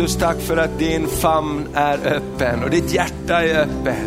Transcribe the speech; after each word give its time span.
Jesus, 0.00 0.16
tack 0.16 0.40
för 0.40 0.56
att 0.56 0.78
din 0.78 1.06
famn 1.06 1.68
är 1.74 1.98
öppen 2.06 2.64
och 2.64 2.70
ditt 2.70 2.94
hjärta 2.94 3.42
är 3.42 3.62
öppet. 3.62 3.98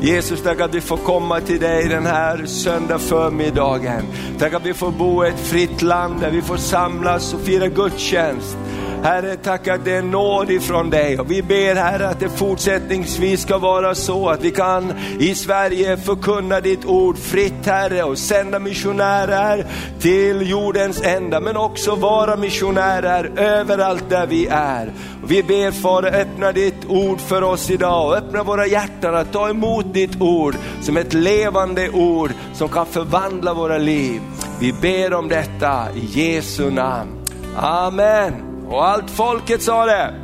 Jesus, 0.00 0.42
tack 0.42 0.60
att 0.60 0.74
vi 0.74 0.80
får 0.80 0.96
komma 0.96 1.40
till 1.40 1.60
dig 1.60 1.88
den 1.88 2.06
här 2.06 2.46
söndag 2.46 2.98
förmiddagen. 2.98 4.02
Tack 4.38 4.54
att 4.54 4.66
vi 4.66 4.74
får 4.74 4.90
bo 4.90 5.24
i 5.24 5.28
ett 5.28 5.40
fritt 5.40 5.82
land 5.82 6.20
där 6.20 6.30
vi 6.30 6.42
får 6.42 6.56
samlas 6.56 7.34
och 7.34 7.40
fira 7.40 7.68
gudstjänst. 7.68 8.56
Herre, 9.02 9.36
tack 9.36 9.68
att 9.68 9.84
det 9.84 9.92
är 9.92 10.02
nåd 10.02 10.50
ifrån 10.50 10.90
dig 10.90 11.18
och 11.20 11.30
vi 11.30 11.42
ber 11.42 11.74
Herre 11.74 12.08
att 12.08 12.20
det 12.20 12.28
fortsättningsvis 12.28 13.42
ska 13.42 13.58
vara 13.58 13.94
så 13.94 14.28
att 14.28 14.44
vi 14.44 14.50
kan 14.50 14.92
i 15.18 15.34
Sverige 15.34 15.96
förkunna 15.96 16.60
ditt 16.60 16.84
ord 16.84 17.18
fritt 17.18 17.66
Herre 17.66 18.02
och 18.02 18.18
sända 18.18 18.58
missionärer 18.58 19.66
till 20.00 20.50
jordens 20.50 21.02
ända 21.02 21.40
men 21.40 21.56
också 21.56 21.94
vara 21.94 22.36
missionärer 22.36 23.30
överallt 23.36 24.04
där 24.08 24.26
vi 24.26 24.46
är. 24.50 24.92
Och 25.22 25.30
vi 25.30 25.42
ber 25.42 25.70
Fader 25.70 26.20
öppna 26.20 26.52
ditt 26.52 26.86
ord 26.88 27.20
för 27.20 27.42
oss 27.42 27.70
idag 27.70 28.06
och 28.06 28.16
öppna 28.16 28.42
våra 28.42 28.66
hjärtan 28.66 29.14
att 29.14 29.32
ta 29.32 29.48
emot 29.48 29.94
ditt 29.94 30.20
ord 30.20 30.54
som 30.80 30.96
ett 30.96 31.14
levande 31.14 31.90
ord 31.90 32.30
som 32.54 32.68
kan 32.68 32.86
förvandla 32.86 33.54
våra 33.54 33.78
liv. 33.78 34.20
Vi 34.60 34.72
ber 34.72 35.14
om 35.14 35.28
detta 35.28 35.86
i 35.94 36.04
Jesu 36.20 36.70
namn. 36.70 37.10
Amen. 37.56 38.49
Och 38.70 38.88
allt 38.88 39.10
folket 39.10 39.62
sa 39.62 39.86
det. 39.86 40.14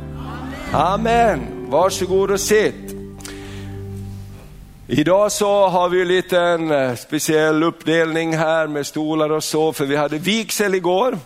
Amen. 0.73 1.65
Varsågod 1.69 2.31
och 2.31 2.39
sitt. 2.39 2.95
Idag 4.87 5.31
så 5.31 5.67
har 5.67 5.89
vi 5.89 6.01
en 6.01 6.07
liten 6.07 6.97
speciell 6.97 7.63
uppdelning 7.63 8.37
här 8.37 8.67
med 8.67 8.85
stolar 8.85 9.29
och 9.29 9.43
så, 9.43 9.73
för 9.73 9.85
vi 9.85 9.95
hade 9.95 10.17
vigsel 10.17 10.75
igår 10.75 11.17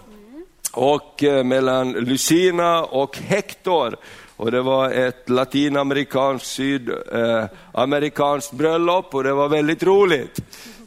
och 0.72 1.24
eh, 1.24 1.44
mellan 1.44 1.92
Lucina 1.92 2.84
och 2.84 3.18
Hector. 3.18 3.96
Och 4.38 4.52
det 4.52 4.62
var 4.62 4.90
ett 4.90 5.30
latinamerikanskt, 5.30 6.48
sydamerikanskt 6.48 8.54
eh, 8.54 8.58
bröllop 8.58 9.16
och 9.16 9.24
det 9.24 9.34
var 9.34 9.50
väldigt 9.50 9.84
roligt. 9.84 10.40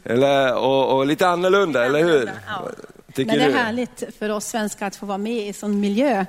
Eller, 0.03 0.55
och, 0.55 0.97
och 0.97 1.05
lite 1.05 1.27
annorlunda, 1.27 1.85
eller 1.85 2.03
hur? 2.03 2.31
Tycker 3.15 3.31
Men 3.31 3.39
det 3.39 3.45
är 3.45 3.49
du? 3.49 3.55
härligt 3.57 4.03
för 4.19 4.29
oss 4.29 4.45
svenskar 4.45 4.87
att 4.87 4.95
få 4.95 5.05
vara 5.05 5.17
med 5.17 5.47
i 5.47 5.53
sån 5.53 5.79
miljö. 5.79 6.25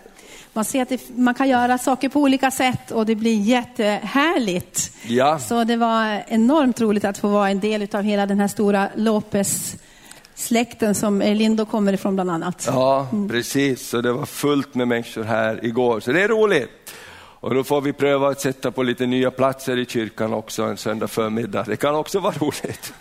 Man 0.52 0.64
ser 0.64 0.82
att 0.82 0.88
det, 0.88 1.00
man 1.16 1.34
kan 1.34 1.48
göra 1.48 1.78
saker 1.78 2.08
på 2.08 2.20
olika 2.20 2.50
sätt 2.50 2.90
och 2.90 3.06
det 3.06 3.14
blir 3.14 3.40
jättehärligt. 3.40 4.92
Ja. 5.06 5.38
Så 5.38 5.64
det 5.64 5.76
var 5.76 6.22
enormt 6.28 6.80
roligt 6.80 7.04
att 7.04 7.18
få 7.18 7.28
vara 7.28 7.50
en 7.50 7.60
del 7.60 7.88
av 7.92 8.02
hela 8.02 8.26
den 8.26 8.40
här 8.40 8.48
stora 8.48 8.88
Lopez-släkten 8.96 10.94
som 10.94 11.18
Lindo 11.20 11.66
kommer 11.66 11.92
ifrån 11.92 12.14
bland 12.14 12.30
annat. 12.30 12.64
Ja, 12.66 13.08
precis. 13.30 13.88
Så 13.88 14.00
det 14.00 14.12
var 14.12 14.26
fullt 14.26 14.74
med 14.74 14.88
människor 14.88 15.22
här 15.24 15.64
igår, 15.64 16.00
så 16.00 16.12
det 16.12 16.22
är 16.22 16.28
roligt. 16.28 16.92
Och 17.40 17.54
då 17.54 17.64
får 17.64 17.80
vi 17.80 17.92
pröva 17.92 18.28
att 18.28 18.40
sätta 18.40 18.70
på 18.70 18.82
lite 18.82 19.06
nya 19.06 19.30
platser 19.30 19.76
i 19.78 19.86
kyrkan 19.86 20.32
också 20.34 20.62
en 20.62 20.76
söndag 20.76 21.08
förmiddag. 21.08 21.64
Det 21.68 21.76
kan 21.76 21.94
också 21.94 22.20
vara 22.20 22.34
roligt. 22.40 22.92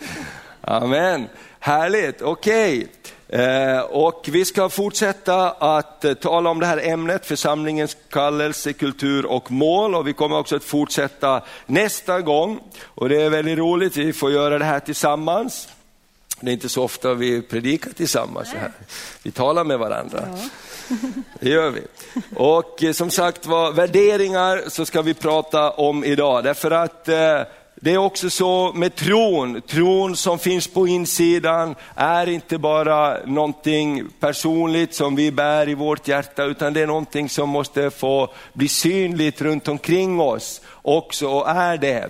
Amen. 0.60 1.26
Härligt, 1.60 2.22
okej. 2.22 2.80
Eh, 2.82 2.88
och 3.90 4.28
vi 4.32 4.44
ska 4.44 4.68
fortsätta 4.68 5.50
att 5.50 6.04
eh, 6.04 6.14
tala 6.14 6.50
om 6.50 6.60
det 6.60 6.66
här 6.66 6.88
ämnet, 6.88 7.26
församlingens 7.26 7.96
kallelse, 8.10 8.72
kultur 8.72 9.26
och 9.26 9.50
mål. 9.50 9.94
Och 9.94 10.08
vi 10.08 10.12
kommer 10.12 10.38
också 10.38 10.56
att 10.56 10.64
fortsätta 10.64 11.42
nästa 11.66 12.20
gång. 12.20 12.60
Och 12.84 13.08
det 13.08 13.22
är 13.22 13.30
väldigt 13.30 13.58
roligt, 13.58 13.96
vi 13.96 14.12
får 14.12 14.32
göra 14.32 14.58
det 14.58 14.64
här 14.64 14.80
tillsammans. 14.80 15.68
Det 16.40 16.50
är 16.50 16.52
inte 16.52 16.68
så 16.68 16.82
ofta 16.82 17.14
vi 17.14 17.42
predikar 17.42 17.90
tillsammans 17.90 18.50
så 18.50 18.56
här. 18.56 18.72
Vi 19.22 19.30
talar 19.30 19.64
med 19.64 19.78
varandra. 19.78 20.28
Det 21.40 21.48
gör 21.48 21.70
vi. 21.70 21.82
Och 22.36 22.84
eh, 22.84 22.92
som 22.92 23.10
sagt 23.10 23.46
var, 23.46 23.72
värderingar 23.72 24.62
så 24.68 24.86
ska 24.86 25.02
vi 25.02 25.14
prata 25.14 25.70
om 25.70 26.04
idag. 26.04 26.44
Därför 26.44 26.70
att 26.70 27.08
eh, 27.08 27.40
det 27.80 27.94
är 27.94 27.98
också 27.98 28.30
så 28.30 28.72
med 28.72 28.94
tron, 28.94 29.62
tron 29.62 30.16
som 30.16 30.38
finns 30.38 30.68
på 30.68 30.86
insidan 30.86 31.74
är 31.94 32.28
inte 32.28 32.58
bara 32.58 33.16
någonting 33.26 34.04
personligt 34.20 34.94
som 34.94 35.16
vi 35.16 35.32
bär 35.32 35.68
i 35.68 35.74
vårt 35.74 36.08
hjärta, 36.08 36.44
utan 36.44 36.72
det 36.72 36.80
är 36.80 36.86
någonting 36.86 37.28
som 37.28 37.48
måste 37.48 37.90
få 37.90 38.32
bli 38.52 38.68
synligt 38.68 39.42
runt 39.42 39.68
omkring 39.68 40.20
oss 40.20 40.60
också, 40.82 41.28
och 41.28 41.48
är 41.48 41.76
det. 41.76 42.08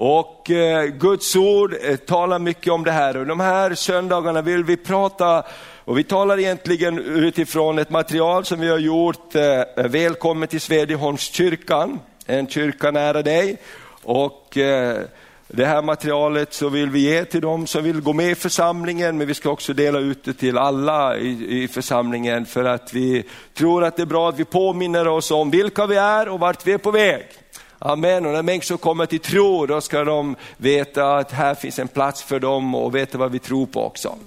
Och 0.00 0.50
eh, 0.50 0.84
Guds 0.84 1.36
ord 1.36 1.74
eh, 1.82 1.96
talar 1.96 2.38
mycket 2.38 2.72
om 2.72 2.84
det 2.84 2.92
här 2.92 3.16
och 3.16 3.26
de 3.26 3.40
här 3.40 3.74
söndagarna 3.74 4.42
vill 4.42 4.64
vi 4.64 4.76
prata 4.76 5.42
och 5.84 5.98
vi 5.98 6.04
talar 6.04 6.38
egentligen 6.38 6.98
utifrån 6.98 7.78
ett 7.78 7.90
material 7.90 8.44
som 8.44 8.60
vi 8.60 8.68
har 8.68 8.78
gjort, 8.78 9.34
eh, 9.34 9.62
Välkommen 9.76 10.48
till 10.48 10.60
Svedjeholmskyrkan, 10.60 12.00
en 12.26 12.48
kyrka 12.48 12.90
nära 12.90 13.22
dig. 13.22 13.58
Och 14.02 14.56
eh, 14.56 15.02
det 15.48 15.66
här 15.66 15.82
materialet 15.82 16.54
så 16.54 16.68
vill 16.68 16.90
vi 16.90 17.00
ge 17.00 17.24
till 17.24 17.40
dem 17.40 17.66
som 17.66 17.84
vill 17.84 18.00
gå 18.00 18.12
med 18.12 18.30
i 18.30 18.34
församlingen, 18.34 19.18
men 19.18 19.26
vi 19.26 19.34
ska 19.34 19.50
också 19.50 19.72
dela 19.72 19.98
ut 19.98 20.24
det 20.24 20.34
till 20.34 20.58
alla 20.58 21.16
i, 21.16 21.62
i 21.62 21.68
församlingen 21.68 22.46
för 22.46 22.64
att 22.64 22.94
vi 22.94 23.24
tror 23.54 23.84
att 23.84 23.96
det 23.96 24.02
är 24.02 24.06
bra 24.06 24.28
att 24.28 24.38
vi 24.38 24.44
påminner 24.44 25.08
oss 25.08 25.30
om 25.30 25.50
vilka 25.50 25.86
vi 25.86 25.96
är 25.96 26.28
och 26.28 26.40
vart 26.40 26.66
vi 26.66 26.72
är 26.72 26.78
på 26.78 26.90
väg. 26.90 27.26
Amen, 27.78 28.26
och 28.26 28.32
när 28.32 28.42
människor 28.42 28.76
kommer 28.76 29.06
till 29.06 29.20
tro 29.20 29.66
då 29.66 29.80
ska 29.80 30.04
de 30.04 30.36
veta 30.56 31.16
att 31.16 31.32
här 31.32 31.54
finns 31.54 31.78
en 31.78 31.88
plats 31.88 32.22
för 32.22 32.40
dem 32.40 32.74
och 32.74 32.94
veta 32.94 33.18
vad 33.18 33.32
vi 33.32 33.38
tror 33.38 33.66
på 33.66 33.84
också. 33.84 34.18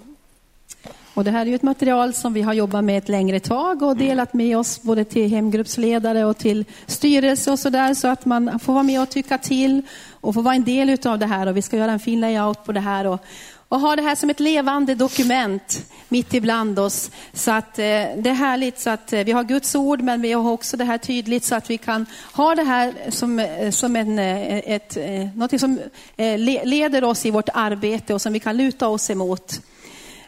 Och 1.21 1.25
det 1.25 1.31
här 1.31 1.41
är 1.41 1.45
ju 1.45 1.55
ett 1.55 1.61
material 1.63 2.13
som 2.13 2.33
vi 2.33 2.41
har 2.41 2.53
jobbat 2.53 2.83
med 2.83 2.97
ett 2.97 3.09
längre 3.09 3.39
tag 3.39 3.81
och 3.81 3.97
delat 3.97 4.33
med 4.33 4.57
oss 4.57 4.81
både 4.81 5.03
till 5.03 5.29
hemgruppsledare 5.29 6.25
och 6.25 6.37
till 6.37 6.65
styrelse 6.87 7.51
och 7.51 7.59
sådär 7.59 7.93
så 7.93 8.07
att 8.07 8.25
man 8.25 8.59
får 8.59 8.73
vara 8.73 8.83
med 8.83 9.01
och 9.01 9.09
tycka 9.09 9.37
till 9.37 9.81
och 10.21 10.33
få 10.33 10.41
vara 10.41 10.55
en 10.55 10.63
del 10.63 10.89
utav 10.89 11.19
det 11.19 11.25
här 11.25 11.47
och 11.47 11.57
vi 11.57 11.61
ska 11.61 11.77
göra 11.77 11.91
en 11.91 11.99
fin 11.99 12.19
layout 12.21 12.65
på 12.65 12.71
det 12.71 12.79
här 12.79 13.07
och, 13.07 13.19
och 13.67 13.79
ha 13.79 13.95
det 13.95 14.01
här 14.01 14.15
som 14.15 14.29
ett 14.29 14.39
levande 14.39 14.95
dokument 14.95 15.85
mitt 16.09 16.33
ibland 16.33 16.79
oss. 16.79 17.11
Så 17.33 17.51
att 17.51 17.79
eh, 17.79 17.83
det 18.17 18.29
är 18.29 18.33
härligt 18.33 18.79
så 18.79 18.89
att 18.89 19.13
eh, 19.13 19.23
vi 19.23 19.31
har 19.31 19.43
Guds 19.43 19.75
ord 19.75 20.01
men 20.01 20.21
vi 20.21 20.31
har 20.33 20.51
också 20.51 20.77
det 20.77 20.85
här 20.85 20.97
tydligt 20.97 21.43
så 21.43 21.55
att 21.55 21.69
vi 21.69 21.77
kan 21.77 22.05
ha 22.33 22.55
det 22.55 22.63
här 22.63 22.93
som, 23.09 23.39
eh, 23.39 23.71
som 23.71 23.95
en, 23.95 24.19
eh, 24.19 24.57
ett, 24.57 24.97
eh, 24.97 25.27
något 25.35 25.59
som 25.59 25.79
eh, 26.17 26.39
le- 26.39 26.63
leder 26.65 27.03
oss 27.03 27.25
i 27.25 27.31
vårt 27.31 27.49
arbete 27.53 28.13
och 28.13 28.21
som 28.21 28.33
vi 28.33 28.39
kan 28.39 28.57
luta 28.57 28.87
oss 28.87 29.09
emot. 29.09 29.61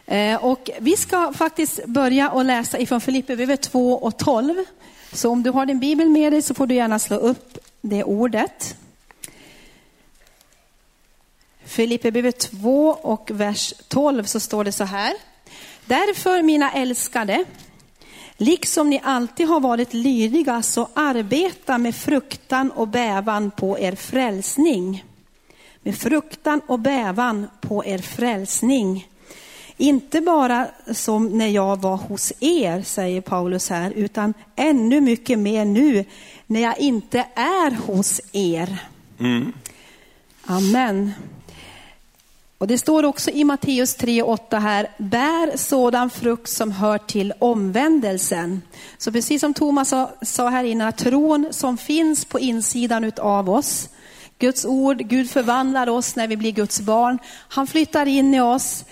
Eh, 0.06 0.44
och 0.44 0.70
vi 0.80 0.96
ska 0.96 1.32
faktiskt 1.32 1.86
börja 1.86 2.30
och 2.30 2.44
läsa 2.44 2.78
ifrån 2.78 3.00
Filipperbrevet 3.00 3.62
2 3.62 3.92
och 3.98 4.18
12. 4.18 4.64
Så 5.12 5.30
om 5.30 5.42
du 5.42 5.50
har 5.50 5.66
din 5.66 5.78
bibel 5.78 6.08
med 6.08 6.32
dig 6.32 6.42
så 6.42 6.54
får 6.54 6.66
du 6.66 6.74
gärna 6.74 6.98
slå 6.98 7.16
upp 7.16 7.58
det 7.80 8.04
ordet. 8.04 8.76
Filipperbrevet 11.64 12.38
2 12.38 12.88
och 12.88 13.30
vers 13.30 13.74
12 13.88 14.24
så 14.24 14.40
står 14.40 14.64
det 14.64 14.72
så 14.72 14.84
här. 14.84 15.14
Därför 15.84 16.42
mina 16.42 16.72
älskade, 16.72 17.44
liksom 18.36 18.90
ni 18.90 19.00
alltid 19.04 19.48
har 19.48 19.60
varit 19.60 19.94
lydiga 19.94 20.62
så 20.62 20.88
arbeta 20.94 21.78
med 21.78 21.94
fruktan 21.94 22.70
och 22.70 22.88
bävan 22.88 23.50
på 23.50 23.78
er 23.78 23.94
frälsning. 23.94 25.04
Med 25.82 25.98
fruktan 25.98 26.60
och 26.66 26.78
bävan 26.78 27.46
på 27.60 27.84
er 27.84 27.98
frälsning. 27.98 29.08
Inte 29.76 30.20
bara 30.20 30.66
som 30.92 31.38
när 31.38 31.48
jag 31.48 31.80
var 31.80 31.96
hos 31.96 32.32
er, 32.40 32.82
säger 32.82 33.20
Paulus 33.20 33.70
här, 33.70 33.90
utan 33.90 34.34
ännu 34.56 35.00
mycket 35.00 35.38
mer 35.38 35.64
nu 35.64 36.04
när 36.46 36.60
jag 36.60 36.78
inte 36.78 37.26
är 37.34 37.70
hos 37.70 38.20
er. 38.32 38.78
Amen. 40.46 41.12
Och 42.58 42.68
det 42.68 42.78
står 42.78 43.04
också 43.04 43.30
i 43.30 43.44
Matteus 43.44 43.98
3.8 43.98 44.58
här, 44.60 44.88
bär 44.98 45.56
sådan 45.56 46.10
frukt 46.10 46.48
som 46.48 46.72
hör 46.72 46.98
till 46.98 47.32
omvändelsen. 47.38 48.62
Så 48.98 49.12
precis 49.12 49.40
som 49.40 49.54
Thomas 49.54 49.94
sa, 50.22 50.48
här 50.48 50.64
innan, 50.64 50.92
tron 50.92 51.48
som 51.50 51.78
finns 51.78 52.24
på 52.24 52.40
insidan 52.40 53.12
av 53.16 53.50
oss, 53.50 53.88
Guds 54.38 54.64
ord, 54.64 54.96
Gud 54.98 55.30
förvandlar 55.30 55.88
oss 55.88 56.16
när 56.16 56.28
vi 56.28 56.36
blir 56.36 56.52
Guds 56.52 56.80
barn. 56.80 57.18
Han 57.48 57.66
flyttar 57.66 58.06
in 58.06 58.34
i 58.34 58.40
oss 58.40 58.84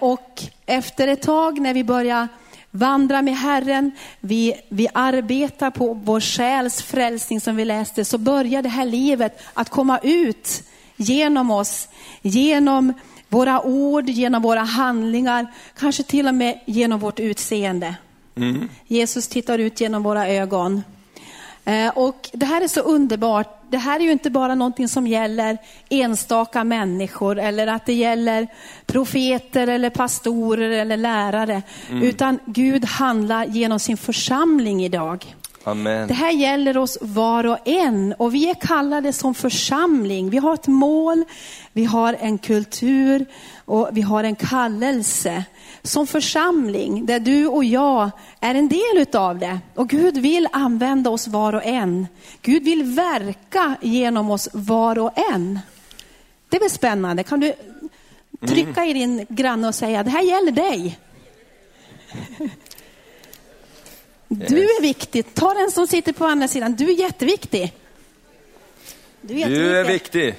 och 0.00 0.42
efter 0.66 1.08
ett 1.08 1.22
tag 1.22 1.60
när 1.60 1.74
vi 1.74 1.84
börjar 1.84 2.28
vandra 2.70 3.22
med 3.22 3.36
Herren, 3.36 3.90
vi, 4.20 4.54
vi 4.68 4.88
arbetar 4.94 5.70
på 5.70 5.94
vår 5.94 6.20
själs 6.20 6.82
frälsning 6.82 7.40
som 7.40 7.56
vi 7.56 7.64
läste, 7.64 8.04
så 8.04 8.18
börjar 8.18 8.62
det 8.62 8.68
här 8.68 8.86
livet 8.86 9.40
att 9.54 9.68
komma 9.68 9.98
ut 9.98 10.62
genom 10.96 11.50
oss, 11.50 11.88
genom 12.22 12.92
våra 13.28 13.62
ord, 13.62 14.08
genom 14.08 14.42
våra 14.42 14.60
handlingar, 14.60 15.46
kanske 15.78 16.02
till 16.02 16.28
och 16.28 16.34
med 16.34 16.60
genom 16.66 17.00
vårt 17.00 17.20
utseende. 17.20 17.94
Jesus 18.86 19.28
tittar 19.28 19.58
ut 19.58 19.80
genom 19.80 20.02
våra 20.02 20.28
ögon. 20.28 20.82
Eh, 21.64 21.88
Och 21.88 22.30
det 22.32 22.46
här 22.46 22.62
är 22.64 22.68
så 22.68 22.80
underbart. 22.80 23.54
Det 23.70 23.78
här 23.78 24.00
är 24.00 24.04
ju 24.04 24.12
inte 24.12 24.30
bara 24.30 24.54
någonting 24.54 24.88
som 24.88 25.06
gäller 25.06 25.58
enstaka 25.88 26.64
människor 26.64 27.38
eller 27.38 27.66
att 27.66 27.86
det 27.86 27.92
gäller 27.92 28.46
profeter 28.86 29.66
eller 29.66 29.90
pastorer 29.90 30.70
eller 30.70 30.96
lärare. 30.96 31.62
Utan 32.02 32.38
Gud 32.46 32.84
handlar 32.84 33.44
genom 33.44 33.78
sin 33.80 33.96
församling 33.96 34.84
idag. 34.84 35.34
Amen. 35.64 36.08
Det 36.08 36.14
här 36.14 36.32
gäller 36.32 36.76
oss 36.76 36.98
var 37.00 37.46
och 37.46 37.58
en 37.64 38.14
och 38.18 38.34
vi 38.34 38.50
är 38.50 38.54
kallade 38.54 39.12
som 39.12 39.34
församling. 39.34 40.30
Vi 40.30 40.38
har 40.38 40.54
ett 40.54 40.66
mål, 40.66 41.24
vi 41.72 41.84
har 41.84 42.16
en 42.20 42.38
kultur 42.38 43.26
och 43.64 43.88
vi 43.92 44.00
har 44.00 44.24
en 44.24 44.36
kallelse. 44.36 45.44
Som 45.82 46.06
församling 46.06 47.06
där 47.06 47.20
du 47.20 47.46
och 47.46 47.64
jag 47.64 48.10
är 48.40 48.54
en 48.54 48.68
del 48.68 48.96
utav 48.96 49.38
det. 49.38 49.58
Och 49.74 49.88
Gud 49.88 50.18
vill 50.18 50.48
använda 50.52 51.10
oss 51.10 51.28
var 51.28 51.54
och 51.54 51.64
en. 51.64 52.06
Gud 52.42 52.64
vill 52.64 52.82
verka 52.82 53.74
genom 53.82 54.30
oss 54.30 54.48
var 54.52 54.98
och 54.98 55.18
en. 55.32 55.60
Det 56.48 56.56
är 56.56 56.60
väl 56.60 56.70
spännande? 56.70 57.22
Kan 57.22 57.40
du 57.40 57.52
trycka 58.46 58.86
i 58.86 58.92
din 58.92 59.26
granne 59.28 59.68
och 59.68 59.74
säga, 59.74 60.02
det 60.02 60.10
här 60.10 60.22
gäller 60.22 60.52
dig. 60.52 60.98
Du 64.28 64.62
är 64.62 64.82
viktig. 64.82 65.34
Ta 65.34 65.54
den 65.54 65.70
som 65.70 65.86
sitter 65.86 66.12
på 66.12 66.24
andra 66.24 66.48
sidan. 66.48 66.76
Du 66.76 66.84
är 66.84 66.94
jätteviktig. 66.94 67.72
Du 69.20 69.40
är, 69.40 69.48
Du 69.48 69.76
är 69.76 69.84
viktig. 69.84 70.34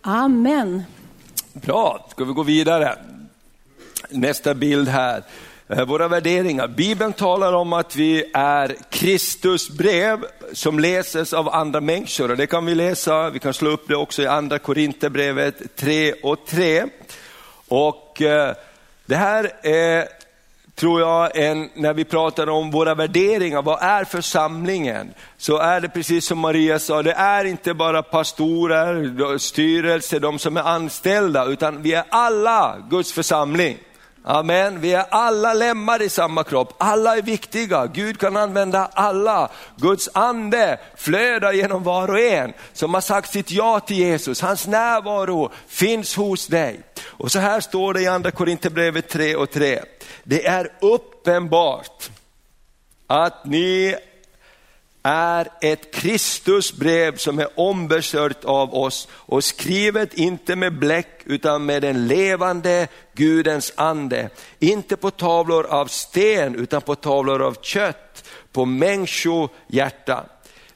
Amen. 0.00 0.82
Bra, 1.54 2.06
ska 2.10 2.24
vi 2.24 2.32
gå 2.32 2.42
vidare? 2.42 2.98
Nästa 4.08 4.54
bild 4.54 4.88
här. 4.88 5.22
Eh, 5.68 5.84
våra 5.84 6.08
värderingar. 6.08 6.68
Bibeln 6.68 7.12
talar 7.12 7.52
om 7.52 7.72
att 7.72 7.96
vi 7.96 8.24
är 8.34 8.76
Kristus 8.90 9.70
brev 9.70 10.24
som 10.52 10.78
läses 10.78 11.32
av 11.32 11.48
andra 11.48 11.80
människor. 11.80 12.30
Och 12.30 12.36
det 12.36 12.46
kan 12.46 12.66
vi 12.66 12.74
läsa, 12.74 13.30
vi 13.30 13.38
kan 13.38 13.54
slå 13.54 13.70
upp 13.70 13.88
det 13.88 13.96
också 13.96 14.22
i 14.22 14.26
andra 14.26 14.58
Korinthierbrevet 14.58 15.76
3 15.76 16.12
och 16.12 16.46
3. 16.46 16.84
Och 17.68 18.22
eh, 18.22 18.54
det 19.06 19.16
här 19.16 19.52
är, 19.62 20.08
tror 20.74 21.00
jag, 21.00 21.36
en, 21.36 21.70
när 21.74 21.94
vi 21.94 22.04
pratar 22.04 22.48
om 22.48 22.70
våra 22.70 22.94
värderingar, 22.94 23.62
vad 23.62 23.82
är 23.82 24.04
församlingen? 24.04 25.14
Så 25.36 25.58
är 25.58 25.80
det 25.80 25.88
precis 25.88 26.26
som 26.26 26.38
Maria 26.38 26.78
sa, 26.78 27.02
det 27.02 27.12
är 27.12 27.44
inte 27.44 27.74
bara 27.74 28.02
pastorer, 28.02 29.38
styrelse, 29.38 30.18
de 30.18 30.38
som 30.38 30.56
är 30.56 30.62
anställda, 30.62 31.44
utan 31.44 31.82
vi 31.82 31.92
är 31.92 32.04
alla 32.08 32.76
Guds 32.90 33.12
församling. 33.12 33.78
Amen. 34.24 34.80
Vi 34.80 34.92
är 34.92 35.04
alla 35.10 35.54
lemmar 35.54 36.02
i 36.02 36.08
samma 36.08 36.44
kropp. 36.44 36.74
Alla 36.78 37.16
är 37.16 37.22
viktiga. 37.22 37.86
Gud 37.86 38.18
kan 38.18 38.36
använda 38.36 38.90
alla. 38.92 39.50
Guds 39.76 40.08
ande 40.12 40.80
flödar 40.96 41.52
genom 41.52 41.82
var 41.82 42.10
och 42.10 42.20
en 42.20 42.52
som 42.72 42.94
har 42.94 43.00
sagt 43.00 43.32
sitt 43.32 43.50
ja 43.50 43.80
till 43.80 43.98
Jesus. 43.98 44.40
Hans 44.40 44.66
närvaro 44.66 45.50
finns 45.66 46.16
hos 46.16 46.46
dig. 46.46 46.80
Och 47.04 47.32
så 47.32 47.38
här 47.38 47.60
står 47.60 47.94
det 47.94 48.00
i 48.00 48.06
andra 48.06 48.30
Korinthierbrevet 48.30 49.08
3 49.08 49.36
och 49.36 49.50
3. 49.50 49.82
Det 50.24 50.46
är 50.46 50.72
uppenbart 50.80 52.10
att 53.06 53.44
ni 53.44 53.96
är 55.02 55.48
ett 55.60 55.94
Kristusbrev 55.94 57.16
som 57.16 57.38
är 57.38 57.48
ombesörjt 57.60 58.44
av 58.44 58.74
oss 58.74 59.08
och 59.12 59.44
skrivet 59.44 60.14
inte 60.14 60.56
med 60.56 60.78
bläck 60.78 61.20
utan 61.24 61.66
med 61.66 61.82
den 61.82 62.06
levande 62.06 62.88
Gudens 63.14 63.72
ande. 63.76 64.28
Inte 64.58 64.96
på 64.96 65.10
tavlor 65.10 65.66
av 65.66 65.86
sten 65.86 66.54
utan 66.54 66.82
på 66.82 66.94
tavlor 66.94 67.42
av 67.42 67.56
kött, 67.62 68.24
på 68.52 68.64
människohjärtan. 68.64 70.24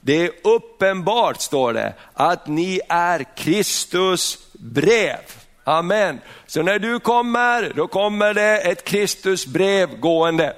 Det 0.00 0.25
är 0.25 0.31
uppenbart, 0.44 1.40
står 1.40 1.72
det, 1.72 1.94
att 2.12 2.46
ni 2.46 2.81
är 2.88 3.37
Kristus 3.37 4.38
brev. 4.52 5.19
Amen. 5.64 6.20
Så 6.46 6.62
när 6.62 6.79
du 6.79 7.00
kommer, 7.00 7.72
då 7.76 7.87
kommer 7.87 8.34
det 8.34 8.58
ett 8.58 8.84
Kristusbrev 8.84 10.00
gående. 10.00 10.56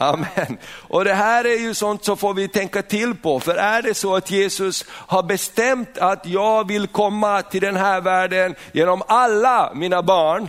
Amen. 0.00 0.58
Och 0.88 1.04
det 1.04 1.14
här 1.14 1.44
är 1.44 1.58
ju 1.58 1.74
sånt 1.74 2.04
som 2.04 2.16
får 2.16 2.34
vi 2.34 2.48
tänka 2.48 2.82
till 2.82 3.14
på. 3.14 3.40
För 3.40 3.54
är 3.54 3.82
det 3.82 3.94
så 3.94 4.16
att 4.16 4.30
Jesus 4.30 4.84
har 4.90 5.22
bestämt 5.22 5.98
att 5.98 6.26
jag 6.26 6.68
vill 6.68 6.86
komma 6.86 7.42
till 7.42 7.60
den 7.60 7.76
här 7.76 8.00
världen 8.00 8.54
genom 8.72 9.02
alla 9.06 9.72
mina 9.74 10.02
barn, 10.02 10.48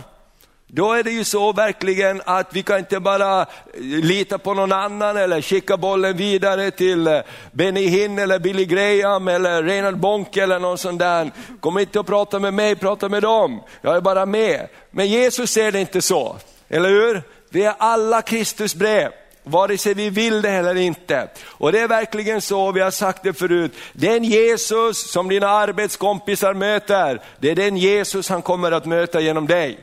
då 0.66 0.92
är 0.92 1.02
det 1.02 1.10
ju 1.10 1.24
så 1.24 1.52
verkligen 1.52 2.22
att 2.24 2.48
vi 2.52 2.62
kan 2.62 2.78
inte 2.78 3.00
bara 3.00 3.46
lita 3.78 4.38
på 4.38 4.54
någon 4.54 4.72
annan 4.72 5.16
eller 5.16 5.42
skicka 5.42 5.76
bollen 5.76 6.16
vidare 6.16 6.70
till 6.70 7.22
Benny 7.52 7.86
Hinn 7.86 8.18
eller 8.18 8.38
Billy 8.38 8.64
Graham 8.64 9.28
eller 9.28 9.62
Reinhard 9.62 9.96
Bonke 9.96 10.42
eller 10.42 10.58
någon 10.58 10.78
sån 10.78 10.98
där. 10.98 11.30
Kom 11.60 11.78
inte 11.78 12.00
och 12.00 12.06
prata 12.06 12.38
med 12.38 12.54
mig, 12.54 12.76
prata 12.76 13.08
med 13.08 13.22
dem. 13.22 13.62
Jag 13.82 13.96
är 13.96 14.00
bara 14.00 14.26
med. 14.26 14.68
Men 14.90 15.06
Jesus 15.06 15.50
ser 15.50 15.72
det 15.72 15.80
inte 15.80 16.02
så, 16.02 16.36
eller 16.68 16.88
hur? 16.88 17.22
Vi 17.50 17.64
är 17.64 17.74
alla 17.78 18.22
Kristusbrev 18.22 19.10
vare 19.44 19.78
sig 19.78 19.94
vi 19.94 20.10
vill 20.10 20.42
det 20.42 20.50
eller 20.50 20.74
inte. 20.74 21.28
Och 21.44 21.72
det 21.72 21.80
är 21.80 21.88
verkligen 21.88 22.40
så, 22.40 22.72
vi 22.72 22.80
har 22.80 22.90
sagt 22.90 23.22
det 23.22 23.32
förut, 23.32 23.72
den 23.92 24.24
Jesus 24.24 25.10
som 25.10 25.28
dina 25.28 25.48
arbetskompisar 25.48 26.54
möter, 26.54 27.22
det 27.38 27.50
är 27.50 27.54
den 27.54 27.76
Jesus 27.76 28.28
han 28.28 28.42
kommer 28.42 28.72
att 28.72 28.86
möta 28.86 29.20
genom 29.20 29.46
dig. 29.46 29.78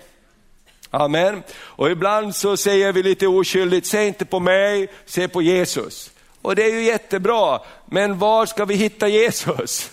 Amen. 0.90 1.44
Och 1.60 1.92
ibland 1.92 2.36
så 2.36 2.58
säger 2.58 2.92
vi 2.94 3.04
lite 3.04 3.28
oskyldigt, 3.28 3.88
se 3.88 4.08
inte 4.08 4.26
på 4.26 4.40
mig, 4.40 4.88
se 5.06 5.28
på 5.28 5.42
Jesus. 5.42 6.12
Och 6.42 6.56
det 6.56 6.64
är 6.64 6.74
ju 6.74 6.84
jättebra, 6.84 7.60
men 7.86 8.18
var 8.18 8.46
ska 8.46 8.66
vi 8.66 8.76
hitta 8.76 9.08
Jesus? 9.08 9.92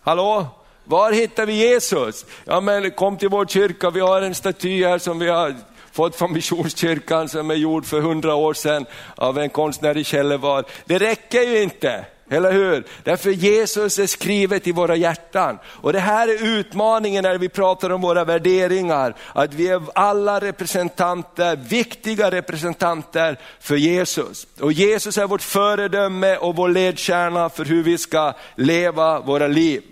Hallå? 0.00 0.46
Var 0.84 1.12
hittar 1.12 1.46
vi 1.46 1.52
Jesus? 1.52 2.26
Ja 2.44 2.60
men 2.60 2.90
kom 2.90 3.16
till 3.16 3.28
vår 3.28 3.46
kyrka, 3.46 3.90
vi 3.90 4.00
har 4.00 4.22
en 4.22 4.34
staty 4.34 4.84
här 4.84 4.98
som 4.98 5.18
vi 5.18 5.28
har 5.28 5.54
fått 5.98 6.16
från 6.16 6.32
Missionskyrkan 6.32 7.28
som 7.28 7.50
är 7.50 7.54
gjord 7.54 7.86
för 7.86 8.00
hundra 8.00 8.34
år 8.34 8.54
sedan 8.54 8.86
av 9.14 9.38
en 9.38 9.50
konstnär 9.50 9.96
i 9.96 10.04
Källevad. 10.04 10.64
Det 10.84 10.98
räcker 10.98 11.42
ju 11.42 11.62
inte. 11.62 12.04
Eller 12.30 12.52
hur? 12.52 12.84
Därför 13.04 13.30
Jesus 13.30 13.98
är 13.98 14.06
skrivet 14.06 14.66
i 14.66 14.72
våra 14.72 14.96
hjärtan. 14.96 15.58
Och 15.64 15.92
det 15.92 16.00
här 16.00 16.28
är 16.28 16.58
utmaningen 16.58 17.22
när 17.22 17.38
vi 17.38 17.48
pratar 17.48 17.90
om 17.90 18.00
våra 18.00 18.24
värderingar. 18.24 19.14
Att 19.32 19.54
vi 19.54 19.68
är 19.68 19.82
alla 19.94 20.40
representanter, 20.40 21.56
viktiga 21.56 22.30
representanter 22.30 23.38
för 23.60 23.76
Jesus. 23.76 24.46
Och 24.60 24.72
Jesus 24.72 25.18
är 25.18 25.26
vårt 25.26 25.42
föredöme 25.42 26.36
och 26.36 26.56
vår 26.56 26.68
ledstjärna 26.68 27.48
för 27.48 27.64
hur 27.64 27.82
vi 27.82 27.98
ska 27.98 28.32
leva 28.56 29.20
våra 29.20 29.46
liv. 29.46 29.82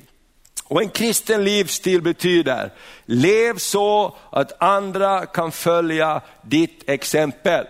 Och 0.69 0.83
en 0.83 0.89
kristen 0.89 1.45
livsstil 1.45 2.03
betyder, 2.03 2.73
lev 3.05 3.59
så 3.59 4.17
att 4.31 4.63
andra 4.63 5.27
kan 5.27 5.53
följa 5.53 6.21
ditt 6.43 6.91
exempel. 6.91 7.67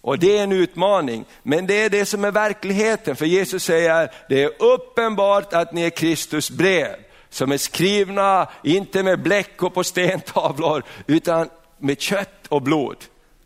Och 0.00 0.18
det 0.18 0.38
är 0.38 0.42
en 0.42 0.52
utmaning, 0.52 1.24
men 1.42 1.66
det 1.66 1.74
är 1.74 1.90
det 1.90 2.06
som 2.06 2.24
är 2.24 2.30
verkligheten. 2.30 3.16
För 3.16 3.26
Jesus 3.26 3.64
säger, 3.64 4.10
det 4.28 4.42
är 4.42 4.62
uppenbart 4.62 5.52
att 5.52 5.72
ni 5.72 5.82
är 5.82 5.90
Kristus 5.90 6.50
brev, 6.50 6.96
som 7.30 7.52
är 7.52 7.58
skrivna, 7.58 8.48
inte 8.62 9.02
med 9.02 9.22
bläck 9.22 9.62
och 9.62 9.74
på 9.74 9.84
stentavlor, 9.84 10.82
utan 11.06 11.48
med 11.78 12.00
kött 12.00 12.46
och 12.48 12.62
blod. 12.62 12.96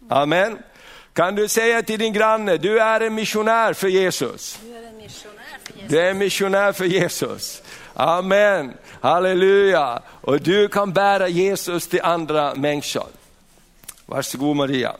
Amen. 0.09 0.59
Kan 1.13 1.35
du 1.35 1.49
säga 1.49 1.83
till 1.83 1.99
din 1.99 2.13
granne, 2.13 2.57
du 2.57 2.81
är 2.81 3.01
en 3.01 3.15
missionär 3.15 3.73
för 3.73 3.89
Jesus. 3.89 4.59
Du 5.89 5.99
är 5.99 6.11
en 6.11 6.19
missionär 6.19 6.73
för 6.73 6.85
Jesus. 6.85 7.63
Amen, 8.01 8.73
halleluja. 9.01 10.03
Och 10.21 10.41
du 10.41 10.69
kan 10.69 10.93
bära 10.93 11.29
Jesus 11.29 11.89
till 11.89 12.01
andra 12.03 12.55
människor. 12.55 13.07
Varsågod 14.07 14.57
Maria. 14.57 14.97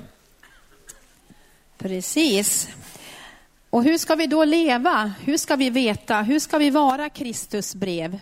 Precis. 1.79 2.69
Och 3.71 3.85
hur 3.85 3.99
ska 3.99 4.15
vi 4.15 4.27
då 4.27 4.45
leva? 4.45 5.13
Hur 5.21 5.37
ska 5.37 5.57
vi 5.57 5.71
veta? 5.71 6.23
Hur 6.23 6.39
ska 6.39 6.59
vi 6.59 6.71
vara 6.71 7.09
Kristus 7.09 7.75
brev? 7.75 8.19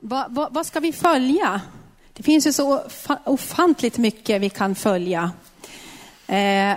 Va, 0.00 0.26
va, 0.28 0.48
vad 0.50 0.66
ska 0.66 0.80
vi 0.80 0.92
följa? 0.92 1.60
Det 2.12 2.22
finns 2.22 2.46
ju 2.46 2.52
så 2.52 2.82
ofantligt 3.24 3.98
mycket 3.98 4.40
vi 4.40 4.50
kan 4.50 4.74
följa. 4.74 5.30
Eh, 6.26 6.74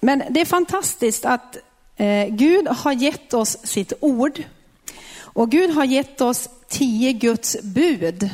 men 0.00 0.22
det 0.30 0.40
är 0.40 0.44
fantastiskt 0.44 1.24
att 1.24 1.56
eh, 1.96 2.26
Gud 2.26 2.68
har 2.68 2.92
gett 2.92 3.34
oss 3.34 3.58
sitt 3.62 3.92
ord. 4.00 4.42
Och 5.34 5.50
Gud 5.50 5.70
har 5.70 5.84
gett 5.84 6.20
oss 6.20 6.48
tio 6.68 7.12
Guds 7.12 7.56
bud. 7.62 8.30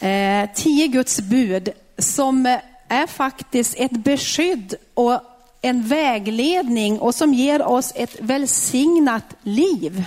Eh, 0.00 0.50
tio 0.54 0.86
Guds 0.86 1.20
bud 1.20 1.68
som 1.98 2.58
är 2.88 3.06
faktiskt 3.06 3.74
ett 3.76 3.90
beskydd 3.90 4.74
och 4.94 5.20
en 5.62 5.88
vägledning 5.88 7.00
och 7.00 7.14
som 7.14 7.34
ger 7.34 7.62
oss 7.62 7.92
ett 7.96 8.20
välsignat 8.20 9.34
liv. 9.42 10.04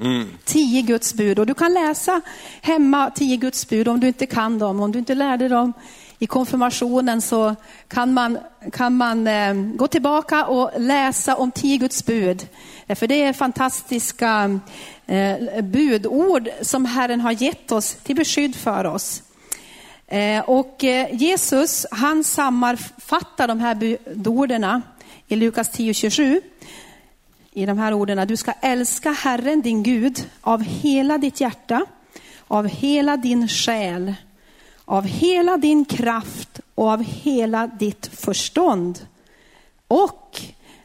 Mm. 0.00 0.28
Tio 0.44 0.82
Guds 0.82 1.14
bud. 1.14 1.38
Och 1.38 1.46
du 1.46 1.54
kan 1.54 1.74
läsa 1.74 2.20
hemma 2.62 3.10
tio 3.10 3.36
Guds 3.36 3.68
bud 3.68 3.88
om 3.88 4.00
du 4.00 4.06
inte 4.06 4.26
kan 4.26 4.58
dem. 4.58 4.80
Om 4.80 4.92
du 4.92 4.98
inte 4.98 5.14
lärde 5.14 5.48
dem 5.48 5.72
i 6.18 6.26
konfirmationen 6.26 7.22
så 7.22 7.54
kan 7.88 8.14
man, 8.14 8.38
kan 8.72 8.96
man 8.96 9.26
eh, 9.26 9.54
gå 9.54 9.86
tillbaka 9.86 10.46
och 10.46 10.70
läsa 10.78 11.36
om 11.36 11.50
tio 11.50 11.76
Guds 11.76 12.06
bud. 12.06 12.48
Eh, 12.86 12.96
för 12.96 13.06
det 13.06 13.22
är 13.22 13.32
fantastiska 13.32 14.60
eh, 15.06 15.62
budord 15.62 16.48
som 16.62 16.84
Herren 16.84 17.20
har 17.20 17.32
gett 17.32 17.72
oss 17.72 17.94
till 17.94 18.16
beskydd 18.16 18.56
för 18.56 18.84
oss. 18.84 19.22
Eh, 20.06 20.40
och 20.40 20.84
eh, 20.84 21.08
Jesus 21.12 21.86
han 21.90 22.24
sammanfattar 22.24 23.48
de 23.48 23.60
här 23.60 23.74
budorden 23.74 24.82
i 25.28 25.36
Lukas 25.36 25.78
10.27 25.78 26.40
i 27.54 27.66
de 27.66 27.78
här 27.78 27.94
orden. 27.94 28.28
Du 28.28 28.36
ska 28.36 28.52
älska 28.52 29.10
Herren 29.10 29.62
din 29.62 29.82
Gud 29.82 30.28
av 30.40 30.62
hela 30.62 31.18
ditt 31.18 31.40
hjärta, 31.40 31.86
av 32.48 32.66
hela 32.68 33.16
din 33.16 33.48
själ, 33.48 34.14
av 34.84 35.04
hela 35.04 35.56
din 35.56 35.84
kraft 35.84 36.60
och 36.74 36.88
av 36.88 37.02
hela 37.02 37.66
ditt 37.66 38.06
förstånd. 38.06 39.06
Och 39.88 40.40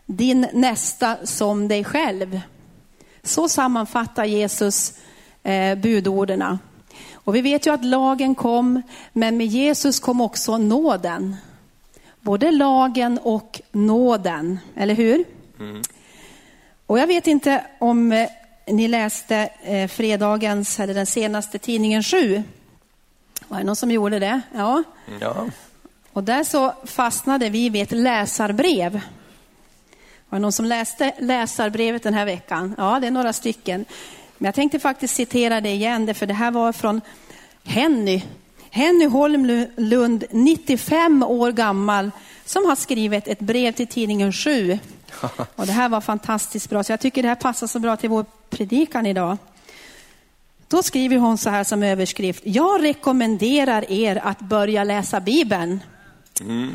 din 0.05 0.47
nästa 0.53 1.17
som 1.23 1.67
dig 1.67 1.83
själv. 1.83 2.41
Så 3.23 3.49
sammanfattar 3.49 4.25
Jesus 4.25 4.93
eh, 5.43 5.77
budorden. 5.77 6.59
Och 7.13 7.35
vi 7.35 7.41
vet 7.41 7.67
ju 7.67 7.73
att 7.73 7.85
lagen 7.85 8.35
kom, 8.35 8.81
men 9.13 9.38
med 9.38 9.47
Jesus 9.47 9.99
kom 9.99 10.21
också 10.21 10.57
nåden. 10.57 11.35
Både 12.21 12.51
lagen 12.51 13.19
och 13.23 13.61
nåden, 13.71 14.59
eller 14.75 14.95
hur? 14.95 15.25
Mm. 15.59 15.81
Och 16.89 17.00
jag 17.00 17.08
vet 17.08 17.27
inte 17.27 17.63
om 17.79 18.12
eh, 18.12 18.29
ni 18.67 18.88
läste 18.88 19.50
eh, 19.63 19.88
fredagens, 19.88 20.79
eller 20.79 20.93
den 20.93 21.05
senaste 21.05 21.60
tidningen 21.60 22.03
7. 22.03 22.43
Var 23.48 23.58
det 23.58 23.63
någon 23.63 23.75
som 23.75 23.91
gjorde 23.91 24.19
det? 24.19 24.41
Ja. 24.55 24.84
ja. 25.19 25.50
Och 26.13 26.24
där 26.24 26.43
så 26.43 26.74
fastnade 26.86 27.50
vi 27.50 27.69
vid 27.69 27.81
ett 27.81 27.91
läsarbrev. 27.91 29.01
Var 30.29 30.39
det 30.39 30.39
någon 30.39 30.51
som 30.51 30.65
läste 30.65 31.13
läsarbrevet 31.19 32.03
den 32.03 32.13
här 32.13 32.25
veckan? 32.25 32.75
Ja, 32.77 33.00
det 33.00 33.08
är 33.08 33.12
några 33.12 33.34
stycken. 33.34 33.86
Men 34.38 34.46
jag 34.46 34.55
tänkte 34.55 34.79
faktiskt 34.79 35.15
citera 35.15 35.62
det 35.62 35.69
igen, 35.69 36.15
för 36.15 36.25
det 36.25 36.34
här 36.34 36.51
var 36.51 36.72
från 36.72 37.01
Henny. 37.63 38.24
Henny 38.69 39.05
Holmlund, 39.05 40.24
95 40.31 41.24
år 41.24 41.51
gammal, 41.51 42.12
som 42.46 42.65
har 42.65 42.75
skrivit 42.75 43.27
ett 43.27 43.39
brev 43.39 43.72
till 43.72 43.88
tidningen 43.88 44.34
7. 44.34 44.79
Och 45.55 45.65
det 45.65 45.71
här 45.71 45.89
var 45.89 46.01
fantastiskt 46.01 46.69
bra, 46.69 46.83
så 46.83 46.91
jag 46.91 46.99
tycker 46.99 47.21
det 47.21 47.27
här 47.27 47.35
passar 47.35 47.67
så 47.67 47.79
bra 47.79 47.97
till 47.97 48.09
vår 48.09 48.25
predikan 48.49 49.05
idag. 49.05 49.37
Då 50.67 50.83
skriver 50.83 51.17
hon 51.17 51.37
så 51.37 51.49
här 51.49 51.63
som 51.63 51.83
överskrift. 51.83 52.41
Jag 52.45 52.83
rekommenderar 52.83 53.91
er 53.91 54.15
att 54.15 54.39
börja 54.39 54.83
läsa 54.83 55.19
Bibeln. 55.19 55.79
Mm. 56.41 56.71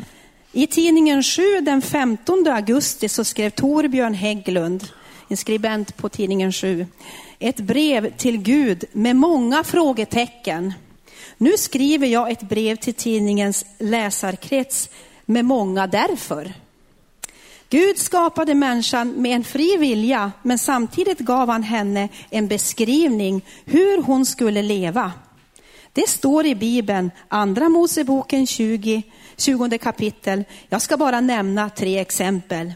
I 0.51 0.67
tidningen 0.67 1.23
7 1.23 1.41
den 1.61 1.81
15 1.81 2.47
augusti 2.47 3.09
så 3.09 3.23
skrev 3.23 3.49
Torbjörn 3.49 4.13
Hägglund, 4.13 4.87
en 5.27 5.37
skribent 5.37 5.97
på 5.97 6.09
tidningen 6.09 6.51
7, 6.51 6.87
ett 7.39 7.59
brev 7.59 8.17
till 8.17 8.37
Gud 8.37 8.83
med 8.91 9.15
många 9.15 9.63
frågetecken. 9.63 10.73
Nu 11.37 11.57
skriver 11.57 12.07
jag 12.07 12.31
ett 12.31 12.41
brev 12.41 12.75
till 12.75 12.93
tidningens 12.93 13.65
läsarkrets 13.79 14.89
med 15.25 15.45
många 15.45 15.87
därför. 15.87 16.53
Gud 17.69 17.97
skapade 17.97 18.55
människan 18.55 19.09
med 19.09 19.35
en 19.35 19.43
fri 19.43 19.77
vilja, 19.77 20.31
men 20.41 20.59
samtidigt 20.59 21.19
gav 21.19 21.49
han 21.49 21.63
henne 21.63 22.09
en 22.29 22.47
beskrivning 22.47 23.41
hur 23.65 24.01
hon 24.01 24.25
skulle 24.25 24.61
leva. 24.61 25.11
Det 25.93 26.09
står 26.09 26.45
i 26.45 26.55
Bibeln, 26.55 27.11
Andra 27.27 27.69
Moseboken 27.69 28.47
20, 28.47 29.03
20 29.37 29.77
kapitel. 29.77 30.43
Jag 30.69 30.81
ska 30.81 30.97
bara 30.97 31.21
nämna 31.21 31.69
tre 31.69 31.99
exempel. 31.99 32.73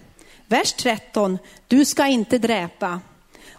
Vers 0.48 0.74
13, 0.74 1.38
du 1.68 1.86
ska 1.86 2.08
inte 2.08 2.38
dräpa. 2.38 3.00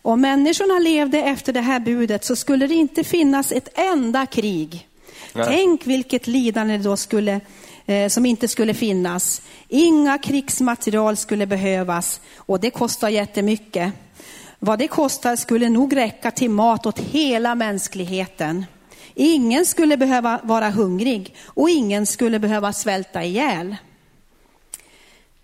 Om 0.02 0.20
människorna 0.20 0.78
levde 0.78 1.18
efter 1.18 1.52
det 1.52 1.60
här 1.60 1.80
budet 1.80 2.24
så 2.24 2.36
skulle 2.36 2.66
det 2.66 2.74
inte 2.74 3.04
finnas 3.04 3.52
ett 3.52 3.78
enda 3.78 4.26
krig. 4.26 4.88
Nej. 5.32 5.46
Tänk 5.48 5.86
vilket 5.86 6.26
lidande 6.26 6.78
då 6.78 6.96
skulle, 6.96 7.40
eh, 7.86 8.08
som 8.08 8.26
inte 8.26 8.48
skulle 8.48 8.74
finnas. 8.74 9.42
Inga 9.68 10.18
krigsmaterial 10.18 11.16
skulle 11.16 11.46
behövas 11.46 12.20
och 12.36 12.60
det 12.60 12.70
kostar 12.70 13.08
jättemycket. 13.08 13.92
Vad 14.58 14.78
det 14.78 14.88
kostar 14.88 15.36
skulle 15.36 15.68
nog 15.68 15.96
räcka 15.96 16.30
till 16.30 16.50
mat 16.50 16.86
åt 16.86 16.98
hela 16.98 17.54
mänskligheten. 17.54 18.66
Ingen 19.14 19.66
skulle 19.66 19.96
behöva 19.96 20.40
vara 20.42 20.70
hungrig 20.70 21.34
och 21.44 21.70
ingen 21.70 22.06
skulle 22.06 22.38
behöva 22.38 22.72
svälta 22.72 23.24
ihjäl. 23.24 23.76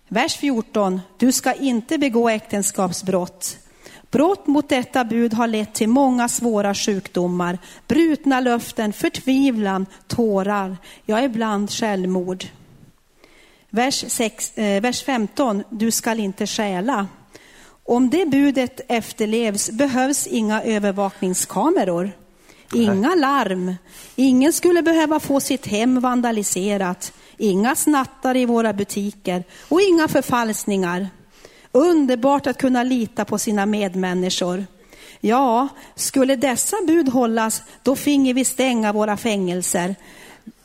Vers 0.07 0.37
14. 0.37 1.01
Du 1.17 1.31
ska 1.31 1.53
inte 1.53 1.97
begå 1.97 2.29
äktenskapsbrott. 2.29 3.57
Brott 4.11 4.47
mot 4.47 4.69
detta 4.69 5.03
bud 5.03 5.33
har 5.33 5.47
lett 5.47 5.73
till 5.73 5.89
många 5.89 6.29
svåra 6.29 6.75
sjukdomar, 6.75 7.57
brutna 7.87 8.39
löften, 8.39 8.93
förtvivlan, 8.93 9.85
tårar, 10.07 10.77
ja 11.05 11.21
ibland 11.21 11.71
självmord. 11.71 12.45
Vers, 13.69 14.05
6, 14.07 14.57
eh, 14.57 14.81
vers 14.81 15.03
15, 15.03 15.63
du 15.69 15.91
skall 15.91 16.19
inte 16.19 16.47
stjäla. 16.47 17.07
Om 17.85 18.09
det 18.09 18.25
budet 18.25 18.81
efterlevs 18.87 19.71
behövs 19.71 20.27
inga 20.27 20.63
övervakningskameror, 20.63 22.11
inga 22.73 23.15
larm, 23.15 23.75
ingen 24.15 24.53
skulle 24.53 24.81
behöva 24.81 25.19
få 25.19 25.39
sitt 25.39 25.67
hem 25.67 25.99
vandaliserat, 25.99 27.13
inga 27.37 27.75
snattar 27.75 28.37
i 28.37 28.45
våra 28.45 28.73
butiker 28.73 29.43
och 29.69 29.81
inga 29.81 30.07
förfalskningar. 30.07 31.07
Underbart 31.77 32.47
att 32.47 32.57
kunna 32.57 32.83
lita 32.83 33.25
på 33.25 33.37
sina 33.37 33.65
medmänniskor. 33.65 34.65
Ja, 35.19 35.67
skulle 35.95 36.35
dessa 36.35 36.77
bud 36.87 37.09
hållas, 37.09 37.61
då 37.83 37.95
finge 37.95 38.33
vi 38.33 38.45
stänga 38.45 38.93
våra 38.93 39.17
fängelser. 39.17 39.95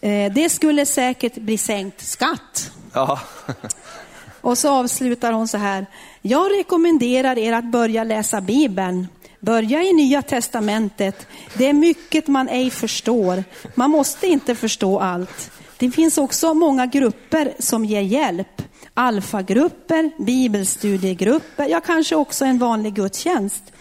Eh, 0.01 0.33
det 0.33 0.49
skulle 0.49 0.87
säkert 0.87 1.35
bli 1.35 1.59
sänkt 1.59 2.07
skatt. 2.07 2.71
Ja. 2.93 3.21
Och 4.41 4.59
så 4.59 4.71
avslutar 4.71 5.33
hon 5.33 5.49
så 5.49 5.59
här. 5.59 5.87
Jag 6.23 6.59
rekommenderar 6.59 7.39
er 7.39 7.53
att 7.53 7.65
börja 7.65 8.05
läsa 8.05 8.41
Bibeln. 8.41 9.09
Börja 9.41 9.83
i 9.83 9.93
Nya 9.93 10.23
Testamentet. 10.23 11.27
Det 11.55 11.69
är 11.69 11.73
mycket 11.73 12.29
man 12.29 12.49
ej 12.49 12.71
förstår. 12.71 13.45
Man 13.75 13.91
måste 13.91 14.27
inte 14.27 14.55
förstå 14.55 15.01
allt. 15.01 15.51
Det 15.79 15.91
finns 15.91 16.19
också 16.19 16.55
många 16.55 16.87
grupper 16.87 17.55
som 17.59 17.85
ger 17.85 18.01
hjälp. 18.01 18.63
Alfagrupper, 18.95 20.11
bibelstudiegrupper, 20.19 21.69
ja 21.69 21.81
kanske 21.81 22.17
också 22.17 22.45
en 22.45 22.59
vanlig 22.59 22.95
gudstjänst. 22.95 23.73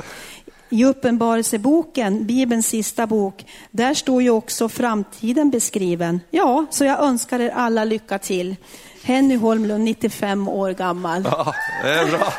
I 0.69 0.85
Uppenbarelseboken, 0.85 2.25
Bibelns 2.25 2.67
sista 2.67 3.07
bok, 3.07 3.45
där 3.71 3.93
står 3.93 4.21
ju 4.21 4.29
också 4.29 4.69
framtiden 4.69 5.49
beskriven. 5.49 6.21
Ja, 6.29 6.65
så 6.69 6.85
jag 6.85 6.99
önskar 6.99 7.39
er 7.39 7.49
alla 7.49 7.83
lycka 7.83 8.19
till. 8.19 8.55
Henny 9.03 9.35
Holmlund, 9.35 9.83
95 9.83 10.47
år 10.47 10.71
gammal. 10.71 11.23
Ja, 11.31 11.55
det 11.83 11.89
är 11.89 12.11
bra. 12.11 12.33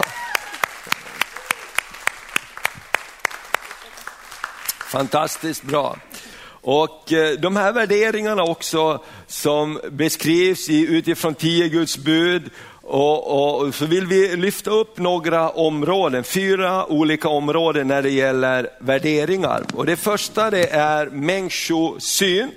Fantastiskt 4.93 5.63
bra. 5.63 5.97
Och 6.63 7.13
eh, 7.13 7.39
de 7.39 7.57
här 7.57 7.73
värderingarna 7.73 8.43
också 8.43 9.05
som 9.27 9.81
beskrivs 9.91 10.71
utifrån 10.71 11.35
tio 11.35 11.69
Guds 11.69 11.99
bud 11.99 12.51
Och, 12.85 13.65
och, 13.65 13.75
så 13.75 13.87
vill 13.87 14.07
vi 14.07 14.37
lyfta 14.37 14.71
upp 14.71 14.99
några 14.99 15.51
områden, 15.51 16.25
fyra 16.25 16.87
olika 16.87 17.29
områden 17.29 17.89
när 17.89 18.03
det 18.03 18.11
gäller 18.11 18.69
värderingar. 18.81 19.63
Och 19.75 19.87
det 19.87 19.97
första 19.97 20.51
det 20.51 20.67
är 20.67 21.07
människosyn. 21.07 22.51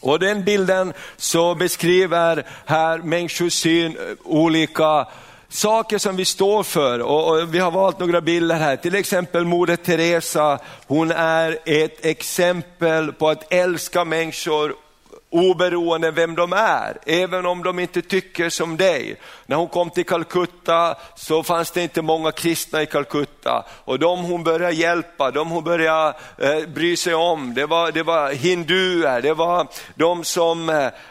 Och 0.00 0.18
den 0.18 0.44
bilden 0.44 0.92
så 1.16 1.54
beskriver 1.54 2.46
här 2.66 2.98
människosyn 2.98 3.96
eh, 3.96 4.16
olika 4.24 5.06
saker 5.50 5.98
som 5.98 6.16
vi 6.16 6.24
står 6.24 6.62
för 6.62 6.98
och, 7.00 7.28
och, 7.28 7.54
vi 7.54 7.58
har 7.58 7.70
valt 7.70 7.98
några 7.98 8.20
bilder 8.20 8.56
här. 8.56 8.76
Till 8.76 8.94
exempel 8.94 9.44
Moder 9.44 9.76
Teresa, 9.76 10.58
hon 10.86 11.10
är 11.10 11.58
ett 11.64 12.04
exempel 12.04 13.12
på 13.12 13.28
att 13.28 13.52
älska 13.52 14.04
människor 14.04 14.74
oberoende 15.30 16.10
vem 16.10 16.34
de 16.34 16.52
är, 16.52 16.98
även 17.06 17.46
om 17.46 17.62
de 17.62 17.78
inte 17.78 18.02
tycker 18.02 18.50
som 18.50 18.76
dig. 18.76 19.16
När 19.46 19.56
hon 19.56 19.68
kom 19.68 19.90
till 19.90 20.06
Calcutta 20.06 20.96
så 21.14 21.42
fanns 21.42 21.70
det 21.70 21.82
inte 21.82 22.02
många 22.02 22.32
kristna 22.32 22.82
i 22.82 22.86
Calcutta 22.86 23.64
och 23.84 23.98
de 23.98 24.24
hon 24.24 24.44
började 24.44 24.74
hjälpa, 24.74 25.30
de 25.30 25.50
hon 25.50 25.64
började 25.64 26.14
eh, 26.38 26.68
bry 26.68 26.96
sig 26.96 27.14
om, 27.14 27.54
det 27.54 27.66
var, 27.66 27.92
det 27.92 28.02
var 28.02 28.32
hinduer, 28.32 29.22
det 29.22 29.34
var 29.34 29.68
de 29.94 30.24
som 30.24 30.68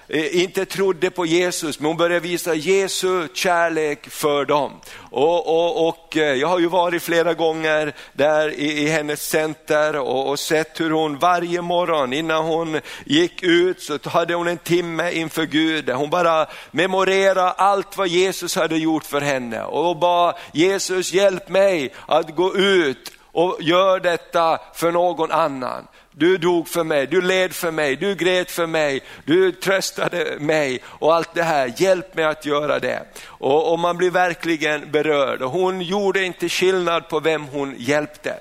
eh, 0.08 0.42
inte 0.42 0.66
trodde 0.66 1.10
på 1.10 1.26
Jesus, 1.26 1.80
men 1.80 1.88
hon 1.88 1.98
började 1.98 2.20
visa 2.28 2.54
Jesu 2.54 3.28
kärlek 3.34 4.10
för 4.10 4.46
dem. 4.46 4.72
Och, 5.12 5.48
och, 5.48 5.88
och 5.88 6.18
eh, 6.18 6.34
jag 6.34 6.48
har 6.48 6.60
ju 6.60 6.68
varit 6.68 7.04
flera 7.04 7.34
gånger 7.34 7.94
där 8.14 8.50
i, 8.50 8.84
i 8.84 8.88
hennes 8.88 9.30
center 9.30 9.96
och, 9.96 10.30
och, 10.30 10.40
sett 10.40 10.80
hur 10.80 10.92
hon 10.92 11.20
varje 11.20 11.62
morgon 11.62 12.14
innan 12.14 12.46
hon 12.46 12.82
gick 13.06 13.44
ut 13.44 13.82
så 13.82 14.00
hade 14.04 14.34
hon 14.34 14.48
en 14.48 14.58
timme 14.58 15.12
inför 15.12 15.46
Gud 15.46 15.86
där 15.86 15.94
hon 15.94 16.10
bara 16.10 16.48
memorerade 16.72 17.52
allt 17.52 17.98
vad 17.98 18.08
Jesus 18.08 18.56
hade 18.56 18.78
gjort 18.78 19.06
för 19.06 19.22
henne 19.22 19.64
och 19.64 19.98
bad 19.98 20.36
Jesus 20.52 21.14
hjälp 21.14 21.50
mig 21.50 21.94
att 22.06 22.36
gå 22.36 22.56
ut 22.56 23.12
och 23.32 23.58
gör 23.60 24.00
detta 24.00 24.60
för 24.74 24.92
någon 24.92 25.32
annan. 25.32 25.88
Du 26.12 26.38
dog 26.38 26.68
för 26.68 26.84
mig, 26.84 27.08
du 27.08 27.22
led 27.22 27.54
för 27.54 27.72
mig, 27.72 27.96
du 27.96 28.16
grät 28.16 28.52
för 28.52 28.68
mig, 28.68 29.02
du 29.26 29.52
tröstade 29.52 30.38
mig 30.40 30.82
och 30.86 31.16
allt 31.16 31.34
det 31.34 31.44
här. 31.44 31.74
Hjälp 31.78 32.16
mig 32.16 32.26
att 32.26 32.46
göra 32.46 32.80
det. 32.80 33.06
Och, 33.26 33.72
och 33.72 33.80
man 33.80 33.98
blir 33.98 34.12
verkligen 34.12 34.92
berörd. 34.92 35.42
Och 35.42 35.52
hon 35.52 35.82
gjorde 35.82 36.24
inte 36.24 36.50
skillnad 36.50 37.10
på 37.10 37.20
vem 37.20 37.44
hon 37.44 37.76
hjälpte. 37.78 38.40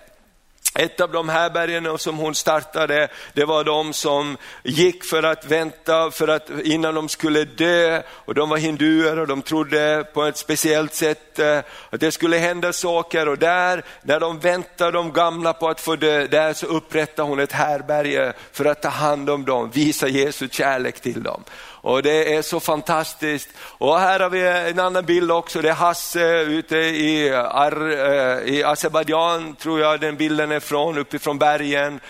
Ett 0.78 1.00
av 1.00 1.12
de 1.12 1.28
här 1.28 1.50
bergen 1.50 1.98
som 1.98 2.18
hon 2.18 2.34
startade, 2.34 3.08
det 3.32 3.44
var 3.44 3.64
de 3.64 3.92
som 3.92 4.36
gick 4.62 5.04
för 5.04 5.22
att 5.22 5.44
vänta 5.44 6.10
för 6.10 6.28
att, 6.28 6.50
innan 6.64 6.94
de 6.94 7.08
skulle 7.08 7.44
dö. 7.44 8.02
Och 8.08 8.34
de 8.34 8.48
var 8.48 8.56
hinduer 8.56 9.18
och 9.18 9.26
de 9.26 9.42
trodde 9.42 10.04
på 10.14 10.24
ett 10.24 10.36
speciellt 10.36 10.94
sätt 10.94 11.38
eh, 11.38 11.58
att 11.90 12.00
det 12.00 12.12
skulle 12.12 12.36
hända 12.36 12.72
saker. 12.72 13.28
Och 13.28 13.38
där, 13.38 13.84
när 14.02 14.20
de 14.20 14.38
väntade 14.38 14.90
de 14.90 15.12
gamla 15.12 15.52
på 15.52 15.68
att 15.68 15.80
få 15.80 15.96
dö, 15.96 16.26
där 16.26 16.52
så 16.52 16.66
upprättade 16.66 17.28
hon 17.28 17.38
ett 17.38 17.52
härberge 17.52 18.32
för 18.52 18.64
att 18.64 18.82
ta 18.82 18.88
hand 18.88 19.30
om 19.30 19.44
dem, 19.44 19.70
visa 19.70 20.08
Jesu 20.08 20.48
kärlek 20.48 21.00
till 21.00 21.22
dem. 21.22 21.44
Och 21.88 22.02
det 22.02 22.34
är 22.34 22.42
så 22.42 22.60
fantastiskt. 22.60 23.48
Och 23.58 24.00
här 24.00 24.20
har 24.20 24.30
vi 24.30 24.70
en 24.70 24.78
annan 24.78 25.04
bild 25.04 25.30
också, 25.30 25.62
det 25.62 25.68
är 25.68 25.74
Hasse 25.74 26.40
ute 26.40 26.76
i, 26.76 27.30
Ar, 27.34 27.90
eh, 27.90 28.54
i 28.54 28.64
Azerbajdzjan, 28.64 29.54
tror 29.54 29.80
jag 29.80 30.00
den 30.00 30.16
bilden 30.16 30.52
är 30.52 30.60
från, 30.60 30.98
uppifrån 30.98 31.38
bergen. 31.38 32.00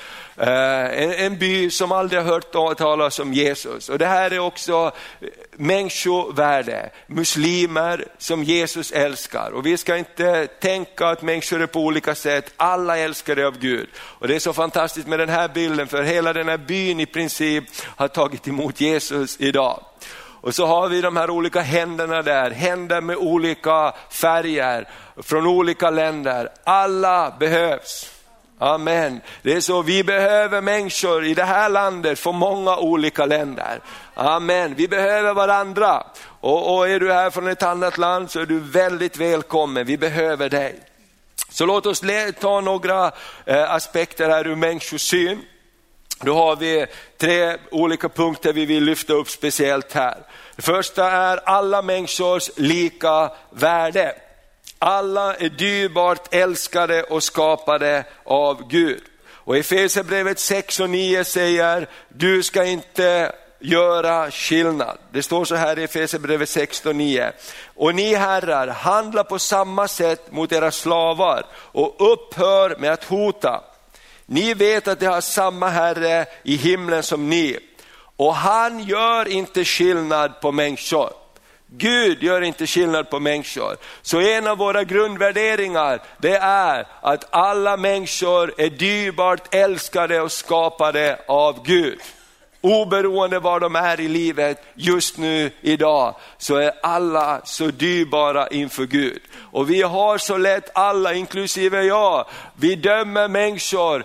Eh, 0.40 1.02
en, 1.02 1.12
en, 1.12 1.38
by 1.38 1.70
som 1.70 1.92
aldrig 1.92 2.22
har 2.22 2.28
hört 2.28 2.78
talas 2.78 3.18
om 3.18 3.32
Jesus. 3.32 3.88
Och 3.88 3.98
det 3.98 4.06
här 4.06 4.30
är 4.30 4.38
också 4.38 4.92
människovärde, 5.56 6.90
muslimer 7.06 8.04
som 8.18 8.44
Jesus 8.44 8.92
älskar. 8.92 9.50
Och 9.50 9.66
vi 9.66 9.76
ska 9.76 9.96
inte 9.96 10.46
tänka 10.46 11.08
att 11.08 11.22
människor 11.22 11.62
är 11.62 11.66
på 11.66 11.80
olika 11.80 12.14
sätt, 12.14 12.52
alla 12.56 12.98
älskade 12.98 13.46
av 13.46 13.58
Gud. 13.58 13.88
Och 13.98 14.28
det 14.28 14.34
är 14.34 14.38
så 14.38 14.52
fantastiskt 14.52 15.08
med 15.08 15.18
den 15.18 15.28
här 15.28 15.48
bilden, 15.48 15.86
för 15.86 16.02
hela 16.02 16.32
den 16.32 16.48
här 16.48 16.58
byn 16.58 17.00
i 17.00 17.06
princip 17.06 17.64
har 17.96 18.08
tagit 18.08 18.48
emot 18.48 18.80
Jesus 18.80 19.36
idag. 19.40 19.84
Och 20.40 20.54
så 20.54 20.66
har 20.66 20.88
vi 20.88 21.00
de 21.00 21.16
här 21.16 21.30
olika 21.30 21.60
händerna 21.60 22.22
där, 22.22 22.50
händer 22.50 23.00
med 23.00 23.16
olika 23.16 23.92
färger 24.10 24.88
från 25.16 25.46
olika 25.46 25.90
länder. 25.90 26.48
Alla 26.64 27.36
behövs. 27.40 28.17
Amen. 28.58 29.20
Det 29.42 29.52
är 29.52 29.60
så, 29.60 29.82
vi 29.82 30.04
behöver 30.04 30.60
människor 30.60 31.24
i 31.24 31.34
det 31.34 31.44
här 31.44 31.68
landet 31.68 32.18
från 32.18 32.36
många 32.36 32.76
olika 32.76 33.26
länder. 33.26 33.80
Amen. 34.14 34.74
Vi 34.74 34.88
behöver 34.88 35.34
varandra. 35.34 36.06
Och, 36.40 36.76
och 36.76 36.88
är 36.88 37.00
du 37.00 37.12
här 37.12 37.30
från 37.30 37.48
ett 37.48 37.62
annat 37.62 37.98
land 37.98 38.30
så 38.30 38.40
är 38.40 38.46
du 38.46 38.58
väldigt 38.58 39.16
välkommen, 39.16 39.86
vi 39.86 39.98
behöver 39.98 40.48
dig. 40.48 40.80
Så 41.50 41.66
låt 41.66 41.86
oss 41.86 42.02
ta 42.40 42.60
några 42.60 43.12
eh, 43.44 43.72
aspekter 43.72 44.28
här 44.28 44.46
ur 44.46 44.56
människosyn. 44.56 45.42
Då 46.20 46.34
har 46.34 46.56
vi 46.56 46.86
tre 47.18 47.56
olika 47.70 48.08
punkter 48.08 48.52
vi 48.52 48.66
vill 48.66 48.84
lyfta 48.84 49.12
upp 49.12 49.30
speciellt 49.30 49.92
här. 49.92 50.16
Det 50.56 50.62
första 50.62 51.10
är 51.10 51.36
alla 51.36 51.82
människors 51.82 52.50
lika 52.56 53.30
värde. 53.50 54.14
Alla 54.78 55.34
är 55.34 55.48
dyrbart 55.48 56.34
älskade 56.34 57.02
och 57.02 57.22
skapade 57.22 58.04
av 58.24 58.68
Gud. 58.68 59.02
Och 59.30 59.56
Efesierbrevet 59.56 60.38
6 60.38 60.80
och 60.80 60.90
9 60.90 61.24
säger, 61.24 61.88
du 62.08 62.42
ska 62.42 62.64
inte 62.64 63.32
göra 63.60 64.30
skillnad. 64.30 64.98
Det 65.12 65.22
står 65.22 65.44
så 65.44 65.54
här 65.54 65.78
i 65.78 65.84
Efesierbrevet 65.84 66.48
6 66.48 66.86
och 66.86 66.96
9. 66.96 67.32
Och 67.74 67.94
ni 67.94 68.14
herrar, 68.14 68.66
handla 68.66 69.24
på 69.24 69.38
samma 69.38 69.88
sätt 69.88 70.32
mot 70.32 70.52
era 70.52 70.70
slavar 70.70 71.46
och 71.54 72.12
upphör 72.12 72.76
med 72.78 72.92
att 72.92 73.04
hota. 73.04 73.64
Ni 74.26 74.54
vet 74.54 74.88
att 74.88 75.00
det 75.00 75.06
har 75.06 75.20
samma 75.20 75.68
Herre 75.68 76.26
i 76.42 76.56
himlen 76.56 77.02
som 77.02 77.28
ni 77.28 77.58
och 78.16 78.34
han 78.34 78.84
gör 78.84 79.28
inte 79.28 79.64
skillnad 79.64 80.40
på 80.40 80.52
människor. 80.52 81.10
Gud 81.70 82.22
gör 82.22 82.42
inte 82.42 82.66
skillnad 82.66 83.10
på 83.10 83.20
människor. 83.20 83.76
Så 84.02 84.20
en 84.20 84.46
av 84.46 84.58
våra 84.58 84.84
grundvärderingar 84.84 86.02
det 86.18 86.36
är 86.36 86.86
att 87.00 87.34
alla 87.34 87.76
människor 87.76 88.54
är 88.58 88.70
dyrbart 88.70 89.54
älskade 89.54 90.20
och 90.20 90.32
skapade 90.32 91.20
av 91.28 91.62
Gud. 91.64 91.98
Oberoende 92.60 93.38
var 93.38 93.60
de 93.60 93.76
är 93.76 94.00
i 94.00 94.08
livet 94.08 94.64
just 94.74 95.18
nu 95.18 95.50
idag 95.60 96.14
så 96.38 96.56
är 96.56 96.72
alla 96.82 97.40
så 97.44 97.66
dyrbara 97.66 98.48
inför 98.48 98.86
Gud. 98.86 99.20
Och 99.52 99.70
vi 99.70 99.82
har 99.82 100.18
så 100.18 100.36
lätt 100.36 100.70
alla, 100.74 101.14
inklusive 101.14 101.82
jag, 101.82 102.26
vi 102.56 102.74
dömer 102.74 103.28
människor 103.28 104.04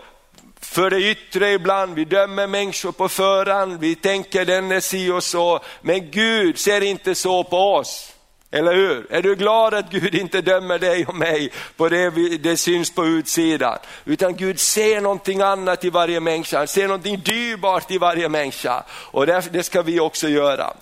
för 0.66 0.90
det 0.90 1.00
yttre 1.00 1.52
ibland, 1.52 1.96
vi 1.96 2.06
dömer 2.06 2.48
människor 2.48 2.92
på 2.92 3.10
förhand, 3.10 3.80
vi 3.80 3.96
tänker 3.96 4.46
den 4.46 4.72
är 4.72 4.80
si 4.80 5.12
och 5.12 5.24
så, 5.24 5.60
men 5.82 6.12
Gud 6.12 6.60
ser 6.60 6.82
inte 6.82 7.16
så 7.16 7.44
på 7.44 7.58
oss. 7.58 8.10
Eller 8.52 8.74
hur? 8.74 9.14
Är 9.14 9.22
du 9.22 9.36
glad 9.36 9.74
att 9.74 9.92
Gud 9.92 10.16
inte 10.16 10.42
dömer 10.42 10.80
dig 10.80 11.06
och 11.06 11.16
mig 11.16 11.52
på 11.78 11.90
det 11.90 12.10
det 12.38 12.58
syns 12.58 12.92
på 12.92 13.06
utsidan? 13.06 13.78
Utan 14.06 14.36
Gud 14.36 14.60
ser 14.60 15.02
någonting 15.02 15.42
annat 15.42 15.86
i 15.86 15.90
varje 15.90 16.20
människa, 16.20 16.58
han 16.58 16.68
ser 16.68 16.88
någonting 16.88 17.22
dyrbart 17.26 17.92
i 17.92 17.98
varje 17.98 18.30
människa. 18.30 18.84
Och 18.90 19.26
det 19.26 19.64
ska 19.64 19.82
vi 19.82 20.00
också 20.00 20.28
göra. 20.28 20.74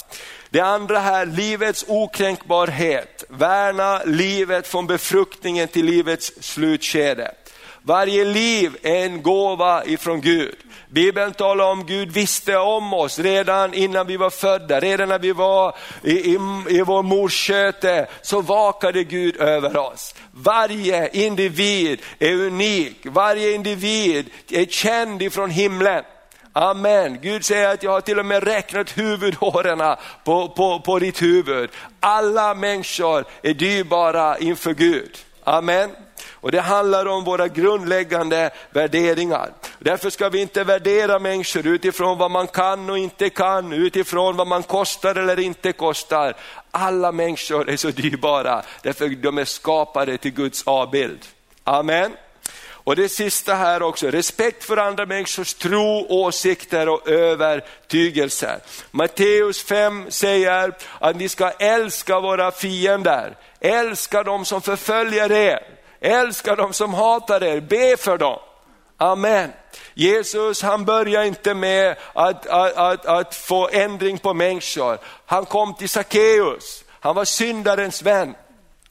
Det 0.49 0.61
andra 0.61 0.99
här, 0.99 1.25
livets 1.25 1.85
okränkbarhet. 1.87 3.23
Värna 3.29 4.01
livet 4.05 4.67
från 4.67 4.87
befruktningen 4.87 5.67
till 5.67 5.85
livets 5.85 6.33
slutskede. 6.39 7.31
Varje 7.83 8.25
liv 8.25 8.77
är 8.81 9.05
en 9.05 9.21
gåva 9.21 9.85
ifrån 9.85 10.21
Gud. 10.21 10.55
Bibeln 10.89 11.33
talar 11.33 11.71
om 11.71 11.85
Gud 11.85 12.11
visste 12.11 12.57
om 12.57 12.93
oss 12.93 13.19
redan 13.19 13.73
innan 13.73 14.07
vi 14.07 14.17
var 14.17 14.29
födda, 14.29 14.79
redan 14.79 15.09
när 15.09 15.19
vi 15.19 15.31
var 15.31 15.75
i, 16.03 16.11
i, 16.11 16.37
i 16.69 16.81
vår 16.81 17.03
mors 17.03 17.33
köte 17.33 18.07
så 18.21 18.41
vakade 18.41 19.03
Gud 19.03 19.37
över 19.37 19.77
oss. 19.77 20.15
Varje 20.31 21.09
individ 21.09 22.01
är 22.19 22.33
unik, 22.33 22.97
varje 23.03 23.53
individ 23.53 24.29
är 24.49 24.65
känd 24.65 25.21
ifrån 25.21 25.49
himlen. 25.49 26.03
Amen. 26.53 27.19
Gud 27.21 27.45
säger 27.45 27.69
att 27.73 27.83
jag 27.83 27.91
har 27.91 28.01
till 28.01 28.19
och 28.19 28.25
med 28.25 28.43
räknat 28.43 28.97
huvudhåren 28.97 29.95
på, 30.23 30.49
på, 30.49 30.79
på 30.79 30.99
ditt 30.99 31.21
huvud. 31.21 31.69
Alla 31.99 32.53
människor 32.53 33.25
är 33.41 33.53
dyrbara 33.53 34.37
inför 34.37 34.73
Gud. 34.73 35.17
Amen. 35.43 35.89
Och 36.41 36.51
det 36.51 36.61
handlar 36.61 37.05
om 37.05 37.23
våra 37.23 37.47
grundläggande 37.47 38.49
värderingar. 38.69 39.51
Därför 39.79 40.09
ska 40.09 40.29
vi 40.29 40.41
inte 40.41 40.63
värdera 40.63 41.19
människor 41.19 41.67
utifrån 41.67 42.17
vad 42.17 42.31
man 42.31 42.47
kan 42.47 42.89
och 42.89 42.97
inte 42.97 43.29
kan, 43.29 43.73
utifrån 43.73 44.35
vad 44.35 44.47
man 44.47 44.63
kostar 44.63 45.15
eller 45.15 45.39
inte 45.39 45.71
kostar. 45.71 46.33
Alla 46.71 47.11
människor 47.11 47.69
är 47.69 47.77
så 47.77 47.91
dyrbara, 47.91 48.63
därför 48.81 49.09
de 49.09 49.37
är 49.37 49.45
skapade 49.45 50.17
till 50.17 50.33
Guds 50.33 50.63
avbild. 50.67 51.25
Amen. 51.63 52.11
Och 52.83 52.95
det 52.95 53.09
sista 53.09 53.55
här 53.55 53.83
också, 53.83 54.07
respekt 54.07 54.63
för 54.63 54.77
andra 54.77 55.05
människors 55.05 55.53
tro, 55.53 56.05
åsikter 56.09 56.89
och 56.89 57.07
övertygelser. 57.07 58.59
Matteus 58.91 59.63
5 59.63 60.05
säger 60.09 60.73
att 60.99 61.15
ni 61.15 61.29
ska 61.29 61.49
älska 61.49 62.19
våra 62.19 62.51
fiender, 62.51 63.37
älska 63.59 64.23
de 64.23 64.45
som 64.45 64.61
förföljer 64.61 65.31
er, 65.31 65.80
älska 66.01 66.55
de 66.55 66.73
som 66.73 66.93
hatar 66.93 67.43
er, 67.43 67.59
be 67.59 67.97
för 67.97 68.17
dem. 68.17 68.39
Amen. 68.97 69.53
Jesus 69.93 70.61
han 70.61 70.85
började 70.85 71.27
inte 71.27 71.53
med 71.53 71.95
att, 72.13 72.47
att, 72.47 72.73
att, 72.77 73.05
att 73.05 73.35
få 73.35 73.69
ändring 73.69 74.17
på 74.17 74.33
människor. 74.33 74.97
Han 75.25 75.45
kom 75.45 75.73
till 75.73 75.89
Sackeus, 75.89 76.83
han 76.89 77.15
var 77.15 77.25
syndarens 77.25 78.01
vän. 78.01 78.35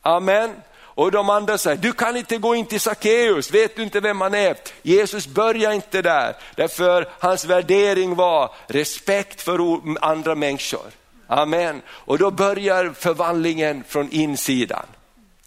Amen. 0.03 0.55
Och 0.83 1.11
de 1.11 1.31
andra 1.31 1.59
säger, 1.59 1.77
du 1.77 1.93
kan 1.93 2.17
inte 2.17 2.39
gå 2.39 2.55
in 2.55 2.67
till 2.67 2.81
Sackeus, 2.81 3.51
vet 3.51 3.77
du 3.77 3.83
inte 3.83 4.01
vem 4.01 4.21
han 4.21 4.35
är? 4.35 4.57
Jesus 4.83 5.27
började 5.27 5.75
inte 5.75 6.03
där, 6.03 6.37
därför 6.57 7.09
hans 7.19 7.45
värdering 7.45 8.15
var 8.15 8.55
respekt 8.67 9.43
för 9.43 9.81
andra 10.01 10.35
människor. 10.35 10.91
Amen. 11.27 11.83
Och 11.89 12.19
då 12.19 12.31
börjar 12.31 12.93
förvandlingen 12.99 13.85
från 13.89 14.11
insidan. 14.11 14.87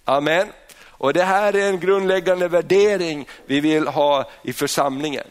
Amen. 0.06 0.48
Och 1.04 1.14
det 1.14 1.24
här 1.24 1.56
är 1.56 1.70
en 1.70 1.80
grundläggande 1.80 2.48
värdering 2.48 3.28
vi 3.46 3.60
vill 3.60 3.88
ha 3.88 4.30
i 4.44 4.54
församlingen. 4.54 5.28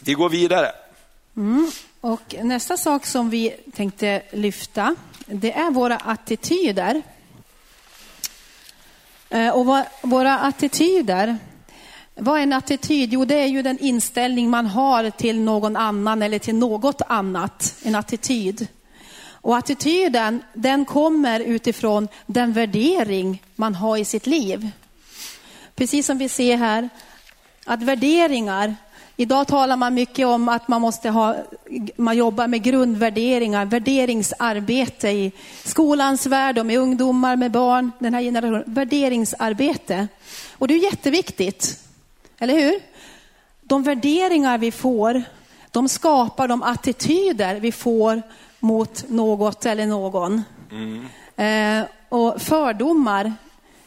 Vi 0.00 0.12
går 0.12 0.28
vidare. 0.28 0.72
Mm. 1.36 1.70
Och 2.00 2.34
nästa 2.42 2.76
sak 2.76 3.06
som 3.06 3.30
vi 3.30 3.54
tänkte 3.74 4.22
lyfta, 4.30 4.94
det 5.26 5.52
är 5.52 5.70
våra 5.70 5.96
attityder. 5.96 7.02
Eh, 9.28 9.48
och 9.48 9.84
våra 10.02 10.38
attityder, 10.38 11.38
vad 12.14 12.38
är 12.38 12.42
en 12.42 12.52
attityd? 12.52 13.12
Jo, 13.12 13.24
det 13.24 13.40
är 13.40 13.46
ju 13.46 13.62
den 13.62 13.78
inställning 13.78 14.50
man 14.50 14.66
har 14.66 15.10
till 15.10 15.40
någon 15.40 15.76
annan 15.76 16.22
eller 16.22 16.38
till 16.38 16.54
något 16.54 17.02
annat. 17.08 17.74
En 17.82 17.94
attityd. 17.94 18.68
Och 19.46 19.56
attityden, 19.56 20.42
den 20.52 20.84
kommer 20.84 21.40
utifrån 21.40 22.08
den 22.26 22.52
värdering 22.52 23.42
man 23.56 23.74
har 23.74 23.96
i 23.96 24.04
sitt 24.04 24.26
liv. 24.26 24.70
Precis 25.74 26.06
som 26.06 26.18
vi 26.18 26.28
ser 26.28 26.56
här, 26.56 26.88
att 27.64 27.82
värderingar, 27.82 28.76
idag 29.16 29.46
talar 29.46 29.76
man 29.76 29.94
mycket 29.94 30.26
om 30.26 30.48
att 30.48 30.68
man 30.68 30.80
måste 30.80 31.10
ha, 31.10 31.36
man 31.96 32.16
jobbar 32.16 32.46
med 32.48 32.62
grundvärderingar, 32.62 33.64
värderingsarbete 33.64 35.08
i 35.08 35.32
skolans 35.64 36.26
värld 36.26 36.58
och 36.58 36.66
med 36.66 36.78
ungdomar, 36.78 37.36
med 37.36 37.50
barn, 37.50 37.92
den 37.98 38.14
här 38.14 38.22
generationen, 38.22 38.64
värderingsarbete. 38.66 40.08
Och 40.52 40.68
det 40.68 40.74
är 40.74 40.82
jätteviktigt, 40.82 41.80
eller 42.38 42.54
hur? 42.54 42.80
De 43.62 43.82
värderingar 43.82 44.58
vi 44.58 44.72
får, 44.72 45.22
de 45.70 45.88
skapar 45.88 46.48
de 46.48 46.62
attityder 46.62 47.60
vi 47.60 47.72
får 47.72 48.22
mot 48.60 49.04
något 49.08 49.66
eller 49.66 49.86
någon. 49.86 50.42
Mm. 50.70 51.06
Eh, 51.36 51.88
och 52.08 52.42
fördomar, 52.42 53.32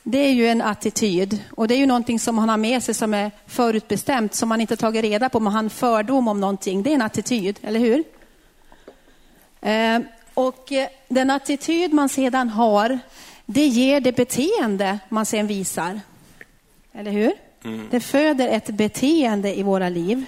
det 0.04 0.18
är 0.18 0.32
ju 0.32 0.48
en 0.48 0.62
attityd 0.62 1.44
och 1.52 1.68
det 1.68 1.76
är 1.76 1.80
ju 1.80 1.86
någonting 1.86 2.20
som 2.20 2.38
han 2.38 2.50
har 2.50 2.58
med 2.58 2.84
sig 2.84 2.94
som 2.94 3.14
är 3.14 3.32
förutbestämt, 3.48 4.36
som 4.36 4.50
man 4.50 4.62
inte 4.62 4.76
tagit 4.76 5.04
reda 5.04 5.30
på, 5.30 5.40
men 5.40 5.54
han 5.54 5.70
fördom 5.70 6.28
om 6.28 6.40
någonting, 6.40 6.84
det 6.84 6.90
är 6.90 6.96
en 6.96 7.02
attityd, 7.02 7.60
eller 7.62 7.80
hur? 7.80 8.04
Eh, 9.62 10.00
och 10.34 10.72
eh, 10.72 10.88
den 11.08 11.30
attityd 11.30 11.94
man 11.94 12.10
sedan 12.10 12.50
har, 12.50 13.00
det 13.46 13.68
ger 13.68 14.00
det 14.00 14.12
beteende 14.12 15.00
man 15.10 15.26
sedan 15.26 15.48
visar. 15.48 16.02
Eller 16.94 17.12
hur? 17.12 17.34
Mm. 17.64 17.88
Det 17.92 18.00
föder 18.00 18.48
ett 18.48 18.70
beteende 18.70 19.60
i 19.60 19.64
våra 19.64 19.90
liv. 19.90 20.26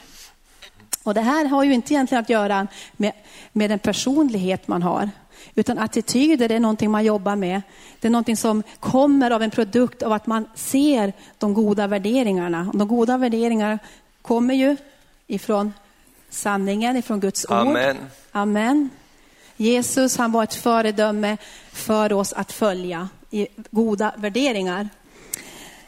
Och 1.04 1.14
det 1.14 1.22
här 1.22 1.46
har 1.46 1.64
ju 1.64 1.74
inte 1.74 1.94
egentligen 1.94 2.24
att 2.24 2.30
göra 2.30 2.68
med, 2.92 3.12
med 3.52 3.70
den 3.70 3.80
personlighet 3.80 4.68
man 4.68 4.84
har. 4.84 5.10
Utan 5.56 5.78
attityder 5.78 6.52
är 6.52 6.60
någonting 6.60 6.92
man 6.92 7.06
jobbar 7.06 7.36
med. 7.36 7.62
Det 8.00 8.08
är 8.08 8.12
någonting 8.12 8.38
som 8.38 8.64
kommer 8.80 9.32
av 9.32 9.44
en 9.44 9.52
produkt 9.52 10.04
av 10.04 10.12
att 10.12 10.28
man 10.28 10.46
ser 10.56 11.14
de 11.38 11.54
goda 11.54 11.88
värderingarna. 11.88 12.72
De 12.74 12.88
goda 12.88 13.18
värderingarna 13.18 13.80
kommer 14.22 14.54
ju 14.54 14.78
ifrån 15.28 15.74
sanningen, 16.30 16.98
ifrån 16.98 17.20
Guds 17.20 17.46
ord. 17.46 17.52
Amen. 17.52 17.98
Amen. 18.32 18.90
Jesus 19.58 20.18
han 20.18 20.32
var 20.32 20.44
ett 20.44 20.54
föredöme 20.54 21.38
för 21.72 22.14
oss 22.14 22.34
att 22.34 22.52
följa 22.52 23.10
i 23.30 23.48
goda 23.72 24.14
värderingar. 24.18 24.90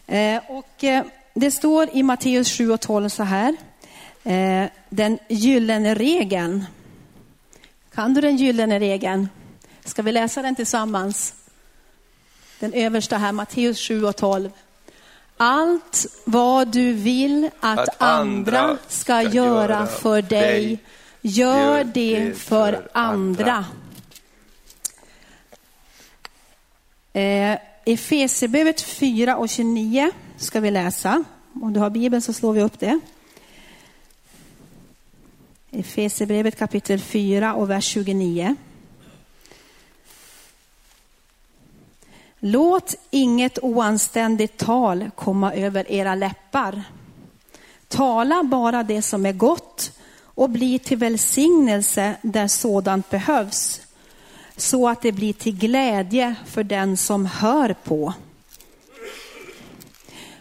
Eh, 0.07 0.41
och 0.47 0.83
eh, 0.83 1.03
det 1.33 1.51
står 1.51 1.89
i 1.93 2.03
Matteus 2.03 2.57
7 2.57 2.71
och 2.71 2.81
12 2.81 3.09
så 3.09 3.23
här. 3.23 3.55
Eh, 4.23 4.69
den 4.89 5.19
gyllene 5.29 5.93
regeln. 5.95 6.65
Kan 7.93 8.13
du 8.13 8.21
den 8.21 8.37
gyllene 8.37 8.79
regeln? 8.79 9.29
Ska 9.85 10.01
vi 10.01 10.11
läsa 10.11 10.41
den 10.41 10.55
tillsammans? 10.55 11.33
Den 12.59 12.73
översta 12.73 13.17
här, 13.17 13.31
Matteus 13.31 13.87
7 13.87 14.05
och 14.05 14.15
12. 14.15 14.49
Allt 15.37 16.05
vad 16.25 16.67
du 16.67 16.93
vill 16.93 17.49
att, 17.59 17.79
att 17.79 18.01
andra 18.01 18.77
ska, 18.87 19.21
göra 19.21 19.87
för 19.87 20.21
dig, 20.21 20.79
gör 21.21 21.83
det 21.83 22.37
för 22.37 22.89
andra. 22.91 23.65
Eh, 27.13 27.57
Efesierbrevet 27.85 28.81
4 28.81 29.37
och 29.37 29.49
29 29.49 30.11
ska 30.37 30.59
vi 30.59 30.71
läsa. 30.71 31.23
Om 31.61 31.73
du 31.73 31.79
har 31.79 31.89
Bibeln 31.89 32.21
så 32.21 32.33
slår 32.33 32.53
vi 32.53 32.61
upp 32.61 32.79
det. 32.79 32.99
Efesierbrevet 35.75 36.55
kapitel 36.55 36.99
4 36.99 37.53
och 37.53 37.69
vers 37.69 37.85
29. 37.85 38.55
Låt 42.39 42.95
inget 43.11 43.59
oanständigt 43.61 44.57
tal 44.57 45.09
komma 45.15 45.53
över 45.53 45.91
era 45.91 46.15
läppar. 46.15 46.83
Tala 47.87 48.43
bara 48.43 48.83
det 48.83 49.01
som 49.01 49.25
är 49.25 49.33
gott 49.33 49.99
och 50.23 50.49
bli 50.49 50.79
till 50.79 50.97
välsignelse 50.97 52.15
där 52.21 52.47
sådant 52.47 53.09
behövs, 53.09 53.81
så 54.57 54.89
att 54.89 55.01
det 55.01 55.11
blir 55.11 55.33
till 55.33 55.57
glädje 55.57 56.35
för 56.45 56.63
den 56.63 56.97
som 56.97 57.25
hör 57.25 57.75
på. 57.83 58.13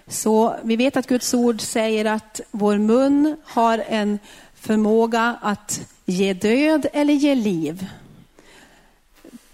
Så 0.06 0.56
vi 0.62 0.76
vet 0.76 0.96
att 0.96 1.06
Guds 1.06 1.34
ord 1.34 1.60
säger 1.60 2.04
att 2.04 2.40
vår 2.50 2.78
mun 2.78 3.36
har 3.44 3.84
en 3.88 4.18
förmåga 4.62 5.36
att 5.42 5.80
ge 6.06 6.32
död 6.32 6.86
eller 6.92 7.14
ge 7.14 7.34
liv. 7.34 7.86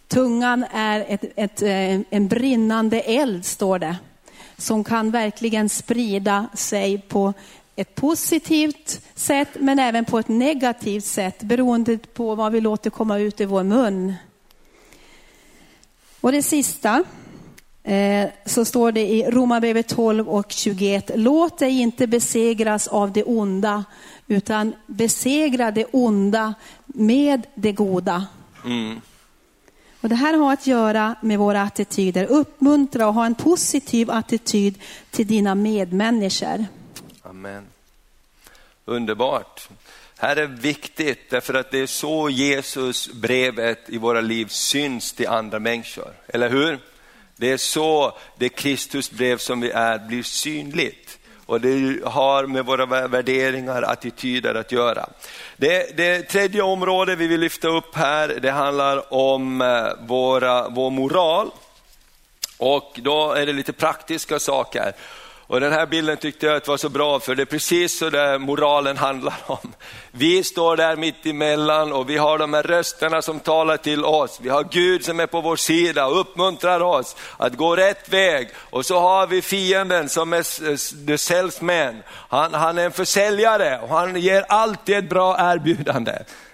Tungan 0.08 0.64
är 0.72 1.04
ett, 1.08 1.24
ett, 1.36 1.62
eh, 1.62 2.00
en 2.10 2.28
brinnande 2.28 3.00
eld, 3.00 3.44
står 3.44 3.78
det, 3.78 3.96
som 4.56 4.84
kan 4.84 5.10
verkligen 5.10 5.68
sprida 5.68 6.46
sig 6.54 6.98
på 6.98 7.32
ett 7.76 7.94
positivt 7.94 9.00
sätt, 9.14 9.48
men 9.60 9.78
även 9.78 10.04
på 10.04 10.18
ett 10.18 10.28
negativt 10.28 11.04
sätt, 11.04 11.42
beroende 11.42 11.98
på 11.98 12.34
vad 12.34 12.52
vi 12.52 12.60
låter 12.60 12.90
komma 12.90 13.18
ut 13.18 13.40
i 13.40 13.44
vår 13.44 13.62
mun. 13.62 14.14
Och 16.20 16.32
det 16.32 16.42
sista, 16.42 17.04
eh, 17.82 18.28
så 18.46 18.64
står 18.64 18.92
det 18.92 19.08
i 19.08 19.30
Romarbrevet 19.30 19.88
12 19.88 20.28
och 20.28 20.52
21, 20.52 21.10
låt 21.14 21.58
dig 21.58 21.80
inte 21.80 22.06
besegras 22.06 22.88
av 22.88 23.12
det 23.12 23.24
onda, 23.24 23.84
utan 24.28 24.74
besegra 24.86 25.70
det 25.70 25.84
onda 25.90 26.54
med 26.86 27.46
det 27.54 27.72
goda. 27.72 28.26
Mm. 28.64 29.00
Och 30.00 30.08
det 30.08 30.14
här 30.14 30.34
har 30.34 30.52
att 30.52 30.66
göra 30.66 31.14
med 31.22 31.38
våra 31.38 31.62
attityder. 31.62 32.24
Uppmuntra 32.24 33.06
och 33.08 33.14
ha 33.14 33.26
en 33.26 33.34
positiv 33.34 34.10
attityd 34.10 34.78
till 35.10 35.26
dina 35.26 35.54
medmänniskor. 35.54 36.66
Amen. 37.22 37.66
Underbart. 38.84 39.68
Här 40.18 40.36
är 40.36 40.46
viktigt 40.46 41.30
därför 41.30 41.54
att 41.54 41.70
det 41.70 41.78
är 41.78 41.86
så 41.86 42.30
Jesus 42.30 43.12
brevet 43.12 43.90
i 43.90 43.98
våra 43.98 44.20
liv 44.20 44.46
syns 44.46 45.12
till 45.12 45.28
andra 45.28 45.58
människor. 45.58 46.12
Eller 46.28 46.50
hur? 46.50 46.78
Det 47.36 47.52
är 47.52 47.56
så 47.56 48.18
det 48.38 48.48
Kristus 48.48 49.10
brev 49.10 49.38
som 49.38 49.60
vi 49.60 49.70
är 49.70 49.98
blir 49.98 50.22
synligt 50.22 51.17
och 51.48 51.60
det 51.60 52.04
har 52.04 52.46
med 52.46 52.66
våra 52.66 52.86
värderingar, 53.08 53.82
attityder 53.82 54.54
att 54.54 54.72
göra. 54.72 55.08
Det, 55.56 55.96
det 55.96 56.22
tredje 56.22 56.62
området 56.62 57.18
vi 57.18 57.26
vill 57.26 57.40
lyfta 57.40 57.68
upp 57.68 57.94
här, 57.94 58.38
det 58.42 58.50
handlar 58.50 59.14
om 59.14 59.60
eh, 59.60 60.06
våra, 60.06 60.68
vår 60.68 60.90
moral. 60.90 61.50
Och 62.58 63.00
då 63.02 63.32
är 63.32 63.46
det 63.46 63.52
lite 63.52 63.72
praktiska 63.72 64.38
saker. 64.38 64.92
Och 65.48 65.60
den 65.60 65.72
här 65.72 65.86
bilden 65.86 66.16
tyckte 66.16 66.46
jag 66.46 66.56
att 66.56 66.68
var 66.68 66.76
så 66.76 66.88
bra, 66.88 67.20
för 67.20 67.34
det 67.34 67.42
är 67.42 67.46
precis 67.46 67.98
så 67.98 68.10
där 68.10 68.38
moralen 68.38 68.96
handlar 68.96 69.36
om. 69.46 69.74
Vi 70.10 70.44
står 70.44 70.76
där 70.76 70.96
mitt 70.96 71.26
emellan 71.26 71.92
och 71.92 72.10
vi 72.10 72.16
har 72.16 72.38
de 72.38 72.54
här 72.54 72.62
rösterna 72.62 73.22
som 73.22 73.40
talar 73.40 73.76
till 73.76 74.04
oss. 74.04 74.38
Vi 74.42 74.48
har 74.48 74.64
Gud 74.64 75.04
som 75.04 75.20
är 75.20 75.26
på 75.26 75.40
vår 75.40 75.56
sida 75.56 76.06
och 76.06 76.20
uppmuntrar 76.20 76.80
oss 76.80 77.16
att 77.36 77.56
gå 77.56 77.76
rätt 77.76 78.08
väg. 78.08 78.48
Och 78.70 78.86
så 78.86 78.98
har 79.00 79.26
vi 79.26 79.42
fienden 79.42 80.08
som 80.08 80.32
är 80.32 81.06
the 81.06 81.18
salesman. 81.18 82.02
Han, 82.28 82.54
han 82.54 82.78
är 82.78 82.84
en 82.84 82.92
försäljare 82.92 83.78
och 83.82 83.88
han 83.88 84.20
ger 84.20 84.44
alltid 84.48 84.96
ett 84.96 85.08
bra 85.08 85.36
erbjudande. 85.52 86.12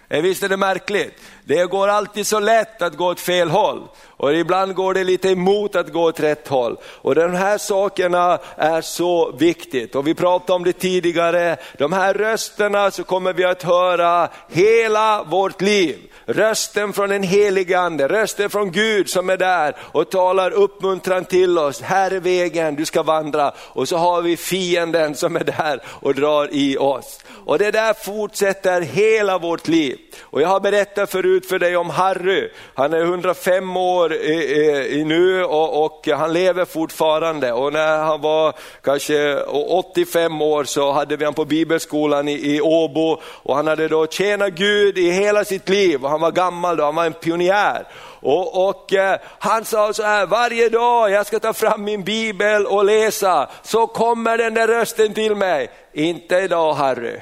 Eh, 0.09 0.23
visst 0.23 0.43
är 0.43 0.49
det 0.49 0.57
märkligt? 0.57 1.21
Det 1.45 1.71
går 1.71 1.89
alltid 1.89 2.27
så 2.27 2.41
lätt 2.41 2.83
att 2.83 2.97
gå 2.97 3.07
åt 3.07 3.21
fel 3.21 3.51
håll 3.51 3.89
och 4.17 4.35
ibland 4.35 4.75
går 4.75 4.95
det 4.95 5.05
lite 5.05 5.31
emot 5.31 5.77
att 5.77 5.93
gå 5.93 6.03
åt 6.03 6.21
rätt 6.21 6.49
håll. 6.49 6.77
Och 6.85 7.15
de 7.15 7.35
här 7.35 7.59
sakerna 7.59 8.39
är 8.57 8.81
så 8.81 9.33
viktigt 9.33 9.95
och 9.95 10.07
vi 10.07 10.15
pratade 10.15 10.53
om 10.53 10.65
det 10.65 10.73
tidigare. 10.73 11.57
De 11.79 11.93
här 11.93 12.15
rösterna 12.15 12.91
så 12.91 13.05
kommer 13.05 13.33
vi 13.33 13.45
att 13.45 13.63
höra 13.63 14.29
hela 14.49 15.23
vårt 15.23 15.61
liv. 15.61 15.99
Rösten 16.27 16.93
från 16.93 17.11
den 17.11 17.23
helige 17.23 17.79
ande, 17.79 18.09
rösten 18.09 18.51
från 18.51 18.71
Gud 18.71 19.11
som 19.11 19.31
är 19.31 19.37
där 19.37 19.77
och 19.81 20.11
talar 20.11 20.51
uppmuntran 20.51 21.25
till 21.25 21.59
oss. 21.59 21.81
Här 21.81 22.11
är 22.11 22.21
vägen 22.21 22.75
du 22.75 22.85
ska 22.85 23.03
vandra. 23.03 23.53
Och 23.59 23.89
så 23.89 23.97
har 23.97 24.23
vi 24.23 24.37
fienden 24.37 25.15
som 25.15 25.37
är 25.37 25.45
där 25.45 25.81
och 25.87 26.15
drar 26.15 26.49
i 26.53 26.77
oss. 26.77 27.21
Och 27.47 27.59
det 27.59 27.71
där 27.71 27.95
fortsätter 27.95 28.81
hela 28.81 29.39
vårt 29.39 29.69
liv. 29.69 29.99
Och 30.21 30.43
jag 30.43 30.49
har 30.49 30.61
berättat 30.61 31.11
förut 31.11 31.47
för 31.47 31.59
dig 31.59 31.77
om 31.77 31.91
Harry. 31.91 32.51
Han 32.75 32.93
är 32.93 33.01
105 33.01 33.77
år 33.77 34.13
i, 34.15 34.89
i 34.91 35.05
nu 35.05 35.45
och, 35.45 35.85
och, 35.85 36.09
han 36.09 36.33
lever 36.33 36.65
fortfarande. 36.65 37.53
Och 37.53 37.73
när 37.73 37.99
han 37.99 38.21
var 38.21 38.55
kanske 38.83 39.41
85 39.41 40.43
år 40.43 40.65
så 40.65 40.93
hade 40.93 41.17
vi 41.17 41.25
honom 41.25 41.35
på 41.35 41.45
bibelskolan 41.45 42.29
i, 42.29 42.55
i 42.55 42.61
Åbo 42.61 43.21
och 43.25 43.57
han 43.57 43.67
hade 43.67 43.89
då 43.89 44.07
tjänat 44.07 44.53
Gud 44.53 44.99
i 44.99 45.11
hela 45.11 45.45
sitt 45.45 45.69
liv 45.69 46.05
och 46.05 46.11
han 46.15 46.21
var 46.21 46.33
gammal 46.33 46.77
då, 46.77 46.85
han 46.85 46.95
var 46.95 47.05
en 47.05 47.13
pionjär. 47.13 47.87
Och, 48.21 48.69
och 48.69 48.93
eh, 48.93 49.19
han 49.39 49.65
sa 49.65 49.93
så 49.93 50.03
här, 50.03 50.27
varje 50.27 50.69
dag 50.69 51.11
jag 51.11 51.27
ska 51.27 51.39
ta 51.39 51.53
fram 51.53 51.85
min 51.85 52.05
bibel 52.05 52.67
och 52.67 52.85
läsa, 52.85 53.49
så 53.63 53.87
kommer 53.87 54.39
den 54.39 54.55
där 54.55 54.69
rösten 54.69 55.15
till 55.15 55.35
mig. 55.35 55.71
Inte 55.93 56.37
idag 56.37 56.75
Harry. 56.75 57.17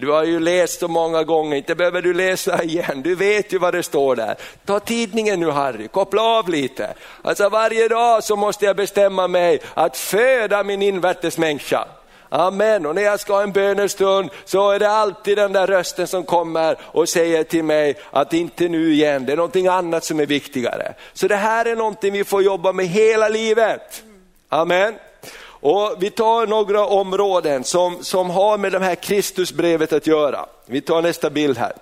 Du 0.00 0.10
har 0.10 0.24
ju 0.24 0.40
läst 0.40 0.80
så 0.80 0.88
många 0.88 1.24
gånger, 1.24 1.56
inte 1.56 1.74
behöver 1.74 2.02
du 2.02 2.14
läsa 2.14 2.62
igen. 2.62 3.02
Du 3.02 3.14
vet 3.14 3.52
ju 3.52 3.58
vad 3.58 3.74
det 3.74 3.82
står 3.82 4.16
där. 4.16 4.36
Ta 4.64 4.80
tidningen 4.80 5.40
nu 5.40 5.50
Harry, 5.50 5.88
koppla 5.88 6.22
av 6.22 6.48
lite. 6.48 6.94
Alltså 7.22 7.48
varje 7.48 7.88
dag 7.88 8.24
så 8.24 8.36
måste 8.36 8.64
jag 8.64 8.76
bestämma 8.76 9.28
mig 9.28 9.60
att 9.74 9.96
föda 9.96 10.64
min 10.64 10.82
invärtes 10.82 11.38
människa. 11.38 11.88
Amen. 12.32 12.86
Och 12.86 12.94
när 12.94 13.02
jag 13.02 13.20
ska 13.20 13.34
ha 13.34 13.42
en 13.42 13.52
bönestund 13.52 14.30
så 14.44 14.70
är 14.70 14.78
det 14.78 14.90
alltid 14.90 15.38
den 15.38 15.52
där 15.52 15.66
rösten 15.66 16.06
som 16.06 16.24
kommer 16.24 16.76
och 16.82 17.08
säger 17.08 17.44
till 17.44 17.64
mig 17.64 17.94
att 18.10 18.32
inte 18.32 18.68
nu 18.68 18.92
igen, 18.92 19.26
det 19.26 19.32
är 19.32 19.36
någonting 19.36 19.66
annat 19.66 20.04
som 20.04 20.20
är 20.20 20.26
viktigare. 20.26 20.94
Så 21.12 21.28
det 21.28 21.36
här 21.36 21.64
är 21.64 21.76
någonting 21.76 22.12
vi 22.12 22.24
får 22.24 22.42
jobba 22.42 22.72
med 22.72 22.86
hela 22.86 23.28
livet. 23.28 24.02
Amen. 24.48 24.94
Och 25.42 25.96
Vi 25.98 26.10
tar 26.10 26.46
några 26.46 26.86
områden 26.86 27.64
som, 27.64 28.04
som 28.04 28.30
har 28.30 28.58
med 28.58 28.72
det 28.72 28.78
här 28.78 28.94
Kristusbrevet 28.94 29.92
att 29.92 30.06
göra. 30.06 30.46
Vi 30.66 30.80
tar 30.80 31.02
nästa 31.02 31.30
bild 31.30 31.58
här. 31.58 31.72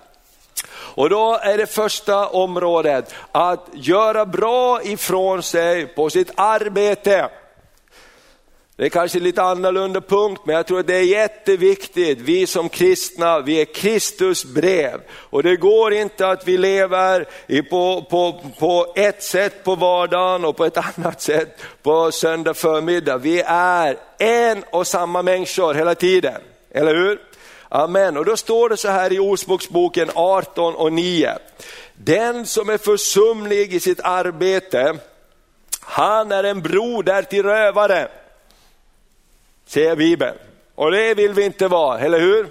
Och 0.71 1.09
då 1.09 1.39
är 1.41 1.57
det 1.57 1.67
första 1.67 2.27
området 2.27 3.13
att 3.31 3.67
göra 3.73 4.25
bra 4.25 4.83
ifrån 4.83 5.43
sig 5.43 5.85
på 5.85 6.09
sitt 6.09 6.31
arbete. 6.35 7.29
Det 8.79 8.85
är 8.85 8.89
kanske 8.89 9.19
lite 9.19 9.41
annorlunda 9.41 10.01
punkt, 10.01 10.41
men 10.45 10.55
jag 10.55 10.67
tror 10.67 10.79
att 10.79 10.87
det 10.87 10.95
är 10.95 11.03
jätteviktigt. 11.03 12.19
Vi 12.19 12.47
som 12.47 12.69
kristna, 12.69 13.39
vi 13.39 13.61
är 13.61 13.65
Kristus 13.65 14.45
brev. 14.45 15.01
Och 15.11 15.43
det 15.43 15.55
går 15.55 15.93
inte 15.93 16.27
att 16.27 16.47
vi 16.47 16.57
lever 16.57 17.27
på, 17.69 18.05
på, 18.09 18.41
på 18.59 18.93
ett 18.95 19.23
sätt 19.23 19.63
på 19.63 19.75
vardagen 19.75 20.45
och 20.45 20.57
på 20.57 20.65
ett 20.65 20.77
annat 20.97 21.21
sätt 21.21 21.61
på 21.83 22.11
söndag 22.11 22.53
förmiddag. 22.53 23.17
Vi 23.17 23.41
är 23.45 23.97
en 24.17 24.63
och 24.71 24.87
samma 24.87 25.21
människor 25.21 25.73
hela 25.73 25.95
tiden, 25.95 26.41
eller 26.71 26.95
hur? 26.95 27.19
Amen. 27.69 28.17
Och 28.17 28.25
då 28.25 28.37
står 28.37 28.69
det 28.69 28.77
så 28.77 28.89
här 28.89 29.13
i 29.13 29.19
Ordspråksboken 29.19 30.09
18 30.15 30.75
och 30.75 30.93
9. 30.93 31.37
Den 31.93 32.45
som 32.45 32.69
är 32.69 32.77
försumlig 32.77 33.73
i 33.73 33.79
sitt 33.79 33.99
arbete, 34.03 34.97
han 35.81 36.31
är 36.31 36.43
en 36.43 36.61
broder 36.61 37.21
till 37.21 37.43
rövare 37.43 38.07
säger 39.69 39.95
Bibeln. 39.95 40.35
Och 40.75 40.91
det 40.91 41.13
vill 41.13 41.33
vi 41.33 41.43
inte 41.43 41.67
vara, 41.67 41.99
eller 41.99 42.19
hur? 42.19 42.47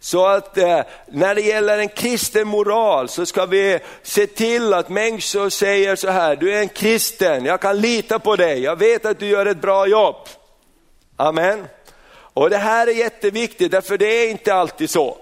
Så 0.00 0.26
att 0.26 0.58
eh, 0.58 0.80
när 1.06 1.34
det 1.34 1.40
gäller 1.40 1.78
en 1.78 1.88
kristen 1.88 2.48
moral 2.48 3.08
så 3.08 3.26
ska 3.26 3.46
vi 3.46 3.78
se 4.02 4.26
till 4.26 4.74
att 4.74 4.88
människor 4.88 5.48
säger 5.48 5.96
så 5.96 6.10
här, 6.10 6.36
du 6.36 6.54
är 6.54 6.60
en 6.60 6.68
kristen, 6.68 7.44
jag 7.44 7.60
kan 7.60 7.80
lita 7.80 8.18
på 8.18 8.36
dig, 8.36 8.62
jag 8.62 8.76
vet 8.76 9.06
att 9.06 9.18
du 9.18 9.26
gör 9.26 9.46
ett 9.46 9.60
bra 9.60 9.86
jobb. 9.86 10.16
Amen. 11.16 11.66
Och 12.16 12.50
det 12.50 12.56
här 12.56 12.86
är 12.86 12.92
jätteviktigt, 12.92 13.72
därför 13.72 13.98
det 13.98 14.06
är 14.06 14.30
inte 14.30 14.54
alltid 14.54 14.90
så. 14.90 15.16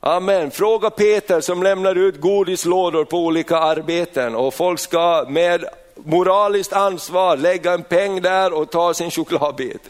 Amen. 0.00 0.50
Fråga 0.50 0.90
Peter 0.90 1.40
som 1.40 1.62
lämnar 1.62 1.94
ut 1.94 2.20
godislådor 2.20 3.04
på 3.04 3.18
olika 3.18 3.58
arbeten 3.58 4.34
och 4.34 4.54
folk 4.54 4.80
ska 4.80 5.26
med 5.28 5.64
moraliskt 5.94 6.72
ansvar 6.72 7.36
lägga 7.36 7.72
en 7.72 7.82
peng 7.82 8.22
där 8.22 8.52
och 8.52 8.70
ta 8.70 8.94
sin 8.94 9.10
chokladbit 9.10 9.82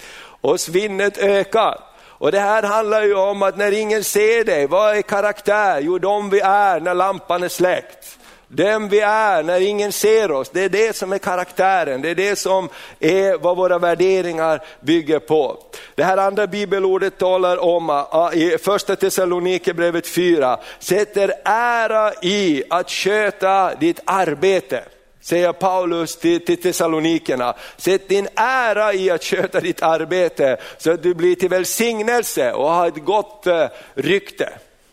och 0.44 0.60
svinnet 0.60 1.18
ökar. 1.18 1.80
Och 2.08 2.32
det 2.32 2.40
här 2.40 2.62
handlar 2.62 3.02
ju 3.02 3.14
om 3.14 3.42
att 3.42 3.56
när 3.56 3.72
ingen 3.72 4.04
ser 4.04 4.44
dig, 4.44 4.66
vad 4.66 4.96
är 4.96 5.02
karaktär? 5.02 5.80
Jo, 5.80 5.98
de 5.98 6.30
vi 6.30 6.40
är 6.40 6.80
när 6.80 6.94
lampan 6.94 7.42
är 7.42 7.48
släckt. 7.48 8.18
Den 8.48 8.88
vi 8.88 9.00
är 9.00 9.42
när 9.42 9.60
ingen 9.60 9.92
ser 9.92 10.30
oss, 10.30 10.50
det 10.50 10.64
är 10.64 10.68
det 10.68 10.96
som 10.96 11.12
är 11.12 11.18
karaktären, 11.18 12.02
det 12.02 12.10
är 12.10 12.14
det 12.14 12.36
som 12.36 12.68
är 13.00 13.38
vad 13.38 13.56
våra 13.56 13.78
värderingar 13.78 14.62
bygger 14.80 15.18
på. 15.18 15.58
Det 15.94 16.04
här 16.04 16.16
andra 16.16 16.46
bibelordet 16.46 17.18
talar 17.18 17.64
om 17.64 17.90
ah, 17.90 18.08
ah, 18.10 18.32
i 18.32 18.58
första 18.58 18.96
Thessalonikerbrevet 18.96 20.06
4, 20.06 20.58
sätter 20.78 21.32
ära 21.44 22.12
i 22.22 22.64
att 22.70 22.90
sköta 22.90 23.74
ditt 23.74 24.00
arbete 24.04 24.84
säger 25.24 25.52
Paulus 25.52 26.16
till, 26.16 26.44
till 26.44 26.62
Thessalonikerna. 26.62 27.54
Sätt 27.76 28.08
din 28.08 28.28
ära 28.34 28.94
i 28.94 29.10
att 29.10 29.24
sköta 29.24 29.60
ditt 29.60 29.82
arbete 29.82 30.56
så 30.78 30.92
att 30.92 31.02
du 31.02 31.14
blir 31.14 31.34
till 31.34 31.48
välsignelse 31.48 32.52
och 32.52 32.70
har 32.70 32.88
ett 32.88 33.04
gott 33.04 33.46
eh, 33.46 33.66
rykte. 33.94 34.52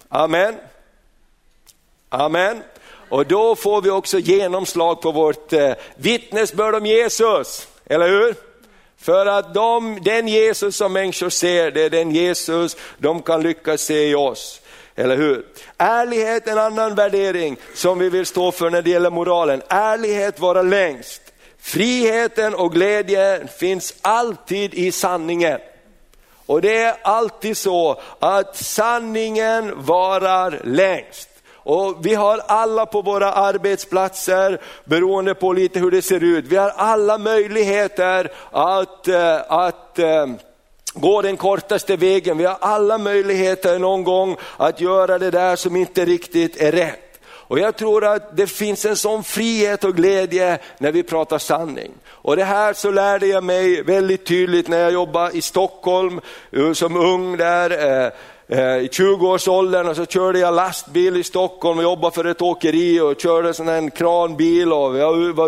Amen. 0.10 0.56
Amen. 2.10 2.64
Och 3.10 3.26
då 3.26 3.56
får 3.56 3.82
vi 3.82 3.90
också 3.90 4.20
genomslag 4.20 5.02
på 5.02 5.12
vårt 5.12 5.54
eh, 5.54 5.74
vittnesbörd 5.96 6.76
om 6.76 6.86
Jesus, 6.86 7.68
eller 7.86 8.08
hur? 8.08 8.36
För 8.98 9.26
att 9.26 9.54
de, 9.54 10.00
den 10.04 10.28
Jesus 10.28 10.76
som 10.76 10.94
människor 10.94 11.30
ser, 11.30 11.72
det 11.72 11.82
är 11.82 11.90
den 11.90 12.12
Jesus 12.12 12.78
de 12.98 13.22
kan 13.22 13.44
lyckas 13.44 13.82
se 13.82 14.10
i 14.10 14.16
oss. 14.16 14.62
Eller 14.96 15.18
hur? 15.18 15.46
Ärlighet 15.78 16.48
är 16.48 16.52
en 16.52 16.58
annan 16.58 16.96
värdering 16.96 17.58
som 17.74 18.00
vi 18.00 18.10
vill 18.10 18.26
stå 18.26 18.52
för 18.52 18.70
när 18.70 18.82
det 18.82 18.90
gäller 18.90 19.10
moralen. 19.10 19.62
Ärlighet 19.70 20.40
vara 20.40 20.62
längst. 20.62 21.22
Friheten 21.60 22.56
och 22.56 22.74
glädjen 22.74 23.48
finns 23.48 23.94
alltid 24.02 24.74
i 24.74 24.92
sanningen. 24.92 25.60
Och 26.46 26.62
det 26.62 26.78
är 26.78 26.96
alltid 27.02 27.58
så 27.58 28.02
att 28.20 28.56
sanningen 28.56 29.74
varar 29.76 30.62
längst. 30.64 31.30
Och 31.64 32.06
vi 32.06 32.14
har 32.14 32.42
alla 32.48 32.86
på 32.86 33.02
våra 33.02 33.34
arbetsplatser, 33.34 34.62
beroende 34.86 35.36
på 35.36 35.54
lite 35.54 35.80
hur 35.80 35.92
det 35.92 36.02
ser 36.02 36.24
ut, 36.24 36.46
vi 36.46 36.56
har 36.56 36.70
alla 36.70 37.18
möjligheter 37.18 38.32
att, 38.52 39.08
eh, 39.08 39.42
att 39.48 40.00
eh, 40.00 40.28
gå 40.94 41.22
den 41.22 41.38
kortaste 41.38 41.96
vägen. 41.96 42.38
Vi 42.38 42.46
har 42.46 42.58
alla 42.62 42.98
möjligheter 42.98 43.80
någon 43.80 44.04
gång 44.04 44.38
att 44.58 44.82
göra 44.82 45.20
det 45.20 45.32
där 45.32 45.56
som 45.56 45.76
inte 45.76 46.06
riktigt 46.06 46.62
är 46.62 46.72
rätt. 46.72 47.08
Och 47.24 47.60
jag 47.60 47.76
tror 47.76 48.06
att 48.06 48.38
det 48.38 48.48
finns 48.48 48.86
en 48.86 48.96
sån 48.96 49.24
frihet 49.24 49.84
och 49.84 49.96
glädje 49.96 50.60
när 50.78 50.92
vi 50.92 51.04
pratar 51.04 51.38
sanning. 51.38 51.92
Och 52.08 52.36
det 52.36 52.44
här 52.44 52.74
så 52.74 52.92
lärde 52.92 53.28
jag 53.28 53.44
mig 53.44 53.84
väldigt 53.84 54.26
tydligt 54.26 54.68
när 54.68 54.80
jag 54.80 54.94
jobbade 54.94 55.38
i 55.38 55.42
Stockholm 55.42 56.22
eh, 56.52 56.74
som 56.74 56.96
ung 56.96 57.38
där. 57.38 58.04
Eh, 58.06 58.12
Eh, 58.54 58.78
I 58.78 58.88
20-årsåldern 58.88 59.88
och 59.88 59.96
så 59.96 60.06
körde 60.06 60.40
jag 60.40 60.54
lastbil 60.54 61.18
i 61.18 61.24
Stockholm 61.24 61.78
och 61.78 61.84
jobbade 61.84 62.16
för 62.16 62.26
ett 62.26 62.42
åkeri 62.42 63.00
och 63.00 63.22
körde 63.22 63.54
sån 63.54 63.70
en 63.70 63.92
kranbil 63.92 64.74
och 64.74 64.96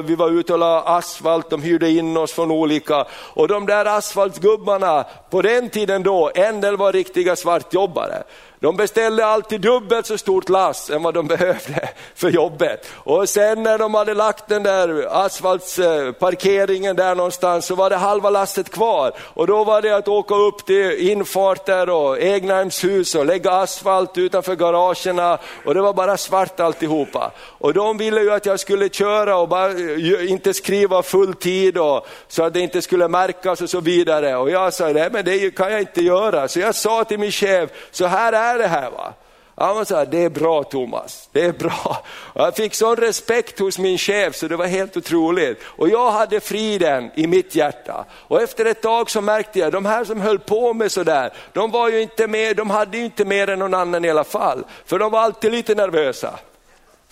vi 0.10 0.16
var 0.16 0.40
ute 0.40 0.54
och 0.54 0.60
la 0.60 0.82
asfalt, 0.82 1.50
de 1.50 1.62
hyrde 1.62 1.92
in 1.92 2.18
oss 2.18 2.34
från 2.34 2.52
olika. 2.52 3.06
Och 3.12 3.48
de 3.48 3.66
där 3.66 3.86
asfaltgubbarna, 3.86 5.06
på 5.30 5.42
den 5.42 5.70
tiden 5.70 6.04
då, 6.04 6.32
en 6.36 6.62
del 6.62 6.78
var 6.78 6.94
riktiga 6.94 7.36
svartjobbare. 7.36 8.24
De 8.64 8.76
beställde 8.76 9.26
alltid 9.26 9.62
dubbelt 9.62 10.06
så 10.06 10.18
stort 10.18 10.50
lass 10.50 10.90
än 10.90 11.04
vad 11.04 11.14
de 11.14 11.28
behövde 11.34 11.90
för 12.16 12.30
jobbet. 12.30 12.88
Och 12.94 13.30
sen 13.30 13.64
när 13.64 13.78
de 13.78 13.94
hade 13.94 14.14
lagt 14.14 14.48
den 14.48 14.64
där 14.64 15.08
asfaltsparkeringen 15.26 16.96
där 16.96 17.16
någonstans 17.16 17.66
så 17.66 17.76
var 17.76 17.90
det 17.90 17.96
halva 17.96 18.30
lasset 18.30 18.70
kvar. 18.70 19.12
Och 19.20 19.48
då 19.48 19.64
var 19.64 19.82
det 19.82 19.96
att 19.96 20.08
åka 20.08 20.36
upp 20.36 20.66
till 20.66 21.10
infarter 21.10 21.90
och 21.90 22.20
egnahemshus 22.20 23.16
och 23.16 23.26
lägga 23.26 23.52
asfalt 23.52 24.18
utanför 24.18 24.56
garagerna 24.56 25.38
och 25.66 25.74
det 25.74 25.82
var 25.82 25.94
bara 25.94 26.18
svart 26.18 26.60
alltihopa. 26.60 27.32
Och 27.64 27.74
de 27.74 27.98
ville 27.98 28.22
ju 28.22 28.32
att 28.32 28.46
jag 28.46 28.60
skulle 28.60 28.90
köra 28.90 29.38
och 29.38 29.48
bara, 29.48 29.72
eh, 29.72 30.32
inte 30.32 30.54
skriva 30.54 31.04
full 31.04 31.34
tid 31.34 31.78
och, 31.78 32.08
så 32.28 32.44
att 32.44 32.54
det 32.54 32.60
inte 32.60 32.82
skulle 32.82 33.08
märkas 33.08 33.62
och 33.62 33.70
så 33.70 33.80
vidare. 33.80 34.36
Och 34.36 34.50
jag 34.50 34.74
sa, 34.74 34.88
nej 34.88 35.10
men 35.12 35.26
det 35.26 35.56
kan 35.56 35.72
jag 35.72 35.82
inte 35.82 36.02
göra. 36.02 36.48
Så 36.48 36.60
jag 36.60 36.76
sa 36.76 37.04
till 37.04 37.20
min 37.20 37.32
chef, 37.32 37.70
så 37.92 38.06
här 38.06 38.34
är 38.34 38.58
det 38.60 38.68
här. 38.68 38.92
va. 38.92 39.14
Han 39.56 39.86
sa, 39.86 40.06
det 40.06 40.24
är 40.24 40.30
bra 40.30 40.64
Thomas, 40.64 41.30
det 41.32 41.46
är 41.46 41.52
bra. 41.52 42.04
Och 42.34 42.42
jag 42.42 42.56
fick 42.56 42.76
sån 42.76 42.96
respekt 42.96 43.60
hos 43.60 43.80
min 43.80 43.98
chef 43.98 44.36
så 44.36 44.48
det 44.48 44.56
var 44.56 44.68
helt 44.68 44.98
otroligt. 44.98 45.62
Och 45.66 45.90
jag 45.90 46.12
hade 46.12 46.40
friden 46.40 47.12
i 47.16 47.28
mitt 47.28 47.56
hjärta. 47.56 48.06
Och 48.12 48.42
efter 48.42 48.66
ett 48.66 48.82
tag 48.82 49.10
så 49.10 49.22
märkte 49.22 49.60
jag, 49.60 49.72
de 49.72 49.86
här 49.86 50.04
som 50.04 50.22
höll 50.22 50.40
på 50.40 50.74
med 50.74 50.92
sådär, 50.92 51.34
de 51.54 51.72
var 51.72 51.90
ju 51.90 52.02
inte 52.02 52.28
med, 52.28 52.56
de 52.56 52.70
hade 52.70 52.98
ju 52.98 53.06
inte 53.06 53.26
mer 53.26 53.50
än 53.50 53.60
någon 53.60 53.74
annan 53.74 54.06
i 54.06 54.10
alla 54.10 54.24
fall. 54.24 54.64
För 54.86 55.00
de 55.00 55.12
var 55.12 55.20
alltid 55.20 55.52
lite 55.52 55.76
nervösa. 55.76 56.40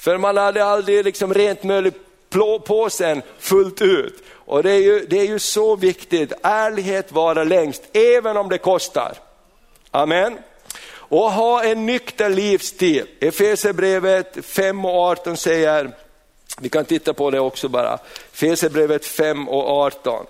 För 0.01 0.17
man 0.17 0.37
hade 0.37 0.65
aldrig 0.65 1.05
liksom 1.05 1.33
rent 1.33 1.63
mjöl 1.63 1.87
i 1.87 1.91
påsen 2.65 3.21
fullt 3.39 3.81
ut. 3.81 4.23
Och 4.33 4.63
det 4.63 4.71
är, 4.71 4.79
ju, 4.79 5.05
det 5.05 5.19
är 5.19 5.25
ju 5.25 5.39
så 5.39 5.75
viktigt, 5.75 6.33
ärlighet 6.43 7.11
vara 7.11 7.43
längst, 7.43 7.83
även 7.93 8.37
om 8.37 8.49
det 8.49 8.57
kostar. 8.57 9.13
Amen. 9.91 10.37
Och 10.93 11.31
ha 11.31 11.63
en 11.63 11.85
nykter 11.85 12.29
livsstil. 12.29 13.07
Efesierbrevet 13.19 14.45
5 14.45 14.85
och 14.85 14.95
18 14.95 15.37
säger, 15.37 15.91
vi 16.59 16.69
kan 16.69 16.85
titta 16.85 17.13
på 17.13 17.31
det 17.31 17.39
också 17.39 17.69
bara, 17.69 17.99
Efesierbrevet 18.33 19.05
5 19.05 19.49
och 19.49 19.69
18. 19.69 20.25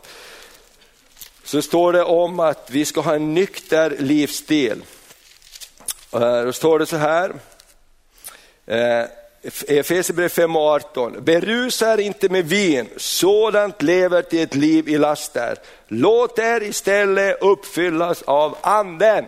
Så 1.43 1.61
står 1.61 1.93
det 1.93 2.03
om 2.03 2.39
att 2.39 2.69
vi 2.71 2.85
ska 2.85 3.01
ha 3.01 3.15
en 3.15 3.33
nykter 3.33 3.95
livsstil. 3.99 4.83
Då 6.11 6.53
står 6.53 6.79
det 6.79 6.85
så 6.85 6.97
här, 6.97 7.33
eh, 8.65 9.05
Efesierbrevet 9.43 10.37
5.18, 10.37 11.21
Berusa 11.21 11.93
er 11.93 11.97
inte 11.97 12.29
med 12.29 12.45
vin, 12.45 12.89
sådant 12.97 13.81
lever 13.81 14.21
till 14.21 14.39
ett 14.39 14.55
liv 14.55 14.89
i 14.89 14.97
laster. 14.97 15.57
Låt 15.87 16.39
er 16.39 16.63
istället 16.63 17.41
uppfyllas 17.41 18.21
av 18.21 18.57
anden. 18.61 19.25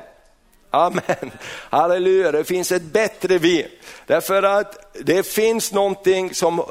Amen, 0.69 1.31
halleluja, 1.69 2.31
det 2.31 2.43
finns 2.43 2.71
ett 2.71 2.83
bättre 2.83 3.37
vin. 3.37 3.67
Därför 4.05 4.43
att 4.43 4.95
det 5.05 5.23
finns 5.23 5.71
någonting 5.71 6.33
som 6.33 6.61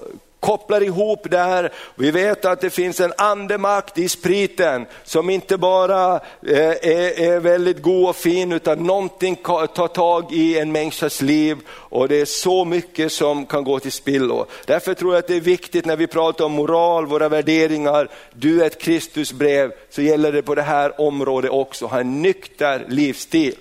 kopplar 0.42 0.82
ihop 0.82 1.26
det 1.30 1.38
här. 1.38 1.72
Vi 1.94 2.10
vet 2.10 2.44
att 2.44 2.60
det 2.60 2.70
finns 2.70 3.00
en 3.00 3.12
andemakt 3.16 3.98
i 3.98 4.08
spriten 4.08 4.86
som 5.04 5.30
inte 5.30 5.56
bara 5.56 6.14
eh, 6.46 6.70
är, 6.70 7.20
är 7.20 7.40
väldigt 7.40 7.82
god 7.82 8.08
och 8.08 8.16
fin 8.16 8.52
utan 8.52 8.86
någonting 8.86 9.36
tar 9.36 9.88
tag 9.88 10.32
i 10.32 10.58
en 10.58 10.72
människas 10.72 11.22
liv 11.22 11.58
och 11.68 12.08
det 12.08 12.20
är 12.20 12.24
så 12.24 12.64
mycket 12.64 13.12
som 13.12 13.46
kan 13.46 13.64
gå 13.64 13.78
till 13.78 13.92
spillo. 13.92 14.46
Därför 14.66 14.94
tror 14.94 15.14
jag 15.14 15.18
att 15.18 15.28
det 15.28 15.36
är 15.36 15.40
viktigt 15.40 15.84
när 15.84 15.96
vi 15.96 16.06
pratar 16.06 16.44
om 16.44 16.52
moral, 16.52 17.06
våra 17.06 17.28
värderingar, 17.28 18.08
du 18.32 18.62
är 18.62 18.66
ett 18.66 18.80
Kristusbrev, 18.80 19.72
så 19.90 20.02
gäller 20.02 20.32
det 20.32 20.42
på 20.42 20.54
det 20.54 20.62
här 20.62 21.00
området 21.00 21.50
också, 21.50 21.86
ha 21.86 22.00
en 22.00 22.22
nykter 22.22 22.84
livsstil. 22.88 23.54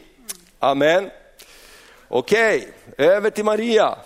Amen. 0.59 1.09
Okej, 2.07 2.67
över 2.97 3.29
till 3.29 3.45
Maria. 3.45 3.97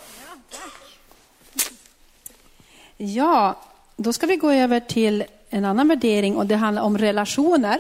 Ja, 2.97 3.55
då 3.95 4.13
ska 4.13 4.27
vi 4.27 4.35
gå 4.35 4.51
över 4.51 4.79
till 4.79 5.23
en 5.49 5.65
annan 5.65 5.87
värdering 5.87 6.37
och 6.37 6.45
det 6.45 6.55
handlar 6.55 6.81
om 6.81 6.97
relationer. 6.97 7.79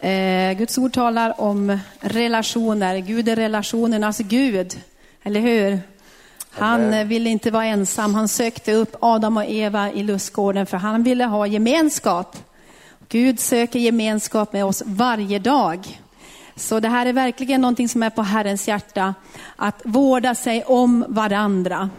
Eh, 0.00 0.52
Guds 0.52 0.78
ord 0.78 0.92
talar 0.92 1.40
om 1.40 1.78
relationer. 2.00 2.98
Gud 2.98 3.28
är 3.28 3.36
relationernas 3.36 4.18
Gud, 4.18 4.80
eller 5.22 5.40
hur? 5.40 5.80
Han 6.50 6.80
Amen. 6.80 7.08
ville 7.08 7.30
inte 7.30 7.50
vara 7.50 7.64
ensam. 7.64 8.14
Han 8.14 8.28
sökte 8.28 8.72
upp 8.72 8.96
Adam 9.00 9.36
och 9.36 9.44
Eva 9.44 9.92
i 9.92 10.02
lustgården 10.02 10.66
för 10.66 10.76
han 10.76 11.02
ville 11.02 11.24
ha 11.24 11.46
gemenskap. 11.46 12.36
Gud 13.08 13.40
söker 13.40 13.78
gemenskap 13.78 14.52
med 14.52 14.64
oss 14.64 14.82
varje 14.86 15.38
dag. 15.38 16.00
Så 16.56 16.80
det 16.80 16.88
här 16.88 17.06
är 17.06 17.12
verkligen 17.12 17.60
någonting 17.60 17.88
som 17.88 18.02
är 18.02 18.10
på 18.10 18.22
Herrens 18.22 18.68
hjärta, 18.68 19.14
att 19.56 19.80
vårda 19.84 20.34
sig 20.34 20.64
om 20.64 21.04
varandra. 21.08 21.90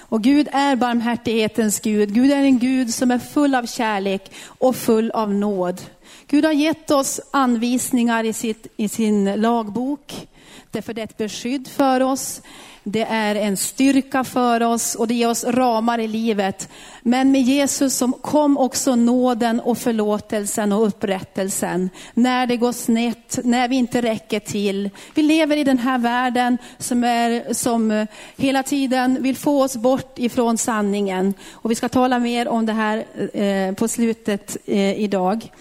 Och 0.00 0.22
Gud 0.22 0.48
är 0.52 0.76
barmhärtighetens 0.76 1.80
Gud. 1.80 2.14
Gud 2.14 2.32
är 2.32 2.42
en 2.42 2.58
Gud 2.58 2.94
som 2.94 3.10
är 3.10 3.18
full 3.18 3.54
av 3.54 3.66
kärlek 3.66 4.32
och 4.46 4.76
full 4.76 5.10
av 5.10 5.34
nåd. 5.34 5.80
Gud 6.26 6.44
har 6.44 6.52
gett 6.52 6.90
oss 6.90 7.20
anvisningar 7.30 8.24
i, 8.24 8.32
sitt, 8.32 8.66
i 8.76 8.88
sin 8.88 9.34
lagbok. 9.34 10.28
Därför 10.70 10.94
det 10.94 11.00
är 11.00 11.04
ett 11.04 11.16
beskydd 11.16 11.68
för 11.68 12.00
oss. 12.00 12.42
Det 12.84 13.02
är 13.02 13.34
en 13.34 13.56
styrka 13.56 14.24
för 14.24 14.62
oss 14.62 14.94
och 14.94 15.08
det 15.08 15.14
ger 15.14 15.30
oss 15.30 15.44
ramar 15.44 15.98
i 15.98 16.08
livet. 16.08 16.68
Men 17.02 17.32
med 17.32 17.42
Jesus 17.42 17.96
som 17.96 18.12
kom 18.12 18.58
också 18.58 18.94
nåden 18.94 19.60
och 19.60 19.78
förlåtelsen 19.78 20.72
och 20.72 20.86
upprättelsen. 20.86 21.90
När 22.14 22.46
det 22.46 22.56
går 22.56 22.72
snett, 22.72 23.38
när 23.44 23.68
vi 23.68 23.76
inte 23.76 24.02
räcker 24.02 24.40
till. 24.40 24.90
Vi 25.14 25.22
lever 25.22 25.56
i 25.56 25.64
den 25.64 25.78
här 25.78 25.98
världen 25.98 26.58
som, 26.78 27.04
är, 27.04 27.52
som 27.52 28.06
hela 28.36 28.62
tiden 28.62 29.22
vill 29.22 29.36
få 29.36 29.62
oss 29.62 29.76
bort 29.76 30.18
ifrån 30.18 30.58
sanningen. 30.58 31.34
Och 31.52 31.70
vi 31.70 31.74
ska 31.74 31.88
tala 31.88 32.18
mer 32.18 32.48
om 32.48 32.66
det 32.66 32.72
här 32.72 33.04
eh, 33.34 33.74
på 33.74 33.88
slutet 33.88 34.56
eh, 34.66 35.00
idag, 35.00 35.52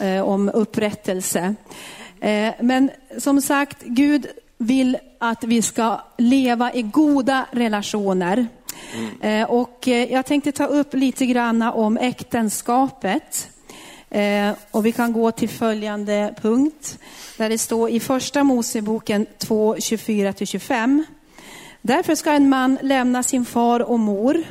eh, 0.00 0.20
om 0.20 0.50
upprättelse. 0.54 1.54
Men 2.60 2.90
som 3.18 3.42
sagt, 3.42 3.82
Gud 3.82 4.26
vill 4.58 4.96
att 5.18 5.44
vi 5.44 5.62
ska 5.62 6.00
leva 6.18 6.72
i 6.72 6.82
goda 6.82 7.46
relationer. 7.50 8.46
Mm. 9.20 9.48
Och 9.48 9.88
eh, 9.88 10.12
jag 10.12 10.26
tänkte 10.26 10.52
ta 10.52 10.66
upp 10.66 10.94
lite 10.94 11.26
grann 11.26 11.62
om 11.62 11.96
äktenskapet. 11.96 13.48
Eh, 14.10 14.52
och 14.70 14.86
vi 14.86 14.92
kan 14.92 15.12
gå 15.12 15.30
till 15.30 15.48
följande 15.48 16.34
punkt, 16.42 16.98
där 17.36 17.48
det 17.48 17.58
står 17.58 17.90
i 17.90 18.00
första 18.00 18.44
Moseboken 18.44 19.26
2, 19.38 19.76
24-25. 19.76 21.04
Därför 21.82 22.14
ska 22.14 22.32
en 22.32 22.48
man 22.48 22.78
lämna 22.82 23.22
sin 23.22 23.44
far 23.44 23.80
och 23.80 23.98
mor 23.98 24.44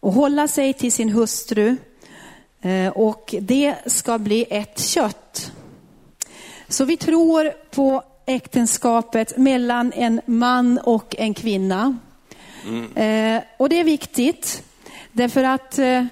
och 0.00 0.12
hålla 0.12 0.48
sig 0.48 0.72
till 0.72 0.92
sin 0.92 1.08
hustru 1.08 1.76
och 2.94 3.34
det 3.40 3.74
ska 3.86 4.18
bli 4.18 4.46
ett 4.50 4.80
kött. 4.80 5.52
Så 6.68 6.84
vi 6.84 6.96
tror 6.96 7.52
på 7.70 8.02
äktenskapet 8.28 9.36
mellan 9.36 9.92
en 9.92 10.20
man 10.26 10.78
och 10.78 11.14
en 11.18 11.34
kvinna. 11.34 11.96
Mm. 12.66 12.96
Eh, 13.36 13.42
och 13.56 13.68
det 13.68 13.80
är 13.80 13.84
viktigt, 13.84 14.62
därför 15.12 15.44
att 15.44 15.78
eh, 15.78 16.04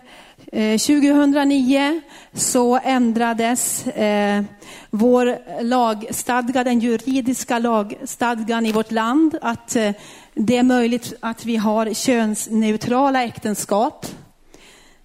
2009 0.52 1.78
eh, 1.78 1.98
så 2.38 2.80
ändrades 2.84 3.86
eh, 3.86 4.42
vår 4.90 5.38
lagstadga, 5.62 6.64
den 6.64 6.80
juridiska 6.80 7.58
lagstadgan 7.58 8.66
i 8.66 8.72
vårt 8.72 8.92
land, 8.92 9.38
att 9.42 9.76
eh, 9.76 9.92
det 10.34 10.56
är 10.56 10.62
möjligt 10.62 11.12
att 11.20 11.44
vi 11.44 11.56
har 11.56 11.94
könsneutrala 11.94 13.24
äktenskap. 13.24 14.06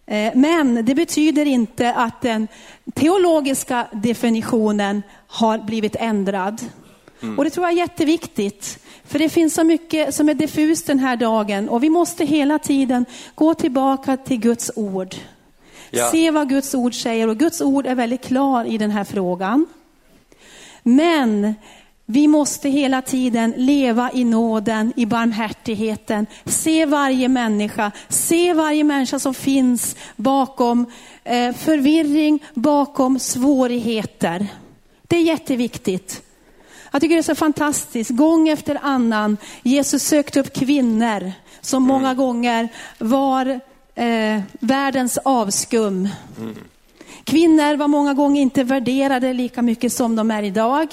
Eh, 0.06 0.32
men 0.36 0.86
det 0.86 0.96
betyder 0.96 1.46
inte 1.46 1.94
att 1.94 2.22
den 2.22 2.48
teologiska 2.94 3.88
definitionen 3.92 5.04
har 5.28 5.58
blivit 5.58 5.96
ändrad. 5.96 6.62
Mm. 7.22 7.38
Och 7.38 7.44
det 7.44 7.50
tror 7.50 7.66
jag 7.66 7.74
är 7.74 7.78
jätteviktigt. 7.78 8.80
För 9.06 9.20
det 9.20 9.30
finns 9.30 9.54
så 9.54 9.64
mycket 9.64 10.16
som 10.16 10.30
är 10.30 10.34
diffust 10.34 10.88
den 10.88 11.00
här 11.00 11.16
dagen 11.16 11.70
och 11.70 11.84
vi 11.84 11.90
måste 11.90 12.26
hela 12.26 12.60
tiden 12.60 13.06
gå 13.36 13.54
tillbaka 13.54 14.18
till 14.18 14.40
Guds 14.40 14.72
ord. 14.76 15.16
Ja. 15.90 16.12
Se 16.12 16.32
vad 16.32 16.50
Guds 16.50 16.76
ord 16.76 17.02
säger 17.02 17.28
och 17.28 17.38
Guds 17.38 17.62
ord 17.62 17.86
är 17.86 17.96
väldigt 17.96 18.22
klar 18.26 18.66
i 18.66 18.78
den 18.78 18.92
här 18.92 19.04
frågan. 19.04 19.66
Men 20.84 21.56
vi 22.06 22.28
måste 22.28 22.70
hela 22.70 23.02
tiden 23.02 23.54
leva 23.58 24.12
i 24.14 24.24
nåden, 24.24 24.94
i 24.96 25.06
barmhärtigheten. 25.06 26.26
Se 26.46 26.86
varje 26.86 27.28
människa, 27.28 27.92
se 28.10 28.54
varje 28.54 28.84
människa 28.84 29.20
som 29.20 29.34
finns 29.34 29.96
bakom 30.16 30.86
eh, 31.24 31.56
förvirring, 31.56 32.44
bakom 32.54 33.20
svårigheter. 33.20 34.48
Det 35.08 35.16
är 35.16 35.22
jätteviktigt. 35.22 36.22
Jag 36.92 37.02
tycker 37.02 37.16
det 37.16 37.22
är 37.22 37.24
så 37.24 37.36
fantastiskt. 37.36 38.12
Gång 38.12 38.50
efter 38.50 38.80
annan, 38.82 39.38
Jesus 39.64 40.04
sökte 40.04 40.40
upp 40.40 40.54
kvinnor 40.54 41.32
som 41.62 41.84
många 41.84 42.10
mm. 42.10 42.18
gånger 42.18 42.70
var 42.98 43.60
eh, 43.96 44.42
världens 44.60 45.18
avskum. 45.18 46.10
Mm. 46.40 46.56
Kvinnor 47.24 47.78
var 47.78 47.88
många 47.88 48.14
gånger 48.14 48.42
inte 48.42 48.64
värderade 48.64 49.34
lika 49.34 49.62
mycket 49.62 49.94
som 49.94 50.16
de 50.16 50.32
är 50.32 50.44
idag. 50.44 50.88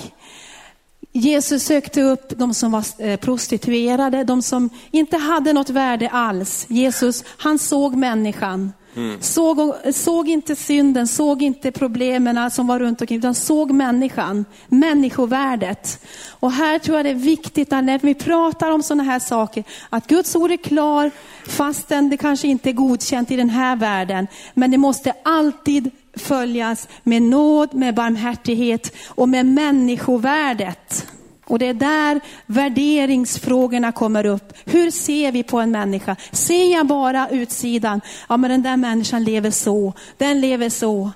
Jesus 1.12 1.62
sökte 1.64 2.02
upp 2.02 2.38
de 2.38 2.54
som 2.54 2.72
var 2.72 2.84
eh, 2.98 3.16
prostituerade, 3.16 4.24
de 4.24 4.42
som 4.42 4.70
inte 4.90 5.16
hade 5.16 5.52
något 5.52 5.70
värde 5.70 6.08
alls. 6.08 6.66
Jesus, 6.68 7.24
han 7.26 7.58
såg 7.58 7.94
människan. 7.94 8.72
Såg, 9.20 9.74
såg 9.94 10.28
inte 10.28 10.56
synden, 10.56 11.06
såg 11.06 11.42
inte 11.42 11.72
problemen 11.72 12.50
som 12.50 12.66
var 12.66 12.78
runt 12.78 13.00
omkring, 13.00 13.18
utan 13.18 13.34
såg 13.34 13.70
människan, 13.70 14.44
människovärdet. 14.68 16.04
Och 16.30 16.52
här 16.52 16.78
tror 16.78 16.96
jag 16.96 17.06
det 17.06 17.10
är 17.10 17.14
viktigt 17.14 17.72
att 17.72 17.84
när 17.84 17.98
vi 17.98 18.14
pratar 18.14 18.70
om 18.70 18.82
sådana 18.82 19.02
här 19.02 19.18
saker, 19.18 19.64
att 19.90 20.06
Guds 20.06 20.36
ord 20.36 20.50
är 20.50 20.56
klar, 20.56 21.10
fastän 21.46 22.10
det 22.10 22.16
kanske 22.16 22.48
inte 22.48 22.70
är 22.70 22.72
godkänt 22.72 23.30
i 23.30 23.36
den 23.36 23.50
här 23.50 23.76
världen. 23.76 24.26
Men 24.54 24.70
det 24.70 24.78
måste 24.78 25.12
alltid 25.22 25.90
följas 26.16 26.88
med 27.02 27.22
nåd, 27.22 27.74
med 27.74 27.94
barmhärtighet 27.94 28.94
och 29.08 29.28
med 29.28 29.46
människovärdet. 29.46 31.06
Och 31.48 31.58
det 31.58 31.66
är 31.66 31.74
där 31.74 32.20
värderingsfrågorna 32.46 33.92
kommer 33.92 34.26
upp. 34.26 34.52
Hur 34.64 34.90
ser 34.90 35.32
vi 35.32 35.42
på 35.42 35.60
en 35.60 35.70
människa? 35.70 36.16
Ser 36.32 36.72
jag 36.72 36.86
bara 36.86 37.28
utsidan? 37.28 38.00
Ja, 38.28 38.36
men 38.36 38.50
den 38.50 38.62
där 38.62 38.76
människan 38.76 39.24
lever 39.24 39.50
så, 39.50 39.92
den 40.16 40.40
lever 40.40 40.68
så. 40.68 41.10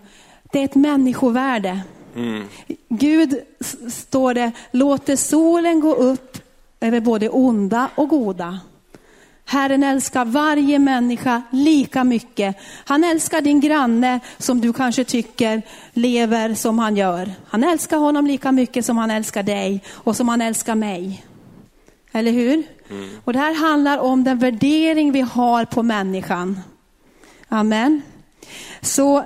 Det 0.52 0.58
är 0.58 0.64
ett 0.64 0.74
människovärde. 0.74 1.80
Mm. 2.16 2.44
Gud, 2.88 3.40
står 3.90 4.34
det, 4.34 4.52
låter 4.70 5.16
solen 5.16 5.80
gå 5.80 5.94
upp 5.94 6.38
över 6.80 7.00
både 7.00 7.28
onda 7.28 7.88
och 7.94 8.08
goda. 8.08 8.60
Herren 9.52 9.82
älskar 9.82 10.24
varje 10.24 10.78
människa 10.78 11.42
lika 11.50 12.04
mycket. 12.04 12.56
Han 12.84 13.04
älskar 13.04 13.40
din 13.40 13.60
granne 13.60 14.20
som 14.38 14.60
du 14.60 14.72
kanske 14.72 15.04
tycker 15.04 15.62
lever 15.92 16.54
som 16.54 16.78
han 16.78 16.96
gör. 16.96 17.32
Han 17.48 17.64
älskar 17.64 17.96
honom 17.96 18.26
lika 18.26 18.52
mycket 18.52 18.86
som 18.86 18.98
han 18.98 19.10
älskar 19.10 19.42
dig 19.42 19.84
och 19.90 20.16
som 20.16 20.28
han 20.28 20.40
älskar 20.40 20.74
mig. 20.74 21.24
Eller 22.12 22.32
hur? 22.32 22.62
Mm. 22.90 23.10
Och 23.24 23.32
det 23.32 23.38
här 23.38 23.54
handlar 23.54 23.98
om 23.98 24.24
den 24.24 24.38
värdering 24.38 25.12
vi 25.12 25.20
har 25.20 25.64
på 25.64 25.82
människan. 25.82 26.60
Amen. 27.48 28.02
Så 28.80 29.18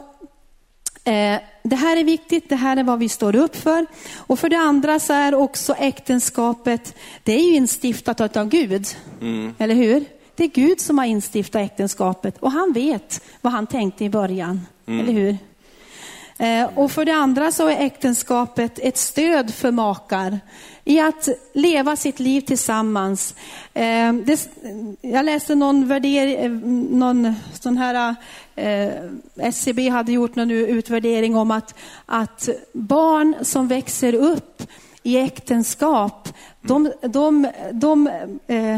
eh, 1.05 1.41
det 1.63 1.77
här 1.77 1.97
är 1.97 2.05
viktigt, 2.05 2.49
det 2.49 2.57
här 2.57 2.77
är 2.77 2.85
vad 2.85 2.99
vi 2.99 3.09
står 3.09 3.37
upp 3.37 3.57
för. 3.57 3.87
Och 4.17 4.39
för 4.39 4.49
det 4.49 4.59
andra 4.59 4.99
så 4.99 5.13
är 5.13 5.35
också 5.35 5.75
äktenskapet, 5.75 6.97
det 7.23 7.33
är 7.33 7.51
ju 7.51 7.55
instiftat 7.55 8.37
av 8.37 8.49
Gud. 8.49 8.87
Mm. 9.21 9.55
Eller 9.59 9.75
hur? 9.75 10.16
Det 10.37 10.45
är 10.45 10.49
Gud 10.49 10.81
som 10.81 10.99
har 10.99 11.05
instiftat 11.05 11.63
äktenskapet 11.63 12.39
och 12.39 12.53
han 12.53 12.73
vet 12.73 13.23
vad 13.41 13.53
han 13.53 13.67
tänkte 13.67 14.05
i 14.05 14.11
början. 14.11 14.67
Mm. 14.87 15.01
Eller 15.01 15.13
hur? 15.13 15.37
Eh, 16.39 16.69
och 16.75 16.93
för 16.93 17.05
det 17.05 17.15
andra 17.15 17.53
så 17.53 17.69
är 17.69 17.87
äktenskapet 17.87 18.79
ett 18.79 18.97
stöd 18.97 19.55
för 19.55 19.71
makar 19.71 20.41
i 20.85 21.01
att 21.01 21.29
leva 21.53 21.97
sitt 21.97 22.21
liv 22.21 22.41
tillsammans. 22.41 23.35
Eh, 23.75 24.13
jag 25.01 25.25
läste 25.25 25.55
någon 25.55 25.89
värdering, 25.89 26.37
eh, 26.37 26.51
någon 26.91 27.35
sån 27.53 27.77
här 27.77 28.17
SCB 29.37 29.89
hade 29.89 30.13
gjort 30.13 30.35
någon 30.35 30.51
utvärdering 30.51 31.37
om 31.37 31.51
att, 31.51 31.75
att 32.07 32.49
barn 32.73 33.35
som 33.43 33.69
växer 33.69 34.15
upp 34.15 34.63
i 35.07 35.17
äktenskap, 35.17 36.29
de, 36.63 36.93
de, 37.03 37.51
de, 37.73 38.09
eh, 38.47 38.77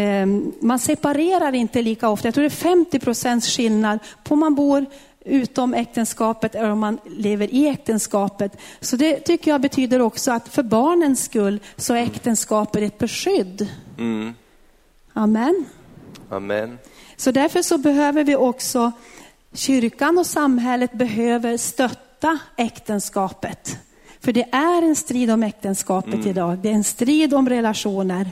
eh, 0.00 0.26
man 0.60 0.78
separerar 0.78 1.52
inte 1.52 1.82
lika 1.82 2.08
ofta. 2.08 2.26
Jag 2.28 2.34
tror 2.34 2.42
det 2.42 2.48
är 2.48 2.50
50 2.50 2.98
procents 2.98 3.56
skillnad 3.56 3.98
på 4.24 4.34
om 4.34 4.40
man 4.40 4.54
bor 4.54 4.86
utom 5.24 5.74
äktenskapet 5.74 6.54
eller 6.54 6.70
om 6.70 6.78
man 6.78 6.98
lever 7.04 7.54
i 7.54 7.68
äktenskapet. 7.68 8.56
Så 8.80 8.96
det 8.96 9.20
tycker 9.20 9.50
jag 9.50 9.60
betyder 9.60 10.00
också 10.00 10.32
att 10.32 10.48
för 10.48 10.62
barnens 10.62 11.24
skull 11.24 11.60
så 11.76 11.94
är 11.94 12.02
äktenskapet 12.02 12.82
ett 12.82 12.98
beskydd. 12.98 13.68
Mm. 13.98 14.34
Amen. 15.12 15.64
Amen. 16.30 16.78
Så 17.16 17.30
därför 17.30 17.62
så 17.62 17.78
behöver 17.78 18.24
vi 18.24 18.36
också, 18.36 18.92
kyrkan 19.52 20.18
och 20.18 20.26
samhället 20.26 20.92
behöver 20.92 21.56
stötta 21.56 22.38
äktenskapet. 22.56 23.78
För 24.20 24.32
det 24.32 24.48
är 24.52 24.82
en 24.82 24.96
strid 24.96 25.30
om 25.30 25.42
äktenskapet 25.42 26.14
mm. 26.14 26.28
idag. 26.28 26.58
Det 26.58 26.68
är 26.68 26.72
en 26.72 26.84
strid 26.84 27.34
om 27.34 27.48
relationer. 27.48 28.30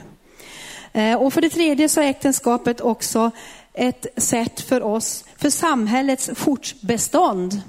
Eh, 0.93 1.15
och 1.15 1.33
för 1.33 1.41
det 1.41 1.49
tredje 1.49 1.89
så 1.89 2.01
är 2.01 2.05
äktenskapet 2.05 2.81
också 2.81 3.31
ett 3.73 4.05
sätt 4.17 4.61
för 4.61 4.83
oss, 4.83 5.25
för 5.37 5.49
samhällets 5.49 6.29
fortbestånd. 6.35 7.61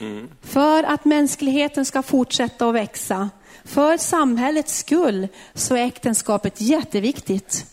Mm. 0.00 0.28
För 0.42 0.82
att 0.82 1.04
mänskligheten 1.04 1.84
ska 1.84 2.02
fortsätta 2.02 2.68
att 2.68 2.74
växa. 2.74 3.30
För 3.64 3.96
samhällets 3.96 4.78
skull 4.78 5.28
så 5.54 5.74
är 5.74 5.86
äktenskapet 5.86 6.60
jätteviktigt. 6.60 7.66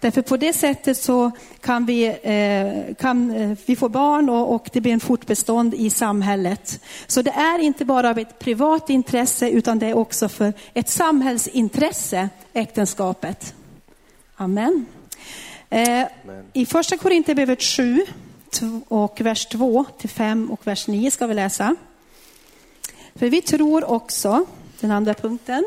Därför 0.00 0.22
på 0.22 0.36
det 0.36 0.52
sättet 0.52 0.96
så 0.98 1.30
kan 1.60 1.86
vi, 1.86 2.06
eh, 2.06 2.94
kan 2.94 3.30
eh, 3.30 3.58
vi 3.66 3.76
få 3.76 3.88
barn 3.88 4.28
och, 4.28 4.54
och, 4.54 4.70
det 4.72 4.80
blir 4.80 4.92
en 4.92 5.00
fortbestånd 5.00 5.74
i 5.74 5.90
samhället. 5.90 6.80
Så 7.06 7.22
det 7.22 7.30
är 7.30 7.58
inte 7.58 7.84
bara 7.84 8.10
av 8.10 8.18
ett 8.18 8.38
privat 8.38 8.90
intresse 8.90 9.50
utan 9.50 9.78
det 9.78 9.86
är 9.86 9.96
också 9.96 10.28
för 10.28 10.52
ett 10.74 10.88
samhällsintresse, 10.88 12.28
äktenskapet. 12.52 13.54
Amen. 14.36 14.86
Eh, 15.70 16.06
I 16.52 16.66
första 16.66 16.96
Korinthierbrevet 16.96 17.62
7 17.62 18.06
och 18.88 19.20
vers 19.20 19.46
2 19.46 19.84
till 19.98 20.10
5 20.10 20.50
och 20.50 20.66
vers 20.66 20.86
9 20.86 21.10
ska 21.10 21.26
vi 21.26 21.34
läsa. 21.34 21.76
För 23.14 23.30
vi 23.30 23.42
tror 23.42 23.90
också, 23.90 24.46
den 24.80 24.90
andra 24.90 25.14
punkten, 25.14 25.64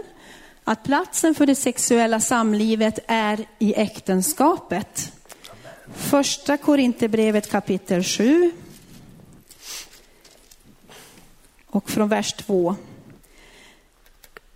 att 0.63 0.83
platsen 0.83 1.35
för 1.35 1.45
det 1.45 1.55
sexuella 1.55 2.19
samlivet 2.19 2.99
är 3.07 3.45
i 3.59 3.73
äktenskapet. 3.73 5.11
Första 5.95 6.57
Korinthierbrevet 6.57 7.51
kapitel 7.51 8.03
7. 8.03 8.51
Och 11.67 11.89
från 11.89 12.09
vers 12.09 12.33
2. 12.33 12.75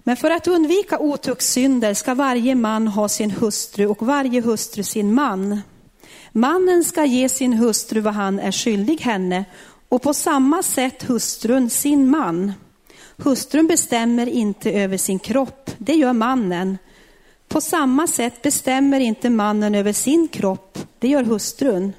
Men 0.03 0.17
för 0.17 0.31
att 0.31 0.47
undvika 0.47 0.99
otuktssynder 0.99 1.93
ska 1.93 2.13
varje 2.13 2.55
man 2.55 2.87
ha 2.87 3.09
sin 3.09 3.31
hustru 3.31 3.87
och 3.87 4.01
varje 4.01 4.41
hustru 4.41 4.83
sin 4.83 5.13
man. 5.13 5.61
Mannen 6.31 6.83
ska 6.83 7.05
ge 7.05 7.29
sin 7.29 7.53
hustru 7.53 8.01
vad 8.01 8.13
han 8.13 8.39
är 8.39 8.51
skyldig 8.51 9.01
henne 9.01 9.45
och 9.89 10.01
på 10.01 10.13
samma 10.13 10.63
sätt 10.63 11.03
hustrun 11.03 11.69
sin 11.69 12.09
man. 12.09 12.53
Hustrun 13.17 13.67
bestämmer 13.67 14.27
inte 14.27 14.71
över 14.71 14.97
sin 14.97 15.19
kropp, 15.19 15.71
det 15.77 15.93
gör 15.93 16.13
mannen. 16.13 16.77
På 17.47 17.61
samma 17.61 18.07
sätt 18.07 18.41
bestämmer 18.41 18.99
inte 18.99 19.29
mannen 19.29 19.75
över 19.75 19.93
sin 19.93 20.27
kropp, 20.27 20.79
det 20.99 21.07
gör 21.07 21.23
hustrun. 21.23 21.93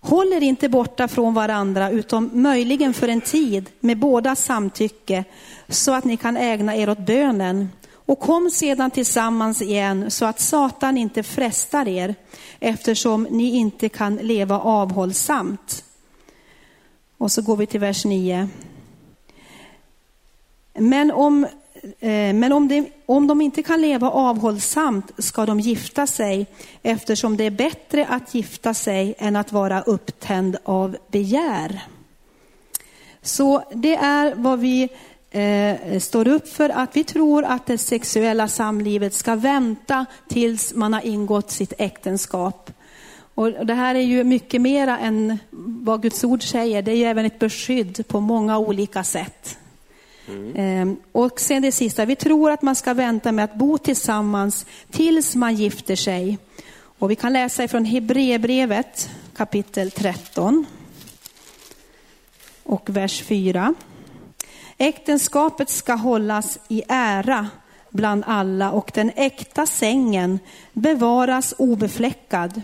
Håll 0.00 0.32
er 0.32 0.42
inte 0.42 0.68
borta 0.68 1.08
från 1.08 1.34
varandra, 1.34 1.90
utom 1.90 2.30
möjligen 2.32 2.94
för 2.94 3.08
en 3.08 3.20
tid 3.20 3.70
med 3.80 3.98
båda 3.98 4.36
samtycke, 4.36 5.24
så 5.68 5.92
att 5.92 6.04
ni 6.04 6.16
kan 6.16 6.36
ägna 6.36 6.76
er 6.76 6.88
åt 6.88 7.06
bönen. 7.06 7.68
Och 8.06 8.20
kom 8.20 8.50
sedan 8.50 8.90
tillsammans 8.90 9.62
igen, 9.62 10.10
så 10.10 10.24
att 10.24 10.40
Satan 10.40 10.98
inte 10.98 11.22
frestar 11.22 11.88
er, 11.88 12.14
eftersom 12.60 13.26
ni 13.30 13.56
inte 13.56 13.88
kan 13.88 14.16
leva 14.16 14.60
avhållsamt. 14.60 15.84
Och 17.18 17.32
så 17.32 17.42
går 17.42 17.56
vi 17.56 17.66
till 17.66 17.80
vers 17.80 18.04
9. 18.04 18.48
Men 20.74 21.10
om, 21.10 21.44
eh, 22.00 22.32
men 22.34 22.52
om, 22.52 22.68
de, 22.68 22.90
om 23.06 23.26
de 23.26 23.40
inte 23.40 23.62
kan 23.62 23.82
leva 23.82 24.10
avhållsamt 24.10 25.10
ska 25.18 25.46
de 25.46 25.60
gifta 25.60 26.06
sig 26.06 26.46
eftersom 26.82 27.36
det 27.36 27.44
är 27.44 27.50
bättre 27.50 28.06
att 28.06 28.34
gifta 28.34 28.74
sig 28.74 29.14
än 29.18 29.36
att 29.36 29.52
vara 29.52 29.82
upptänd 29.82 30.56
av 30.64 30.96
begär. 31.08 31.82
Så 33.22 33.62
det 33.74 33.94
är 33.94 34.34
vad 34.34 34.58
vi 34.58 34.88
eh, 35.30 35.98
står 36.00 36.28
upp 36.28 36.48
för, 36.48 36.68
att 36.68 36.96
vi 36.96 37.04
tror 37.04 37.44
att 37.44 37.66
det 37.66 37.78
sexuella 37.78 38.48
samlivet 38.48 39.14
ska 39.14 39.34
vänta 39.34 40.06
tills 40.28 40.74
man 40.74 40.92
har 40.92 41.06
ingått 41.06 41.50
sitt 41.50 41.72
äktenskap. 41.78 42.70
Och 43.34 43.66
det 43.66 43.74
här 43.74 43.94
är 43.94 44.00
ju 44.00 44.24
mycket 44.24 44.60
mera 44.60 44.98
än 44.98 45.38
vad 45.84 46.02
Guds 46.02 46.24
ord 46.24 46.42
säger, 46.42 46.82
det 46.82 46.92
är 46.92 46.96
ju 46.96 47.04
även 47.04 47.24
ett 47.24 47.38
beskydd 47.38 48.08
på 48.08 48.20
många 48.20 48.58
olika 48.58 49.04
sätt. 49.04 49.58
Mm. 50.28 50.96
Och 51.12 51.40
sen 51.40 51.62
det 51.62 51.72
sista, 51.72 52.04
vi 52.04 52.16
tror 52.16 52.50
att 52.50 52.62
man 52.62 52.76
ska 52.76 52.94
vänta 52.94 53.32
med 53.32 53.44
att 53.44 53.54
bo 53.54 53.78
tillsammans 53.78 54.66
tills 54.90 55.36
man 55.36 55.54
gifter 55.54 55.96
sig. 55.96 56.38
Och 56.98 57.10
vi 57.10 57.16
kan 57.16 57.32
läsa 57.32 57.64
ifrån 57.64 57.84
Hebreerbrevet 57.84 59.10
kapitel 59.36 59.90
13 59.90 60.66
och 62.62 62.90
vers 62.90 63.22
4. 63.22 63.74
Äktenskapet 64.78 65.70
ska 65.70 65.94
hållas 65.94 66.58
i 66.68 66.82
ära 66.88 67.48
bland 67.90 68.24
alla 68.26 68.70
och 68.72 68.90
den 68.94 69.10
äkta 69.16 69.66
sängen 69.66 70.38
bevaras 70.72 71.54
obefläckad. 71.58 72.62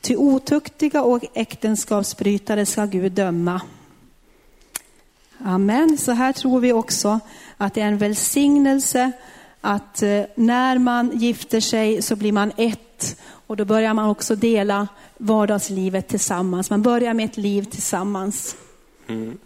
Ty 0.00 0.16
otuktiga 0.16 1.02
och 1.02 1.24
äktenskapsbrytare 1.34 2.66
ska 2.66 2.84
Gud 2.84 3.12
döma. 3.12 3.60
Amen. 5.44 5.98
Så 5.98 6.12
här 6.12 6.32
tror 6.32 6.60
vi 6.60 6.72
också 6.72 7.20
att 7.56 7.74
det 7.74 7.80
är 7.80 7.86
en 7.86 7.98
välsignelse 7.98 9.12
att 9.60 10.02
eh, 10.02 10.22
när 10.34 10.78
man 10.78 11.10
gifter 11.14 11.60
sig 11.60 12.02
så 12.02 12.16
blir 12.16 12.32
man 12.32 12.52
ett 12.56 13.20
och 13.46 13.56
då 13.56 13.64
börjar 13.64 13.94
man 13.94 14.08
också 14.08 14.34
dela 14.34 14.88
vardagslivet 15.16 16.08
tillsammans. 16.08 16.70
Man 16.70 16.82
börjar 16.82 17.14
med 17.14 17.24
ett 17.24 17.36
liv 17.36 17.62
tillsammans. 17.62 18.56
Mm. 19.08 19.38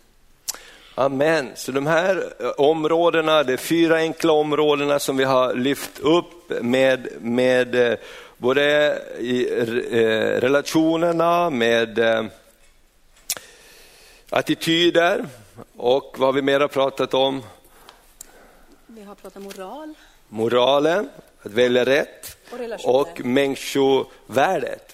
Amen. 0.95 1.51
Så 1.55 1.73
de 1.73 1.87
här 1.87 2.17
eh, 2.41 2.47
områdena, 2.57 3.43
det 3.43 3.53
är 3.53 3.57
fyra 3.57 3.97
enkla 3.97 4.33
områdena 4.33 4.99
som 4.99 5.17
vi 5.17 5.25
har 5.25 5.55
lyft 5.55 5.99
upp 5.99 6.63
med, 6.63 7.09
med 7.21 7.75
eh, 7.75 7.99
både 8.37 8.99
i 9.19 9.45
relationerna, 10.41 11.51
med 11.51 11.99
attityder 14.31 15.25
och 15.77 16.15
vad 16.19 16.29
har 16.29 16.33
vi 16.33 16.43
mer 16.43 16.69
pratat 16.69 17.15
om? 17.15 17.43
Vi 18.87 19.03
har 19.03 19.15
pratat 19.15 19.43
moral. 19.43 19.95
Moralen, 20.29 21.09
att 21.43 21.53
välja 21.53 21.85
rätt 21.85 22.37
Och 22.51 23.01
och 23.01 23.25
människovärdet. 23.25 24.94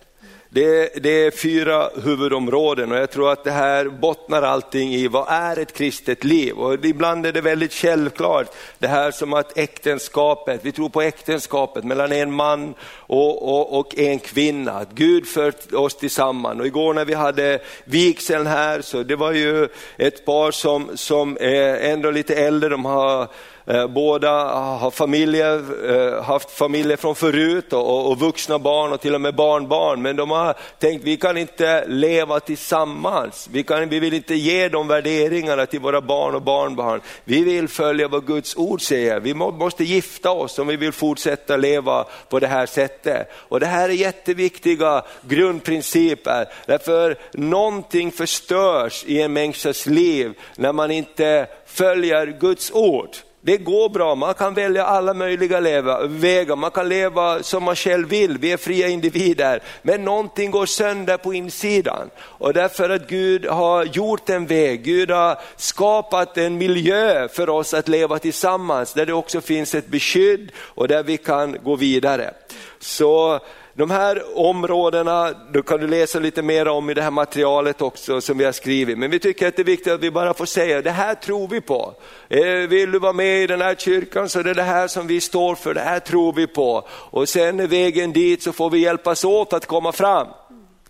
Det, 0.53 1.03
det 1.03 1.26
är 1.26 1.30
fyra 1.30 1.90
huvudområden 2.05 2.92
och 2.92 2.98
jag 2.98 3.11
tror 3.11 3.32
att 3.32 3.44
det 3.44 3.51
här 3.51 3.84
bottnar 3.84 4.42
allting 4.42 4.94
i 4.94 5.09
vad 5.09 5.26
är 5.28 5.59
ett 5.59 5.72
kristet 5.72 6.24
liv? 6.24 6.55
Och 6.55 6.84
ibland 6.84 7.26
är 7.26 7.32
det 7.32 7.40
väldigt 7.40 7.72
självklart, 7.72 8.46
det 8.78 8.86
här 8.86 9.11
som 9.11 9.32
att 9.32 9.59
äktenskapet, 9.59 10.61
vi 10.62 10.72
tror 10.72 10.88
på 10.88 11.03
äktenskapet 11.03 11.84
mellan 11.84 12.12
en 12.12 12.32
man 12.32 12.74
och, 12.92 13.48
och, 13.48 13.78
och 13.78 13.98
en 13.98 14.18
kvinna, 14.18 14.72
att 14.72 14.92
Gud 14.92 15.26
för 15.26 15.74
oss 15.76 15.96
tillsammans. 15.96 16.61
Och 16.61 16.66
igår 16.66 16.94
när 16.94 17.05
vi 17.05 17.14
hade 17.14 17.59
vigseln 17.84 18.46
här 18.46 18.80
så 18.80 19.03
det 19.03 19.16
var 19.16 19.32
ju 19.32 19.68
ett 19.96 20.24
par 20.24 20.51
som, 20.51 20.90
som 20.94 21.36
är 21.40 21.76
ändå 21.76 22.11
lite 22.11 22.34
äldre, 22.34 22.68
de 22.68 22.84
har 22.84 23.28
Eh, 23.71 23.87
båda 23.87 24.31
har 24.55 24.91
familjer, 24.91 25.64
eh, 25.91 26.23
haft 26.23 26.51
familjer 26.51 26.97
från 26.97 27.14
förut 27.14 27.73
och, 27.73 28.11
och 28.11 28.18
vuxna 28.18 28.59
barn 28.59 28.93
och 28.93 29.01
till 29.01 29.14
och 29.14 29.21
med 29.21 29.35
barnbarn. 29.35 30.03
Men 30.03 30.16
de 30.16 30.31
har 30.31 30.55
tänkt 30.79 31.05
vi 31.05 31.16
kan 31.16 31.37
inte 31.37 31.85
leva 31.87 32.41
tillsammans. 32.41 33.49
Vi, 33.53 33.62
kan, 33.62 33.89
vi 33.89 34.01
vill 34.01 34.14
inte 34.14 34.35
ge 34.35 34.68
de 34.68 34.89
värderingarna 34.89 35.66
till 35.66 35.81
våra 35.81 36.01
barn 36.01 36.35
och 36.35 36.43
barnbarn. 36.43 37.01
Vi 37.25 37.45
vill 37.45 37.68
följa 37.68 38.09
vad 38.09 38.27
Guds 38.27 38.57
ord 38.57 38.83
säger. 38.83 39.21
Vi 39.21 39.35
må, 39.35 39.51
måste 39.51 39.85
gifta 39.85 40.31
oss 40.31 40.59
om 40.59 40.66
vi 40.66 40.77
vill 40.77 40.93
fortsätta 40.93 41.57
leva 41.57 42.05
på 42.29 42.39
det 42.39 42.47
här 42.47 42.66
sättet. 42.66 43.31
Och 43.33 43.61
det 43.61 43.66
här 43.66 43.89
är 43.89 43.93
jätteviktiga 43.93 45.03
grundprinciper. 45.23 46.47
Därför 46.66 47.16
någonting 47.33 48.12
förstörs 48.12 49.05
i 49.07 49.23
en 49.23 49.33
människas 49.33 49.87
liv 49.87 50.35
när 50.57 50.73
man 50.73 50.91
inte 50.91 51.47
följer 51.66 52.27
Guds 52.41 52.71
ord. 52.73 53.11
Det 53.43 53.57
går 53.57 53.88
bra, 53.88 54.14
man 54.14 54.34
kan 54.34 54.55
välja 54.55 54.84
alla 54.84 55.14
möjliga 55.14 55.61
leva, 55.61 56.07
vägar, 56.07 56.57
man 56.57 56.70
kan 56.70 56.88
leva 56.88 57.43
som 57.43 57.64
man 57.64 57.76
själv 57.76 58.09
vill, 58.09 58.38
vi 58.38 58.53
är 58.53 58.57
fria 58.57 58.88
individer. 58.88 59.62
Men 59.82 60.05
någonting 60.05 60.51
går 60.51 60.66
sönder 60.66 61.16
på 61.16 61.34
insidan. 61.34 62.11
Och 62.20 62.53
därför 62.53 62.91
att 62.91 63.09
Gud 63.09 63.47
har 63.47 63.84
gjort 63.84 64.30
en 64.30 64.47
väg, 64.47 64.82
Gud 64.82 65.11
har 65.11 65.38
skapat 65.57 66.38
en 66.38 66.59
miljö 66.59 67.28
för 67.28 67.49
oss 67.49 67.74
att 67.74 67.88
leva 67.88 68.18
tillsammans, 68.18 68.93
där 68.93 69.07
det 69.07 69.12
också 69.12 69.41
finns 69.41 69.74
ett 69.74 69.86
beskydd 69.86 70.53
och 70.57 70.88
där 70.88 71.03
vi 71.03 71.16
kan 71.16 71.57
gå 71.64 71.76
vidare. 71.76 72.34
Så 72.78 73.41
de 73.75 73.91
här 73.91 74.39
områdena, 74.39 75.35
då 75.53 75.62
kan 75.62 75.81
du 75.81 75.87
läsa 75.87 76.18
lite 76.18 76.43
mer 76.43 76.68
om 76.68 76.91
i 76.91 76.95
det 76.95 77.03
här 77.03 77.11
materialet 77.11 77.83
också 77.83 78.21
som 78.21 78.39
vi 78.39 78.45
har 78.45 78.53
skrivit. 78.53 78.99
Men 78.99 79.11
vi 79.11 79.18
tycker 79.18 79.49
att 79.49 79.57
det 79.57 79.62
är 79.62 79.64
viktigt 79.64 79.93
att 79.93 80.01
vi 80.01 80.11
bara 80.11 80.35
får 80.35 80.47
säga, 80.47 80.83
det 80.83 80.91
här 80.91 81.14
tror 81.14 81.49
vi 81.49 81.61
på. 81.61 81.95
Eh, 82.29 82.43
vill 82.45 82.93
du 82.93 82.99
vara 82.99 83.12
med 83.12 83.43
i 83.43 83.47
den 83.47 83.61
här 83.61 83.75
kyrkan 83.75 84.29
så 84.29 84.43
det 84.43 84.51
är 84.51 84.55
det 84.55 84.62
här 84.62 84.89
som 84.89 85.07
vi 85.07 85.21
står 85.21 85.55
för, 85.55 85.75
det 85.75 85.81
här 85.81 86.01
tror 86.01 86.33
vi 86.33 86.47
på. 86.47 86.89
Och 86.89 87.29
sen 87.29 87.61
är 87.61 87.66
vägen 87.66 88.12
dit 88.12 88.43
så 88.43 88.53
får 88.53 88.71
vi 88.71 88.79
hjälpas 88.79 89.25
åt 89.25 89.53
att 89.53 89.66
komma 89.66 89.93
fram. 89.93 90.27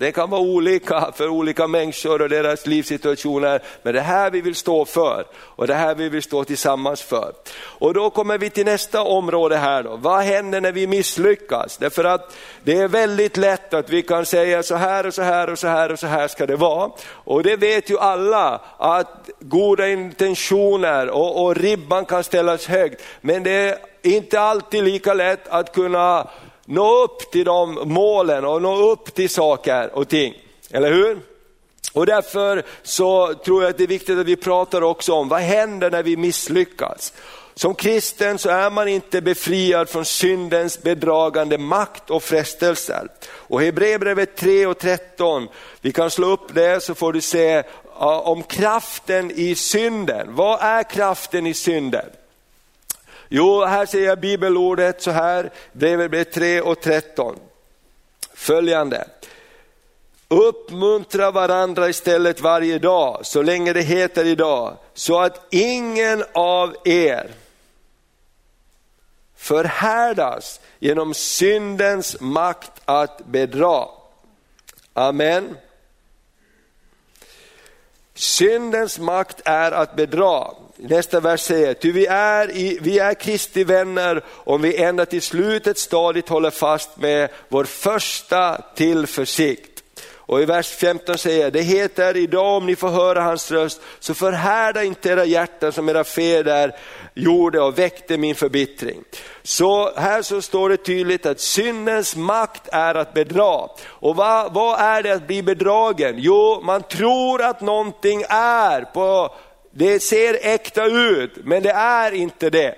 Det 0.01 0.13
kan 0.13 0.31
vara 0.31 0.41
olika 0.41 1.13
för 1.15 1.29
olika 1.29 1.67
människor 1.67 2.23
och 2.23 2.29
deras 2.29 2.67
livssituationer, 2.67 3.63
men 3.83 3.95
det 3.95 4.01
här 4.01 4.31
vi 4.31 4.41
vill 4.41 4.55
stå 4.55 4.85
för 4.85 5.27
och 5.35 5.67
det 5.67 5.75
här 5.75 5.95
vi 5.95 6.09
vill 6.09 6.23
stå 6.23 6.45
tillsammans 6.45 7.03
för. 7.03 7.33
Och 7.61 7.95
då 7.95 8.11
kommer 8.11 8.39
vi 8.39 8.51
till 8.51 8.65
nästa 8.65 9.03
område 9.03 9.57
här 9.57 9.83
då. 9.83 9.97
Vad 9.97 10.23
händer 10.23 10.61
när 10.61 10.73
vi 10.73 10.87
misslyckas? 10.87 11.77
Därför 11.77 12.05
att 12.05 12.37
det 12.65 12.77
är 12.77 12.89
väldigt 12.89 13.37
lätt 13.37 13.75
att 13.75 13.91
vi 13.91 14.03
kan 14.03 14.27
säga 14.27 14.63
så 14.63 14.75
här 14.75 15.07
och 15.07 15.15
så 15.15 15.23
här 15.23 15.51
och 15.51 15.59
så 15.59 15.69
här 15.69 15.93
och 15.93 15.99
så 15.99 16.07
här 16.07 16.29
ska 16.29 16.47
det 16.47 16.57
vara. 16.57 16.91
Och 17.09 17.43
det 17.43 17.57
vet 17.57 17.91
ju 17.91 17.99
alla 17.99 18.61
att 18.77 19.29
goda 19.41 19.89
intentioner 19.89 21.11
och, 21.11 21.45
och 21.45 21.57
ribban 21.57 22.05
kan 22.05 22.25
ställas 22.25 22.67
högt, 22.67 23.03
men 23.21 23.43
det 23.43 23.51
är 23.51 23.79
inte 24.03 24.41
alltid 24.41 24.85
lika 24.85 25.15
lätt 25.15 25.49
att 25.49 25.75
kunna 25.75 26.29
nå 26.71 27.05
upp 27.05 27.31
till 27.31 27.45
de 27.45 27.79
målen 27.85 28.45
och 28.45 28.63
nå 28.63 28.91
upp 28.91 29.15
till 29.15 29.31
saker 29.31 29.95
och 29.95 30.09
ting. 30.09 30.35
Eller 30.71 30.93
hur? 30.93 31.21
Och 31.93 32.07
därför 32.07 32.63
så 32.83 33.35
tror 33.35 33.63
jag 33.63 33.71
att 33.71 33.79
det 33.79 33.85
är 33.85 33.89
viktigt 33.89 34.19
att 34.19 34.27
vi 34.27 34.37
pratar 34.37 34.83
också 34.83 35.13
om 35.13 35.29
vad 35.29 35.41
händer 35.41 35.91
när 35.91 36.03
vi 36.03 36.17
misslyckas. 36.17 37.13
Som 37.55 37.75
kristen 37.75 38.39
så 38.39 38.49
är 38.49 38.71
man 38.71 38.89
inte 38.89 39.21
befriad 39.21 39.89
från 39.89 40.05
syndens 40.05 40.83
bedragande 40.83 41.59
makt 41.59 42.11
och 42.11 42.23
frestelser. 42.23 43.09
Och 43.31 43.61
Hebreerbrevet 43.61 44.37
3 44.37 44.67
och 44.67 44.79
13, 44.79 45.49
vi 45.81 45.93
kan 45.93 46.11
slå 46.11 46.27
upp 46.27 46.55
det 46.55 46.83
så 46.83 46.95
får 46.95 47.13
du 47.13 47.21
se 47.21 47.63
om 48.25 48.43
kraften 48.43 49.31
i 49.31 49.55
synden. 49.55 50.35
Vad 50.35 50.63
är 50.63 50.83
kraften 50.83 51.47
i 51.47 51.55
synden? 51.55 52.07
Jo, 53.33 53.65
här 53.65 53.87
ser 53.87 54.05
jag 54.05 54.21
bibelordet 54.21 55.03
så 55.03 55.11
här, 55.11 55.51
brevet 55.73 56.33
3 56.33 56.61
och 56.61 56.81
13. 56.81 57.37
Följande. 58.35 59.09
Uppmuntra 60.29 61.31
varandra 61.31 61.89
istället 61.89 62.41
varje 62.41 62.79
dag, 62.79 63.27
så 63.27 63.43
länge 63.43 63.73
det 63.73 63.83
heter 63.83 64.25
idag, 64.25 64.77
så 64.95 65.21
att 65.21 65.47
ingen 65.51 66.25
av 66.33 66.77
er 66.85 67.31
förhärdas 69.37 70.61
genom 70.79 71.15
syndens 71.15 72.17
makt 72.21 72.73
att 72.85 73.27
bedra. 73.27 73.85
Amen. 74.93 75.57
Syndens 78.15 78.99
makt 78.99 79.41
är 79.45 79.73
att 79.73 79.97
bedra. 79.97 80.51
Nästa 80.83 81.21
vers 81.21 81.41
säger, 81.41 81.75
ty 81.75 81.93
vi 81.93 82.07
är, 82.07 82.57
i, 82.57 82.79
vi 82.83 82.99
är 82.99 83.15
Kristi 83.15 83.65
vänner 83.65 84.25
om 84.29 84.63
vi 84.63 84.77
ända 84.77 85.07
till 85.07 85.23
slutet 85.23 85.79
stadigt 85.79 86.29
håller 86.29 86.51
fast 86.51 86.97
med 86.97 87.29
vår 87.49 87.65
första 87.65 88.63
tillförsikt. 88.75 89.83
Och 90.31 90.43
i 90.43 90.45
vers 90.45 90.69
15 90.69 91.19
säger, 91.19 91.51
det 91.51 91.61
heter 91.61 92.17
idag 92.17 92.57
om 92.57 92.67
ni 92.67 92.77
får 92.77 92.89
höra 92.89 93.23
hans 93.23 93.51
röst, 93.51 93.81
så 93.99 94.15
förhärda 94.15 94.85
inte 94.85 95.09
era 95.09 95.25
hjärtan 95.25 95.73
som 95.73 95.89
era 95.89 96.05
fäder 96.05 96.77
gjorde 97.15 97.61
och 97.61 97.79
väckte 97.79 98.19
min 98.19 98.35
förbittring. 98.35 99.03
Så 99.43 99.93
här 99.97 100.23
så 100.23 100.43
står 100.43 100.69
det 100.69 100.77
tydligt 100.77 101.27
att 101.27 101.41
syndens 101.41 102.17
makt 102.17 102.69
är 102.73 102.95
att 102.95 103.15
bedra. 103.15 103.69
Och 103.87 104.17
vad, 104.17 104.55
vad 104.55 104.81
är 104.81 105.03
det 105.03 105.13
att 105.13 105.27
bli 105.27 105.43
bedragen? 105.43 106.15
Jo, 106.19 106.61
man 106.65 106.83
tror 106.83 107.43
att 107.43 107.61
någonting 107.61 108.25
är 108.29 108.81
på 108.81 109.35
det 109.71 110.01
ser 110.01 110.39
äkta 110.43 110.85
ut, 110.87 111.33
men 111.45 111.63
det 111.63 111.71
är 111.71 112.13
inte 112.13 112.51
det. 112.51 112.75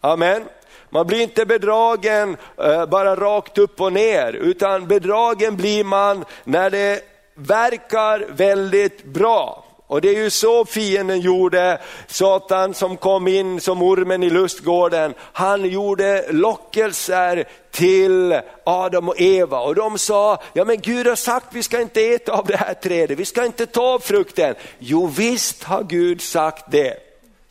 Amen. 0.00 0.44
Man 0.90 1.06
blir 1.06 1.20
inte 1.20 1.46
bedragen 1.46 2.36
eh, 2.58 2.86
bara 2.86 3.16
rakt 3.16 3.58
upp 3.58 3.80
och 3.80 3.92
ner, 3.92 4.32
utan 4.32 4.88
bedragen 4.88 5.56
blir 5.56 5.84
man 5.84 6.24
när 6.44 6.70
det 6.70 7.00
verkar 7.34 8.26
väldigt 8.28 9.04
bra. 9.04 9.65
Och 9.86 10.00
det 10.00 10.08
är 10.08 10.22
ju 10.22 10.30
så 10.30 10.64
fienden 10.64 11.20
gjorde, 11.20 11.80
Satan 12.06 12.74
som 12.74 12.96
kom 12.96 13.28
in 13.28 13.60
som 13.60 13.82
ormen 13.82 14.22
i 14.22 14.30
lustgården. 14.30 15.14
Han 15.18 15.64
gjorde 15.64 16.32
lockelser 16.32 17.48
till 17.70 18.40
Adam 18.64 19.08
och 19.08 19.20
Eva 19.20 19.60
och 19.60 19.74
de 19.74 19.98
sa, 19.98 20.42
ja 20.52 20.64
men 20.64 20.80
Gud 20.80 21.06
har 21.06 21.16
sagt 21.16 21.46
vi 21.50 21.62
ska 21.62 21.80
inte 21.80 22.00
äta 22.00 22.32
av 22.32 22.46
det 22.46 22.56
här 22.56 22.74
trädet, 22.74 23.18
vi 23.18 23.24
ska 23.24 23.44
inte 23.44 23.66
ta 23.66 23.82
av 23.82 23.98
frukten. 23.98 24.54
Jo 24.78 25.06
visst 25.06 25.64
har 25.64 25.82
Gud 25.82 26.22
sagt 26.22 26.64
det. 26.70 26.96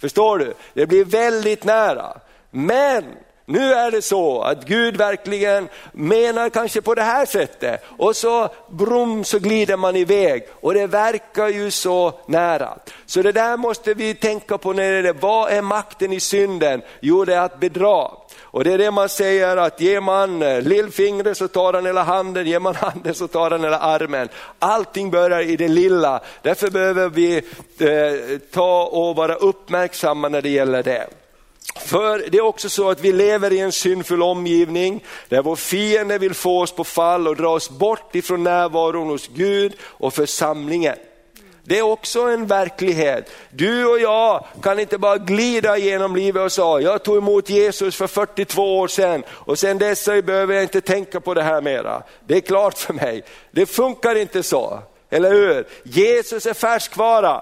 Förstår 0.02 0.38
du? 0.38 0.54
Det 0.74 0.86
blir 0.86 1.06
väldigt 1.06 1.64
nära. 1.64 2.18
Men 2.52 3.04
nu 3.48 3.74
är 3.74 3.92
det 3.92 4.02
så 4.02 4.42
att 4.42 4.66
Gud 4.66 4.98
verkligen 4.98 5.70
menar 5.92 6.50
kanske 6.50 6.82
på 6.82 6.96
det 6.96 7.02
här 7.02 7.26
sättet 7.26 7.84
och 7.98 8.16
så 8.16 8.50
brum 8.70 9.24
så 9.24 9.40
glider 9.40 9.78
man 9.78 9.96
iväg 9.96 10.48
och 10.52 10.74
det 10.74 10.88
verkar 10.88 11.48
ju 11.48 11.72
så 11.72 12.14
nära. 12.28 12.78
Så 13.06 13.22
det 13.22 13.32
där 13.32 13.58
måste 13.58 13.94
vi 13.94 14.14
tänka 14.14 14.58
på 14.58 14.74
när 14.74 15.04
det 15.04 15.10
är 15.10 15.14
vad 15.14 15.52
är 15.52 15.62
makten 15.62 16.14
i 16.14 16.20
synden? 16.20 16.82
Jo 17.00 17.26
det 17.26 17.36
är 17.36 17.42
att 17.42 17.60
bedra. 17.60 18.08
Och 18.42 18.64
det 18.64 18.74
är 18.74 18.78
det 18.78 18.92
man 18.92 19.10
säger 19.10 19.58
att 19.58 19.82
ger 19.82 20.02
man 20.02 20.42
eh, 20.42 20.62
lillfingret 20.62 21.38
så 21.38 21.48
tar 21.48 21.74
han 21.74 21.86
hela 21.86 22.04
handen, 22.04 22.48
ger 22.48 22.60
man 22.60 22.76
handen 22.76 23.14
så 23.14 23.28
tar 23.28 23.52
han 23.52 23.64
hela 23.64 23.80
armen. 23.80 24.30
Allting 24.60 25.12
börjar 25.12 25.42
i 25.42 25.56
det 25.56 25.68
lilla, 25.68 26.20
därför 26.42 26.70
behöver 26.70 27.10
vi 27.10 27.38
eh, 27.80 28.40
ta 28.54 28.86
och 28.86 29.16
vara 29.16 29.36
uppmärksamma 29.36 30.30
när 30.30 30.42
det 30.42 30.50
gäller 30.50 30.84
det. 30.84 31.08
För 31.80 32.24
det 32.30 32.38
är 32.38 32.42
också 32.42 32.70
så 32.70 32.90
att 32.90 33.02
vi 33.02 33.12
lever 33.12 33.54
i 33.54 33.60
en 33.60 33.72
syndfull 33.72 34.24
omgivning 34.24 35.04
där 35.30 35.42
vår 35.42 35.56
fiende 35.56 36.18
vill 36.18 36.34
få 36.34 36.62
oss 36.62 36.72
på 36.72 36.84
fall 36.84 37.28
och 37.28 37.36
dra 37.36 37.50
oss 37.50 37.70
bort 37.70 38.16
ifrån 38.16 38.44
närvaron 38.44 39.08
hos 39.08 39.28
Gud 39.28 39.74
och 39.82 40.14
församlingen. 40.14 40.96
Det 41.68 41.78
är 41.78 41.82
också 41.82 42.22
en 42.22 42.48
verklighet. 42.48 43.32
Du 43.50 43.86
och 43.86 44.00
jag 44.00 44.46
kan 44.62 44.80
inte 44.80 44.98
bara 44.98 45.18
glida 45.18 45.78
genom 45.78 46.16
livet 46.16 46.44
och 46.44 46.52
säga, 46.52 46.80
jag 46.80 47.04
tog 47.04 47.18
emot 47.18 47.50
Jesus 47.50 47.96
för 47.96 48.08
42 48.08 48.80
år 48.80 48.88
sedan 48.88 49.24
och 49.30 49.60
sen 49.60 49.78
dess 49.78 50.06
behöver 50.06 50.54
jag 50.54 50.64
inte 50.64 50.82
tänka 50.82 51.20
på 51.20 51.34
det 51.34 51.44
här 51.44 51.62
mera. 51.62 52.04
Det 52.28 52.36
är 52.36 52.42
klart 52.42 52.78
för 52.78 52.94
mig. 52.94 53.24
Det 53.52 53.66
funkar 53.66 54.16
inte 54.16 54.44
så, 54.44 54.80
eller 55.10 55.32
hur? 55.32 55.68
Jesus 55.84 56.46
är 56.46 56.54
färskvara. 56.54 57.42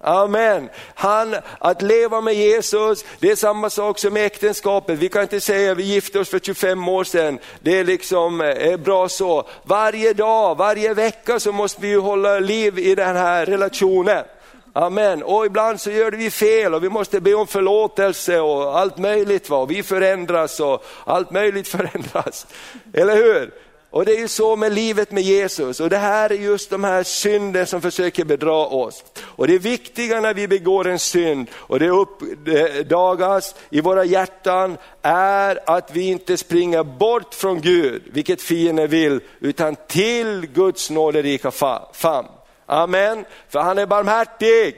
Amen. 0.00 0.68
Han, 0.94 1.36
att 1.58 1.82
leva 1.82 2.20
med 2.20 2.34
Jesus, 2.34 3.04
det 3.18 3.30
är 3.30 3.36
samma 3.36 3.70
sak 3.70 3.98
som 3.98 4.16
äktenskapet. 4.16 4.98
Vi 4.98 5.08
kan 5.08 5.22
inte 5.22 5.40
säga 5.40 5.72
att 5.72 5.78
vi 5.78 5.82
gifte 5.82 6.18
oss 6.18 6.28
för 6.28 6.38
25 6.38 6.88
år 6.88 7.04
sedan, 7.04 7.38
det 7.60 7.78
är 7.78 7.84
liksom 7.84 8.40
eh, 8.40 8.46
är 8.46 8.76
bra 8.76 9.08
så. 9.08 9.48
Varje 9.62 10.12
dag, 10.12 10.56
varje 10.56 10.94
vecka 10.94 11.40
så 11.40 11.52
måste 11.52 11.82
vi 11.82 11.94
hålla 11.94 12.38
liv 12.38 12.78
i 12.78 12.94
den 12.94 13.16
här 13.16 13.46
relationen. 13.46 14.24
Amen. 14.72 15.22
Och 15.22 15.46
ibland 15.46 15.80
så 15.80 15.90
gör 15.90 16.12
vi 16.12 16.30
fel 16.30 16.74
och 16.74 16.84
vi 16.84 16.88
måste 16.88 17.20
be 17.20 17.34
om 17.34 17.46
förlåtelse 17.46 18.40
och 18.40 18.78
allt 18.78 18.98
möjligt. 18.98 19.50
Va? 19.50 19.64
Vi 19.64 19.82
förändras 19.82 20.60
och 20.60 20.84
allt 21.04 21.30
möjligt 21.30 21.68
förändras. 21.78 22.46
Eller 22.92 23.16
hur? 23.16 23.65
Och 23.96 24.04
det 24.04 24.12
är 24.12 24.18
ju 24.18 24.28
så 24.28 24.56
med 24.56 24.72
livet 24.72 25.10
med 25.10 25.22
Jesus 25.22 25.80
och 25.80 25.90
det 25.90 25.98
här 25.98 26.32
är 26.32 26.36
just 26.36 26.70
de 26.70 26.84
här 26.84 27.02
synden 27.02 27.66
som 27.66 27.80
försöker 27.80 28.24
bedra 28.24 28.56
oss. 28.56 29.04
Och 29.20 29.46
det 29.46 29.58
viktiga 29.58 30.20
när 30.20 30.34
vi 30.34 30.48
begår 30.48 30.88
en 30.88 30.98
synd 30.98 31.50
och 31.54 31.78
det 31.78 31.88
uppdagas 31.88 33.54
i 33.70 33.80
våra 33.80 34.04
hjärtan 34.04 34.76
är 35.02 35.58
att 35.66 35.90
vi 35.92 36.08
inte 36.08 36.36
springer 36.36 36.82
bort 36.82 37.34
från 37.34 37.60
Gud, 37.60 38.02
vilket 38.12 38.42
fienden 38.42 38.88
vill, 38.88 39.20
utan 39.40 39.76
till 39.88 40.46
Guds 40.46 40.90
nåderika 40.90 41.50
famn. 41.92 42.26
Amen, 42.66 43.24
för 43.48 43.60
han 43.60 43.78
är 43.78 43.86
barmhärtig. 43.86 44.76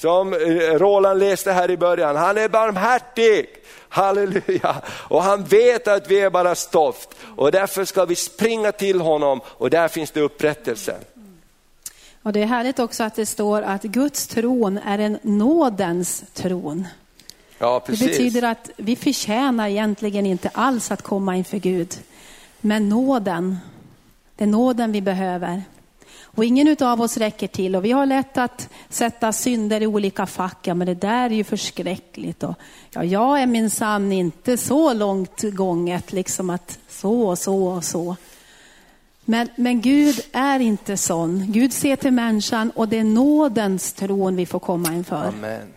Som 0.00 0.34
eh, 0.34 0.38
Roland 0.78 1.20
läste 1.20 1.52
här 1.52 1.70
i 1.70 1.76
början, 1.76 2.16
han 2.16 2.38
är 2.38 2.48
barmhärtig. 2.48 3.46
Halleluja! 3.88 4.82
Och 4.88 5.22
han 5.22 5.44
vet 5.44 5.88
att 5.88 6.10
vi 6.10 6.20
är 6.20 6.30
bara 6.30 6.54
stoft 6.54 7.08
och 7.36 7.52
därför 7.52 7.84
ska 7.84 8.04
vi 8.04 8.16
springa 8.16 8.72
till 8.72 9.00
honom 9.00 9.40
och 9.46 9.70
där 9.70 9.88
finns 9.88 10.10
det 10.10 10.20
upprättelse. 10.20 10.96
Och 12.22 12.32
det 12.32 12.42
är 12.42 12.46
härligt 12.46 12.78
också 12.78 13.04
att 13.04 13.14
det 13.14 13.26
står 13.26 13.62
att 13.62 13.82
Guds 13.82 14.26
tron 14.26 14.78
är 14.78 14.98
en 14.98 15.18
nådens 15.22 16.24
tron. 16.34 16.88
Ja, 17.58 17.82
det 17.86 17.98
betyder 17.98 18.42
att 18.42 18.70
vi 18.76 18.96
förtjänar 18.96 19.68
egentligen 19.68 20.26
inte 20.26 20.50
alls 20.54 20.90
att 20.90 21.02
komma 21.02 21.36
inför 21.36 21.58
Gud. 21.58 21.94
Men 22.60 22.88
nåden, 22.88 23.58
det 24.36 24.44
är 24.44 24.48
nåden 24.48 24.92
vi 24.92 25.00
behöver. 25.00 25.62
Och 26.34 26.44
ingen 26.44 26.76
av 26.80 27.00
oss 27.00 27.16
räcker 27.16 27.46
till 27.46 27.76
och 27.76 27.84
vi 27.84 27.92
har 27.92 28.06
lätt 28.06 28.38
att 28.38 28.68
sätta 28.88 29.32
synder 29.32 29.80
i 29.80 29.86
olika 29.86 30.26
fack. 30.26 30.66
Ja, 30.66 30.74
men 30.74 30.86
det 30.86 30.94
där 30.94 31.30
är 31.30 31.34
ju 31.34 31.44
förskräckligt. 31.44 32.42
Och, 32.42 32.54
ja, 32.90 33.04
jag 33.04 33.42
är 33.42 33.46
minsann 33.46 34.12
inte 34.12 34.56
så 34.56 34.92
långt 34.92 35.42
gånget, 35.42 36.12
liksom 36.12 36.50
att 36.50 36.78
så 36.88 37.22
och 37.22 37.38
så 37.38 37.66
och 37.66 37.84
så. 37.84 38.16
Men, 39.24 39.48
men 39.56 39.80
Gud 39.80 40.20
är 40.32 40.60
inte 40.60 40.96
sån. 40.96 41.52
Gud 41.52 41.72
ser 41.72 41.96
till 41.96 42.12
människan 42.12 42.70
och 42.70 42.88
det 42.88 42.98
är 42.98 43.04
nådens 43.04 43.92
tron 43.92 44.36
vi 44.36 44.46
får 44.46 44.58
komma 44.58 44.94
inför. 44.94 45.28
Amen. 45.28 45.68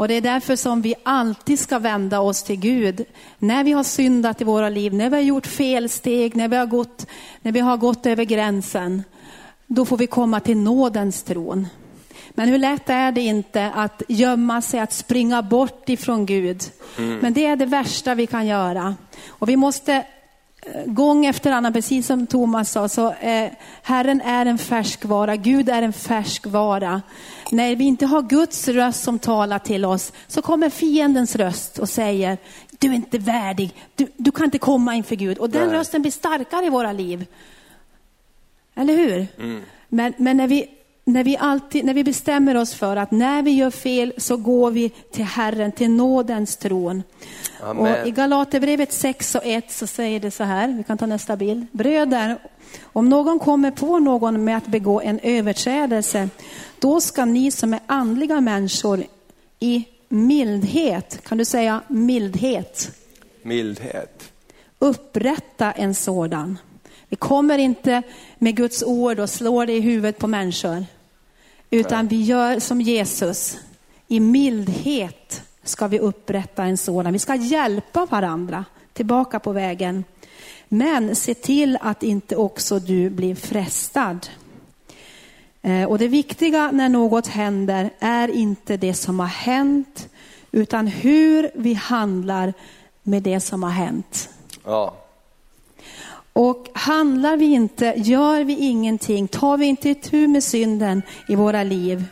Och 0.00 0.08
det 0.08 0.14
är 0.14 0.20
därför 0.20 0.56
som 0.56 0.82
vi 0.82 0.94
alltid 1.02 1.58
ska 1.58 1.78
vända 1.78 2.20
oss 2.20 2.42
till 2.42 2.56
Gud. 2.56 3.04
När 3.38 3.64
vi 3.64 3.72
har 3.72 3.84
syndat 3.84 4.40
i 4.40 4.44
våra 4.44 4.68
liv, 4.68 4.94
när 4.94 5.10
vi 5.10 5.16
har 5.16 5.22
gjort 5.22 5.46
felsteg, 5.46 6.36
när 6.36 6.48
vi 6.48 6.56
har 6.56 6.66
gått, 6.66 7.06
när 7.42 7.52
vi 7.52 7.60
har 7.60 7.76
gått 7.76 8.06
över 8.06 8.24
gränsen 8.24 9.02
då 9.72 9.84
får 9.84 9.96
vi 9.96 10.06
komma 10.06 10.40
till 10.40 10.56
nådens 10.56 11.22
tron. 11.22 11.66
Men 12.30 12.48
hur 12.48 12.58
lätt 12.58 12.90
är 12.90 13.12
det 13.12 13.20
inte 13.20 13.70
att 13.74 14.02
gömma 14.08 14.62
sig, 14.62 14.80
att 14.80 14.92
springa 14.92 15.42
bort 15.42 15.88
ifrån 15.88 16.26
Gud. 16.26 16.62
Mm. 16.98 17.18
Men 17.18 17.32
det 17.32 17.46
är 17.46 17.56
det 17.56 17.66
värsta 17.66 18.14
vi 18.14 18.26
kan 18.26 18.46
göra. 18.46 18.94
Och 19.28 19.48
vi 19.48 19.56
måste 19.56 19.92
eh, 19.92 20.04
gång 20.86 21.26
efter 21.26 21.52
annan, 21.52 21.72
precis 21.72 22.06
som 22.06 22.26
Thomas 22.26 22.70
sa, 22.70 22.88
så 22.88 23.12
eh, 23.12 23.50
Herren 23.82 24.20
är 24.20 24.46
en 24.46 24.58
färskvara, 24.58 25.36
Gud 25.36 25.68
är 25.68 25.82
en 25.82 25.92
färskvara. 25.92 27.02
När 27.50 27.76
vi 27.76 27.84
inte 27.84 28.06
har 28.06 28.22
Guds 28.22 28.68
röst 28.68 29.02
som 29.02 29.18
talar 29.18 29.58
till 29.58 29.84
oss 29.84 30.12
så 30.26 30.42
kommer 30.42 30.70
fiendens 30.70 31.36
röst 31.36 31.78
och 31.78 31.88
säger, 31.88 32.38
du 32.78 32.88
är 32.88 32.94
inte 32.94 33.18
värdig, 33.18 33.74
du, 33.96 34.06
du 34.16 34.30
kan 34.30 34.44
inte 34.44 34.58
komma 34.58 34.94
inför 34.94 35.16
Gud. 35.16 35.38
Och 35.38 35.50
den 35.50 35.68
Nej. 35.68 35.76
rösten 35.76 36.02
blir 36.02 36.12
starkare 36.12 36.66
i 36.66 36.70
våra 36.70 36.92
liv. 36.92 37.26
Eller 38.80 38.94
hur? 38.94 39.26
Mm. 39.38 39.62
Men, 39.88 40.12
men 40.16 40.36
när, 40.36 40.48
vi, 40.48 40.70
när, 41.04 41.24
vi 41.24 41.36
alltid, 41.36 41.84
när 41.84 41.94
vi 41.94 42.04
bestämmer 42.04 42.56
oss 42.56 42.74
för 42.74 42.96
att 42.96 43.10
när 43.10 43.42
vi 43.42 43.50
gör 43.50 43.70
fel 43.70 44.12
så 44.16 44.36
går 44.36 44.70
vi 44.70 44.88
till 44.88 45.24
Herren, 45.24 45.72
till 45.72 45.90
nådens 45.90 46.56
tron. 46.56 47.02
Och 47.60 48.06
I 48.06 48.10
Galaterbrevet 48.10 48.92
6 48.92 49.34
och 49.34 49.44
1 49.44 49.70
så 49.70 49.86
säger 49.86 50.20
det 50.20 50.30
så 50.30 50.44
här, 50.44 50.68
vi 50.68 50.82
kan 50.82 50.98
ta 50.98 51.06
nästa 51.06 51.36
bild. 51.36 51.66
Bröder, 51.72 52.38
om 52.82 53.08
någon 53.08 53.38
kommer 53.38 53.70
på 53.70 53.98
någon 53.98 54.44
med 54.44 54.56
att 54.56 54.66
begå 54.66 55.00
en 55.00 55.20
överträdelse, 55.22 56.28
då 56.78 57.00
ska 57.00 57.24
ni 57.24 57.50
som 57.50 57.74
är 57.74 57.80
andliga 57.86 58.40
människor 58.40 59.04
i 59.58 59.84
mildhet, 60.08 61.20
kan 61.24 61.38
du 61.38 61.44
säga 61.44 61.80
mildhet? 61.88 62.90
Mildhet. 63.42 64.32
Upprätta 64.78 65.72
en 65.72 65.94
sådan. 65.94 66.58
Vi 67.10 67.16
kommer 67.16 67.58
inte 67.58 68.02
med 68.38 68.56
Guds 68.56 68.82
ord 68.82 69.18
och 69.18 69.30
slår 69.30 69.66
det 69.66 69.72
i 69.72 69.80
huvudet 69.80 70.18
på 70.18 70.26
människor. 70.26 70.84
Utan 71.70 72.08
vi 72.08 72.22
gör 72.22 72.58
som 72.58 72.80
Jesus. 72.80 73.58
I 74.08 74.20
mildhet 74.20 75.42
ska 75.62 75.86
vi 75.86 75.98
upprätta 75.98 76.64
en 76.64 76.76
sådan. 76.76 77.12
Vi 77.12 77.18
ska 77.18 77.34
hjälpa 77.34 78.06
varandra 78.06 78.64
tillbaka 78.92 79.40
på 79.40 79.52
vägen. 79.52 80.04
Men 80.68 81.16
se 81.16 81.34
till 81.34 81.78
att 81.80 82.02
inte 82.02 82.36
också 82.36 82.78
du 82.78 83.10
blir 83.10 83.34
frestad. 83.34 84.26
Eh, 85.62 85.84
och 85.84 85.98
det 85.98 86.08
viktiga 86.08 86.70
när 86.70 86.88
något 86.88 87.26
händer 87.26 87.90
är 88.00 88.28
inte 88.28 88.76
det 88.76 88.94
som 88.94 89.20
har 89.20 89.26
hänt, 89.26 90.08
utan 90.52 90.86
hur 90.86 91.50
vi 91.54 91.74
handlar 91.74 92.54
med 93.02 93.22
det 93.22 93.40
som 93.40 93.62
har 93.62 93.70
hänt. 93.70 94.28
Ja. 94.64 94.94
Och 96.32 96.66
handlar 96.74 97.36
vi 97.36 97.44
inte, 97.44 97.94
gör 97.96 98.44
vi 98.44 98.56
ingenting, 98.58 99.28
tar 99.28 99.56
vi 99.56 99.66
inte 99.66 99.88
itu 99.90 100.28
med 100.28 100.44
synden 100.44 101.02
i 101.28 101.34
våra 101.34 101.62
liv, 101.62 102.04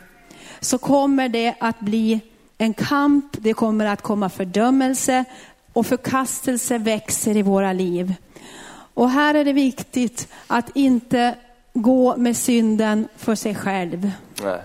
så 0.59 0.77
kommer 0.77 1.29
det 1.29 1.55
att 1.59 1.79
bli 1.79 2.19
en 2.57 2.73
kamp, 2.73 3.25
det 3.31 3.53
kommer 3.53 3.85
att 3.85 4.01
komma 4.01 4.29
fördömelse 4.29 5.25
och 5.73 5.85
förkastelse 5.85 6.77
växer 6.77 7.37
i 7.37 7.41
våra 7.41 7.73
liv. 7.73 8.13
Och 8.93 9.09
här 9.09 9.35
är 9.35 9.45
det 9.45 9.53
viktigt 9.53 10.27
att 10.47 10.75
inte 10.75 11.35
gå 11.73 12.17
med 12.17 12.37
synden 12.37 13.07
för 13.17 13.35
sig 13.35 13.55
själv. 13.55 14.11
Nej. 14.43 14.59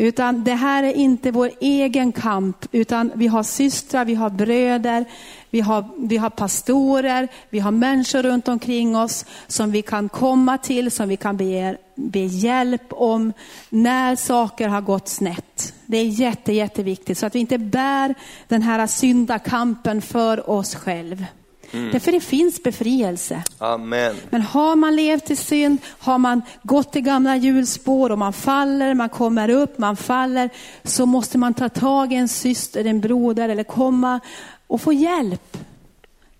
Utan 0.00 0.44
det 0.44 0.54
här 0.54 0.82
är 0.82 0.92
inte 0.92 1.30
vår 1.30 1.50
egen 1.60 2.12
kamp, 2.12 2.66
utan 2.72 3.12
vi 3.14 3.26
har 3.26 3.42
systrar, 3.42 4.04
vi 4.04 4.14
har 4.14 4.30
bröder, 4.30 5.04
vi 5.50 5.60
har, 5.60 5.84
vi 5.96 6.16
har 6.16 6.30
pastorer, 6.30 7.28
vi 7.50 7.58
har 7.58 7.70
människor 7.70 8.22
runt 8.22 8.48
omkring 8.48 8.96
oss 8.96 9.24
som 9.46 9.70
vi 9.70 9.82
kan 9.82 10.08
komma 10.08 10.58
till, 10.58 10.90
som 10.90 11.08
vi 11.08 11.16
kan 11.16 11.36
be, 11.36 11.76
be 11.94 12.20
hjälp 12.20 12.82
om 12.90 13.32
när 13.68 14.16
saker 14.16 14.68
har 14.68 14.80
gått 14.80 15.08
snett. 15.08 15.74
Det 15.86 15.96
är 15.96 16.04
jätte, 16.04 16.52
jätteviktigt 16.52 17.18
så 17.18 17.26
att 17.26 17.34
vi 17.34 17.38
inte 17.38 17.58
bär 17.58 18.14
den 18.48 18.62
här 18.62 18.86
syndakampen 18.86 20.02
för 20.02 20.50
oss 20.50 20.74
själva. 20.74 21.26
Mm. 21.72 21.92
Därför 21.92 22.12
det 22.12 22.20
finns 22.20 22.62
befrielse. 22.62 23.42
Amen. 23.58 24.16
Men 24.30 24.42
har 24.42 24.76
man 24.76 24.96
levt 24.96 25.30
i 25.30 25.36
synd, 25.36 25.78
har 25.98 26.18
man 26.18 26.42
gått 26.62 26.96
i 26.96 27.00
gamla 27.00 27.36
hjulspår 27.36 28.10
och 28.10 28.18
man 28.18 28.32
faller, 28.32 28.94
man 28.94 29.08
kommer 29.08 29.48
upp, 29.50 29.78
man 29.78 29.96
faller, 29.96 30.50
så 30.84 31.06
måste 31.06 31.38
man 31.38 31.54
ta 31.54 31.68
tag 31.68 32.12
i 32.12 32.16
en 32.16 32.28
syster, 32.28 32.84
en 32.84 33.00
broder 33.00 33.48
eller 33.48 33.64
komma 33.64 34.20
och 34.66 34.80
få 34.80 34.92
hjälp. 34.92 35.56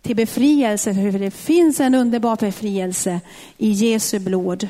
till 0.02 0.16
befrielse, 0.16 0.94
för 0.94 1.18
det 1.18 1.30
finns 1.30 1.80
en 1.80 1.94
underbar 1.94 2.36
befrielse 2.36 3.20
i 3.58 3.70
Jesu 3.70 4.18
blod. 4.18 4.68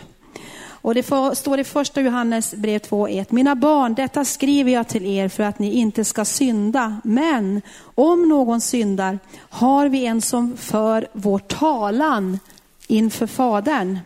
Och 0.82 0.94
det 0.94 1.02
står 1.34 1.60
i 1.60 1.64
första 1.64 2.00
Johannes 2.00 2.54
brev 2.54 2.80
2.1. 2.80 3.26
Mina 3.28 3.54
barn, 3.54 3.94
detta 3.94 4.24
skriver 4.24 4.72
jag 4.72 4.88
till 4.88 5.06
er 5.06 5.28
för 5.28 5.42
att 5.42 5.58
ni 5.58 5.72
inte 5.72 6.04
ska 6.04 6.24
synda. 6.24 7.00
Men 7.04 7.62
om 7.94 8.28
någon 8.28 8.60
syndar 8.60 9.18
har 9.36 9.88
vi 9.88 10.06
en 10.06 10.20
som 10.20 10.56
för 10.56 11.08
vår 11.12 11.38
talan 11.38 12.38
inför 12.86 13.26
Fadern. 13.26 13.98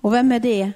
Och 0.00 0.14
vem 0.14 0.32
är 0.32 0.40
det? 0.40 0.72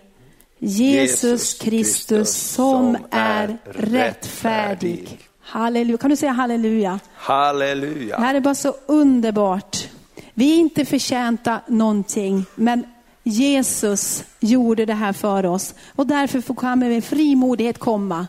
Jesus 0.58 1.54
Kristus 1.54 2.34
som 2.34 2.96
är 3.10 3.58
rättfärdig. 3.64 5.18
Halleluja. 5.40 5.98
Kan 5.98 6.10
du 6.10 6.16
säga 6.16 6.32
halleluja? 6.32 7.00
Halleluja. 7.14 8.16
Det 8.16 8.22
här 8.22 8.34
är 8.34 8.40
bara 8.40 8.54
så 8.54 8.74
underbart. 8.86 9.88
Vi 10.34 10.54
är 10.54 10.58
inte 10.58 10.84
förtjänta 10.84 11.60
någonting, 11.66 12.44
men 12.54 12.84
Jesus 13.28 14.24
gjorde 14.40 14.84
det 14.84 14.94
här 14.94 15.12
för 15.12 15.46
oss. 15.46 15.74
Och 15.94 16.06
därför 16.06 16.40
får 16.40 16.62
han 16.62 16.78
med 16.78 17.04
frimodighet 17.04 17.78
komma 17.78 18.26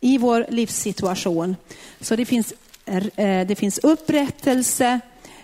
i 0.00 0.18
vår 0.18 0.46
livssituation. 0.48 1.56
Så 2.00 2.16
det 2.16 2.24
finns, 2.24 2.54
eh, 2.84 3.46
det 3.46 3.58
finns 3.58 3.78
upprättelse 3.78 5.00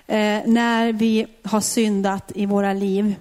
eh, 0.06 0.40
när 0.46 0.92
vi 0.92 1.26
har 1.42 1.60
syndat 1.60 2.32
i 2.34 2.46
våra 2.46 2.72
liv. 2.72 3.14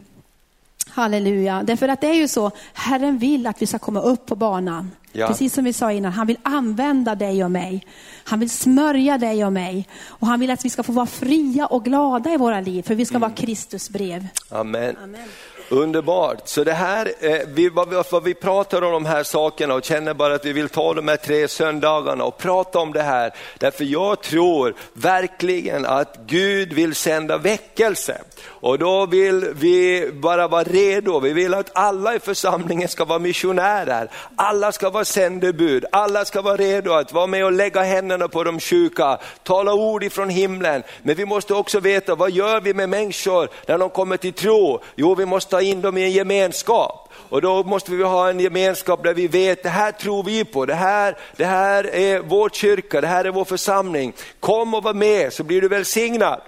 Halleluja. 0.87 1.63
Därför 1.63 1.87
att 1.87 2.01
det 2.01 2.07
är 2.07 2.13
ju 2.13 2.27
så, 2.27 2.51
Herren 2.73 3.17
vill 3.17 3.47
att 3.47 3.61
vi 3.61 3.67
ska 3.67 3.79
komma 3.79 4.01
upp 4.01 4.25
på 4.25 4.35
banan. 4.35 4.91
Ja. 5.12 5.28
Precis 5.28 5.53
som 5.53 5.64
vi 5.64 5.74
sa 5.74 5.91
innan, 5.91 6.12
han 6.12 6.28
vill 6.28 6.38
använda 6.43 7.16
dig 7.16 7.43
och 7.43 7.51
mig. 7.51 7.86
Han 8.24 8.39
vill 8.39 8.49
smörja 8.49 9.18
dig 9.18 9.45
och 9.45 9.53
mig. 9.53 9.88
Och 10.05 10.28
han 10.28 10.39
vill 10.39 10.51
att 10.51 10.66
vi 10.66 10.70
ska 10.70 10.84
få 10.84 10.91
vara 10.91 11.05
fria 11.05 11.66
och 11.66 11.86
glada 11.86 12.34
i 12.34 12.38
våra 12.38 12.62
liv, 12.62 12.84
för 12.84 12.95
vi 12.95 13.05
ska 13.05 13.16
mm. 13.16 13.22
vara 13.22 13.32
Kristus 13.32 13.89
brev. 13.89 14.28
Amen. 14.49 14.95
Amen. 15.03 15.28
Underbart. 15.72 16.47
Så 16.47 16.63
det 16.63 16.74
här, 16.74 17.11
eh, 17.19 17.39
vi, 17.47 17.69
vad, 17.69 17.89
vi, 17.89 18.03
vad 18.11 18.24
vi 18.24 18.34
pratar 18.34 18.82
om 18.82 18.91
de 18.91 19.05
här 19.05 19.24
sakerna 19.24 19.74
och 19.74 19.84
känner 19.84 20.13
bara 20.13 20.36
att 20.36 20.45
vi 20.45 20.53
vill 20.53 20.69
ta 20.69 20.93
de 20.93 21.07
här 21.07 21.17
tre 21.17 21.47
söndagarna 21.47 22.24
och 22.24 22.38
prata 22.38 22.80
om 22.80 22.93
det 22.93 23.01
här. 23.01 23.34
Därför 23.57 23.84
jag 23.84 24.22
tror 24.22 24.76
verkligen 24.93 25.86
att 25.86 26.17
Gud 26.26 26.74
vill 26.74 26.95
sända 26.95 27.38
väckelse. 27.38 28.22
Och 28.45 28.80
då 28.80 29.05
vill 29.05 29.45
vi 29.53 30.09
bara 30.13 30.47
vara 30.47 30.63
redo. 30.63 31.19
Vi 31.19 31.34
vill 31.34 31.53
att 31.53 31.72
alla 31.74 32.15
i 32.15 32.19
församlingen 32.19 32.88
ska 32.88 33.05
vara 33.05 33.19
missionärer. 33.19 34.11
Alla 34.36 34.72
ska 34.72 34.89
vara 34.89 35.05
sändebud. 35.05 35.86
Alla 35.91 36.26
ska 36.26 36.41
vara 36.41 36.57
redo 36.57 36.93
att 36.93 37.13
vara 37.13 37.28
med 37.28 37.45
och 37.45 37.51
lägga 37.51 37.82
händerna 37.82 38.28
på 38.28 38.43
de 38.43 38.59
sjuka, 38.59 39.17
tala 39.43 39.74
ord 39.74 40.03
ifrån 40.03 40.30
himlen. 40.30 40.84
Men 41.03 41.15
vi 41.15 41.26
måste 41.26 41.53
också 41.53 41.80
veta, 41.80 42.15
vad 42.15 42.32
gör 42.32 42.61
vi 42.61 42.74
med 42.74 42.89
människor 42.89 43.49
när 43.67 43.78
de 43.78 43.89
kommer 43.89 44.17
till 44.17 44.34
tro? 44.34 44.82
Jo, 44.95 45.15
vi 45.15 45.26
måste 45.26 45.61
in 45.62 45.82
dem 45.82 45.97
i 45.97 46.03
en 46.03 46.12
gemenskap. 46.12 47.09
Och 47.30 47.41
då 47.41 47.64
måste 47.64 47.91
vi 47.91 48.03
ha 48.03 48.30
en 48.30 48.39
gemenskap 48.39 49.03
där 49.03 49.14
vi 49.14 49.28
vet, 49.28 49.64
det 49.64 49.70
här 49.70 49.91
tror 49.91 50.24
vi 50.24 50.45
på, 50.45 50.66
det 50.66 50.74
här, 50.74 51.18
det 51.36 51.45
här 51.45 51.95
är 51.95 52.20
vår 52.20 52.49
kyrka, 52.49 53.01
det 53.01 53.07
här 53.07 53.26
är 53.26 53.32
vår 53.32 53.45
församling. 53.45 54.14
Kom 54.39 54.74
och 54.74 54.84
var 54.84 54.93
med 54.93 55.34
så 55.34 55.43
blir 55.43 55.62
du 55.62 55.68
välsignad. 55.68 56.41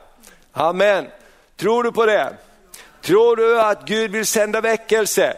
Amen. 0.53 1.07
Tror 1.57 1.83
du 1.83 1.91
på 1.91 2.05
det? 2.05 2.33
Tror 3.01 3.35
du 3.35 3.61
att 3.61 3.85
Gud 3.85 4.11
vill 4.11 4.25
sända 4.25 4.61
väckelse? 4.61 5.33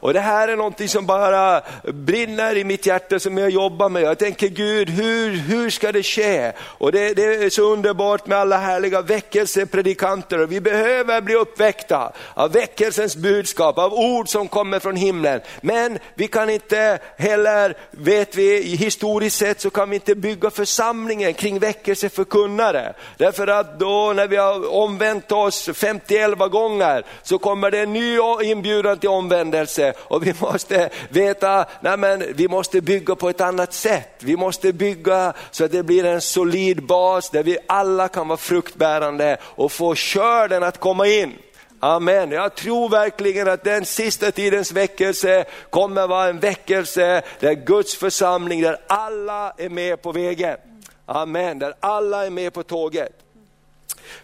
Och 0.00 0.12
det 0.12 0.20
här 0.20 0.48
är 0.48 0.56
någonting 0.56 0.88
som 0.88 1.06
bara 1.06 1.62
brinner 1.84 2.56
i 2.56 2.64
mitt 2.64 2.86
hjärta 2.86 3.18
som 3.18 3.38
jag 3.38 3.50
jobbar 3.50 3.88
med. 3.88 4.02
Jag 4.02 4.18
tänker 4.18 4.48
Gud, 4.48 4.90
hur, 4.90 5.36
hur 5.36 5.70
ska 5.70 5.92
det 5.92 6.02
ske? 6.02 6.52
Och 6.60 6.92
det, 6.92 7.14
det 7.14 7.22
är 7.22 7.50
så 7.50 7.62
underbart 7.62 8.26
med 8.26 8.38
alla 8.38 8.56
härliga 8.56 9.02
väckelsepredikanter. 9.02 10.38
Och 10.40 10.52
vi 10.52 10.60
behöver 10.60 11.20
bli 11.20 11.34
uppväckta 11.34 12.12
av 12.34 12.52
väckelsens 12.52 13.16
budskap, 13.16 13.78
av 13.78 13.94
ord 13.94 14.28
som 14.28 14.48
kommer 14.48 14.78
från 14.78 14.96
himlen. 14.96 15.40
Men 15.60 15.98
vi 16.14 16.28
kan 16.28 16.50
inte 16.50 16.98
heller, 17.16 17.76
vet 17.90 18.36
vi, 18.36 18.60
historiskt 18.60 19.36
sett 19.36 19.60
så 19.60 19.70
kan 19.70 19.90
vi 19.90 19.96
inte 19.96 20.14
bygga 20.14 20.50
församlingen 20.50 21.34
kring 21.34 21.58
väckelseförkunnare. 21.58 22.94
Därför 23.16 23.46
att 23.46 23.78
då 23.78 24.12
när 24.16 24.26
vi 24.26 24.36
har 24.36 24.74
omvänt 24.74 25.32
oss 25.32 25.70
51 25.74 26.38
gånger 26.38 27.04
så 27.22 27.38
kommer 27.38 27.70
det 27.70 27.80
en 27.80 27.92
ny 27.92 28.18
inbjudan 28.42 28.98
till 28.98 29.08
omvändelse 29.08 29.87
och 29.98 30.26
vi 30.26 30.34
måste 30.40 30.90
veta, 31.08 31.66
nej 31.80 31.96
men 31.96 32.24
vi 32.34 32.48
måste 32.48 32.80
bygga 32.80 33.14
på 33.14 33.28
ett 33.28 33.40
annat 33.40 33.72
sätt. 33.72 34.10
Vi 34.18 34.36
måste 34.36 34.72
bygga 34.72 35.32
så 35.50 35.64
att 35.64 35.72
det 35.72 35.82
blir 35.82 36.04
en 36.04 36.20
solid 36.20 36.86
bas 36.86 37.30
där 37.30 37.42
vi 37.42 37.58
alla 37.66 38.08
kan 38.08 38.28
vara 38.28 38.36
fruktbärande 38.36 39.36
och 39.42 39.72
få 39.72 39.94
skörden 39.94 40.62
att 40.62 40.80
komma 40.80 41.06
in. 41.06 41.32
Amen. 41.80 42.30
Jag 42.30 42.54
tror 42.54 42.88
verkligen 42.88 43.48
att 43.48 43.64
den 43.64 43.84
sista 43.84 44.30
tidens 44.30 44.72
väckelse 44.72 45.44
kommer 45.70 46.06
vara 46.06 46.28
en 46.28 46.38
väckelse 46.38 47.22
där 47.40 47.54
Guds 47.54 47.94
församling, 47.94 48.62
där 48.62 48.78
alla 48.86 49.52
är 49.56 49.68
med 49.68 50.02
på 50.02 50.12
vägen. 50.12 50.56
Amen, 51.06 51.58
där 51.58 51.74
alla 51.80 52.26
är 52.26 52.30
med 52.30 52.52
på 52.52 52.62
tåget. 52.62 53.12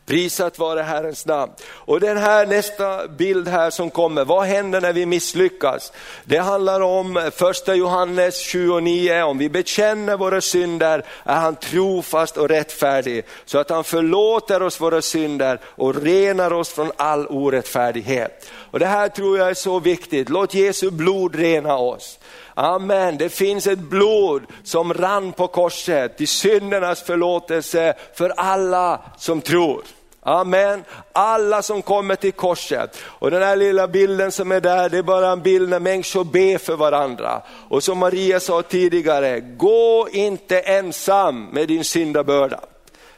Prisat 0.06 0.58
vare 0.58 0.82
Herrens 0.82 1.26
namn. 1.26 1.52
Och 1.64 2.00
den 2.00 2.16
här 2.16 2.46
nästa 2.46 3.08
bild 3.08 3.48
här 3.48 3.70
som 3.70 3.90
kommer, 3.90 4.24
vad 4.24 4.46
händer 4.46 4.80
när 4.80 4.92
vi 4.92 5.06
misslyckas? 5.06 5.92
Det 6.24 6.38
handlar 6.38 6.80
om 6.80 7.30
första 7.34 7.74
Johannes 7.74 8.46
7 8.46 8.70
och 8.70 8.82
9, 8.82 9.22
om 9.22 9.38
vi 9.38 9.48
bekänner 9.48 10.16
våra 10.16 10.40
synder 10.40 11.04
är 11.24 11.36
han 11.36 11.56
trofast 11.56 12.36
och 12.36 12.48
rättfärdig, 12.48 13.24
så 13.44 13.58
att 13.58 13.70
han 13.70 13.84
förlåter 13.84 14.62
oss 14.62 14.80
våra 14.80 15.02
synder 15.02 15.60
och 15.64 16.02
renar 16.02 16.52
oss 16.52 16.68
från 16.68 16.92
all 16.96 17.26
orättfärdighet. 17.26 18.50
Och 18.70 18.78
Det 18.78 18.86
här 18.86 19.08
tror 19.08 19.38
jag 19.38 19.50
är 19.50 19.54
så 19.54 19.80
viktigt, 19.80 20.28
låt 20.28 20.54
Jesu 20.54 20.90
blod 20.90 21.34
rena 21.34 21.76
oss. 21.76 22.18
Amen, 22.54 23.18
det 23.18 23.28
finns 23.28 23.66
ett 23.66 23.78
blod 23.78 24.42
som 24.62 24.94
rann 24.94 25.32
på 25.32 25.48
korset 25.48 26.16
till 26.16 26.28
syndernas 26.28 27.02
förlåtelse 27.02 27.94
för 28.14 28.32
alla 28.36 29.00
som 29.18 29.40
tror. 29.40 29.82
Amen. 30.26 30.84
Alla 31.12 31.62
som 31.62 31.82
kommer 31.82 32.16
till 32.16 32.32
korset. 32.32 32.98
Och 33.02 33.30
den 33.30 33.42
här 33.42 33.56
lilla 33.56 33.88
bilden 33.88 34.32
som 34.32 34.52
är 34.52 34.60
där, 34.60 34.88
det 34.88 34.98
är 34.98 35.02
bara 35.02 35.30
en 35.30 35.42
bild 35.42 35.68
när 35.68 35.80
människor 35.80 36.24
ber 36.24 36.58
för 36.58 36.76
varandra. 36.76 37.42
Och 37.68 37.82
som 37.82 37.98
Maria 37.98 38.40
sa 38.40 38.62
tidigare, 38.62 39.40
gå 39.40 40.08
inte 40.12 40.60
ensam 40.60 41.44
med 41.44 41.68
din 41.68 41.84
syndabörda. 41.84 42.60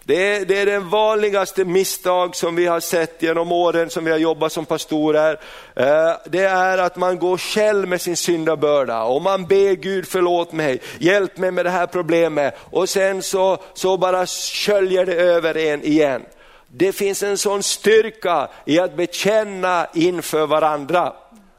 Det 0.07 0.37
är, 0.37 0.45
det 0.45 0.59
är 0.59 0.67
den 0.67 0.89
vanligaste 0.89 1.65
misstag 1.65 2.37
som 2.37 2.57
vi 2.57 2.67
har 2.67 2.81
sett 2.81 3.23
genom 3.23 3.53
åren 3.53 3.91
som 3.91 4.05
vi 4.05 4.11
har 4.11 4.19
jobbat 4.19 4.53
som 4.53 4.67
pastorer. 4.67 5.41
Eh, 5.75 6.13
det 6.27 6.45
är 6.45 6.79
att 6.79 6.97
man 6.97 7.19
går 7.19 7.39
själv 7.39 7.89
med 7.89 8.01
sin 8.01 8.17
syndabörda 8.17 9.03
och 9.03 9.23
man 9.23 9.47
ber 9.47 9.75
Gud 9.75 10.07
förlåt 10.09 10.53
mig, 10.53 10.81
hjälp 10.99 11.39
mig 11.39 11.51
med 11.51 11.67
det 11.67 11.71
här 11.71 11.87
problemet 11.87 12.55
och 12.71 12.89
sen 12.89 13.23
så, 13.23 13.59
så 13.75 13.97
bara 13.97 14.27
sköljer 14.27 15.07
det 15.07 15.15
över 15.15 15.57
en 15.57 15.83
igen. 15.83 16.23
Det 16.69 16.93
finns 16.93 17.23
en 17.23 17.39
sån 17.39 17.63
styrka 17.63 18.49
i 18.65 18.79
att 18.79 18.97
bekänna 18.97 19.87
inför 19.95 20.47
varandra. 20.47 21.13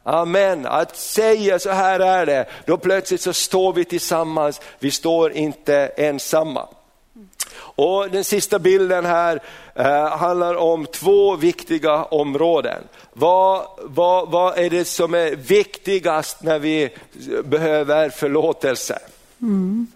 Amen, 0.04 0.66
att 0.66 0.98
säga 0.98 1.60
så 1.60 1.72
här 1.72 2.00
är 2.00 2.26
det, 2.26 2.46
då 2.66 2.78
plötsligt 2.78 3.22
så 3.22 3.34
står 3.34 3.74
vi 3.74 3.86
tillsammans, 3.86 4.62
vi 4.80 4.92
står 4.92 5.32
inte 5.32 5.92
ensamma. 5.98 6.68
Och 7.78 8.10
Den 8.12 8.24
sista 8.24 8.60
bilden 8.60 9.06
här 9.06 9.40
eh, 9.76 10.18
handlar 10.18 10.56
om 10.56 10.86
två 10.86 11.36
viktiga 11.36 12.04
områden. 12.04 12.84
Vad, 13.14 13.68
vad, 13.84 14.32
vad 14.32 14.58
är 14.58 14.70
det 14.70 14.86
som 14.86 15.14
är 15.14 15.36
viktigast 15.36 16.44
när 16.44 16.60
vi 16.60 16.90
behöver 17.46 18.10
förlåtelse? 18.10 19.00
Mm. 19.42 19.88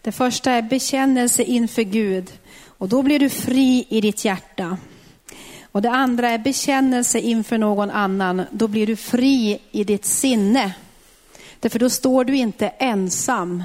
Det 0.00 0.12
första 0.12 0.50
är 0.50 0.62
bekännelse 0.62 1.42
inför 1.42 1.82
Gud 1.82 2.32
och 2.66 2.88
då 2.88 3.02
blir 3.02 3.18
du 3.18 3.28
fri 3.28 3.86
i 3.88 4.00
ditt 4.00 4.24
hjärta. 4.24 4.76
Och 5.72 5.82
Det 5.82 5.90
andra 5.90 6.30
är 6.30 6.38
bekännelse 6.38 7.20
inför 7.20 7.58
någon 7.58 7.90
annan, 7.90 8.42
då 8.50 8.68
blir 8.68 8.86
du 8.86 8.96
fri 8.96 9.60
i 9.70 9.84
ditt 9.84 10.04
sinne. 10.04 10.74
Därför 11.60 11.78
då 11.78 11.90
står 11.90 12.24
du 12.24 12.36
inte 12.36 12.68
ensam 12.68 13.64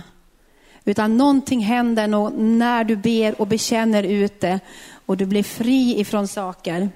utan 0.87 1.17
någonting 1.17 1.59
händer 1.59 2.07
när 2.37 2.83
du 2.83 2.95
ber 2.95 3.41
och 3.41 3.47
bekänner 3.47 4.03
ut 4.03 4.39
det 4.39 4.59
och 5.05 5.17
du 5.17 5.25
blir 5.25 5.43
fri 5.43 5.99
ifrån 5.99 6.27
saker. 6.27 6.89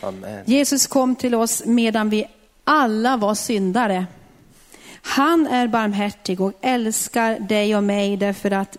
Amen. 0.00 0.42
Jesus 0.46 0.86
kom 0.86 1.16
till 1.16 1.34
oss 1.34 1.62
medan 1.66 2.10
vi 2.10 2.26
alla 2.64 3.16
var 3.16 3.34
syndare. 3.34 4.06
Han 5.02 5.46
är 5.46 5.68
barmhärtig 5.68 6.40
och 6.40 6.52
älskar 6.60 7.38
dig 7.38 7.76
och 7.76 7.84
mig 7.84 8.16
därför 8.16 8.50
att 8.50 8.76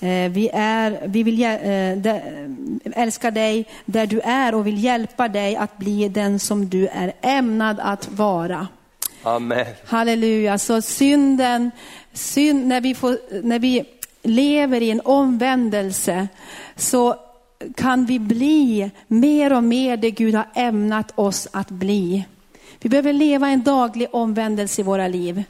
eh, 0.00 0.30
vi, 0.30 0.50
är, 0.52 1.06
vi 1.06 1.22
vill 1.22 1.42
äh, 1.42 3.02
älskar 3.02 3.30
dig 3.30 3.68
där 3.84 4.06
du 4.06 4.20
är 4.20 4.54
och 4.54 4.66
vill 4.66 4.84
hjälpa 4.84 5.28
dig 5.28 5.56
att 5.56 5.78
bli 5.78 6.08
den 6.08 6.38
som 6.38 6.68
du 6.68 6.86
är 6.86 7.12
ämnad 7.22 7.80
att 7.80 8.08
vara. 8.08 8.68
Amen. 9.22 9.66
Halleluja. 9.86 10.58
Så 10.58 10.82
synden, 10.82 11.70
synd, 12.16 12.66
när, 12.66 12.80
vi 12.80 12.94
får, 12.94 13.18
när 13.42 13.58
vi 13.58 13.84
lever 14.22 14.82
i 14.82 14.90
en 14.90 15.00
omvändelse 15.04 16.28
så 16.76 17.16
kan 17.74 18.06
vi 18.06 18.18
bli 18.18 18.90
mer 19.06 19.52
och 19.52 19.64
mer 19.64 19.96
det 19.96 20.10
Gud 20.10 20.34
har 20.34 20.46
ämnat 20.54 21.12
oss 21.14 21.48
att 21.50 21.70
bli. 21.70 22.24
Vi 22.80 22.88
behöver 22.88 23.12
leva 23.12 23.48
en 23.48 23.62
daglig 23.62 24.08
omvändelse 24.12 24.80
i 24.80 24.84
våra 24.84 25.08
liv. 25.08 25.44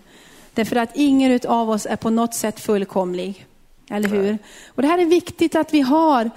Därför 0.55 0.77
att 0.77 0.91
ingen 0.95 1.41
av 1.49 1.71
oss 1.71 1.87
är 1.87 1.97
på 1.97 2.11
något 2.11 2.35
sätt 2.35 2.61
fullkomlig. 2.61 3.47
Eller 3.91 4.09
hur? 4.09 4.39
Och 4.69 4.83
det 4.83 4.89
här 4.89 4.99
är 4.99 5.07
viktigt 5.07 5.55
att 5.55 5.75
vi 5.75 5.81
har 5.81 6.31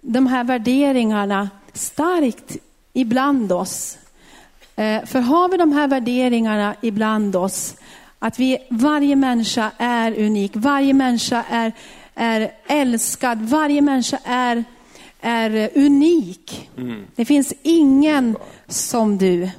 de 0.00 0.26
här 0.26 0.44
värderingarna 0.44 1.50
starkt 1.72 2.56
ibland 2.92 3.52
oss. 3.52 3.98
Eh, 4.76 5.04
för 5.04 5.20
har 5.20 5.48
vi 5.48 5.56
de 5.56 5.72
här 5.72 5.88
värderingarna 5.88 6.74
ibland 6.80 7.36
oss, 7.36 7.74
att 8.18 8.38
vi, 8.38 8.58
varje 8.70 9.16
människa 9.16 9.70
är 9.78 10.18
unik, 10.18 10.52
varje 10.54 10.94
människa 10.94 11.44
är, 11.50 11.72
är 12.14 12.52
älskad, 12.66 13.42
varje 13.42 13.80
människa 13.80 14.18
är, 14.24 14.64
är 15.20 15.70
unik. 15.74 16.70
Mm. 16.76 17.06
Det 17.14 17.24
finns 17.24 17.54
ingen 17.62 18.36
som 18.66 19.18
du. 19.18 19.50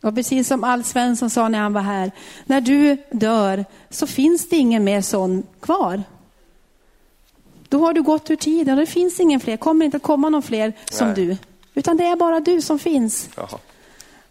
Och 0.00 0.14
precis 0.14 0.48
som 0.48 0.64
Alf 0.64 0.86
Svensson 0.86 1.30
sa 1.30 1.48
när 1.48 1.58
han 1.58 1.72
var 1.72 1.80
här, 1.80 2.10
när 2.44 2.60
du 2.60 2.96
dör 3.10 3.64
så 3.90 4.06
finns 4.06 4.48
det 4.48 4.56
ingen 4.56 4.84
mer 4.84 5.00
sån 5.00 5.42
kvar. 5.60 6.02
Då 7.68 7.78
har 7.78 7.92
du 7.92 8.02
gått 8.02 8.30
ur 8.30 8.36
tiden 8.36 8.74
och 8.74 8.80
det 8.80 8.86
finns 8.86 9.20
ingen 9.20 9.40
fler, 9.40 9.56
kommer 9.56 9.84
inte 9.84 9.96
att 9.96 10.02
komma 10.02 10.28
någon 10.28 10.42
fler 10.42 10.72
som 10.90 11.06
Nej. 11.06 11.16
du. 11.16 11.36
Utan 11.74 11.96
det 11.96 12.04
är 12.04 12.16
bara 12.16 12.40
du 12.40 12.60
som 12.60 12.78
finns. 12.78 13.28
Jaha. 13.36 13.58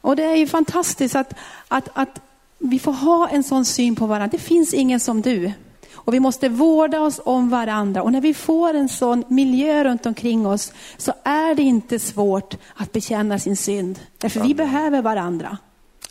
Och 0.01 0.15
det 0.15 0.23
är 0.23 0.35
ju 0.35 0.47
fantastiskt 0.47 1.15
att, 1.15 1.33
att, 1.67 1.89
att 1.93 2.21
vi 2.61 2.79
får 2.79 2.91
ha 2.91 3.29
en 3.29 3.43
sån 3.43 3.65
syn 3.65 3.95
på 3.95 4.05
varandra. 4.05 4.27
Det 4.31 4.43
finns 4.43 4.73
ingen 4.73 4.99
som 4.99 5.21
du. 5.21 5.51
Och 5.93 6.13
vi 6.13 6.19
måste 6.19 6.49
vårda 6.49 7.01
oss 7.01 7.21
om 7.25 7.49
varandra. 7.49 8.03
Och 8.03 8.11
när 8.11 8.21
vi 8.21 8.33
får 8.33 8.73
en 8.73 8.89
sån 8.89 9.23
miljö 9.27 9.83
runt 9.83 10.05
omkring 10.05 10.47
oss 10.47 10.73
så 10.97 11.13
är 11.23 11.55
det 11.55 11.63
inte 11.63 11.99
svårt 11.99 12.57
att 12.75 12.91
bekänna 12.91 13.39
sin 13.39 13.57
synd. 13.57 13.99
Därför 14.17 14.39
Amen. 14.39 14.47
vi 14.47 14.55
behöver 14.55 15.01
varandra. 15.01 15.57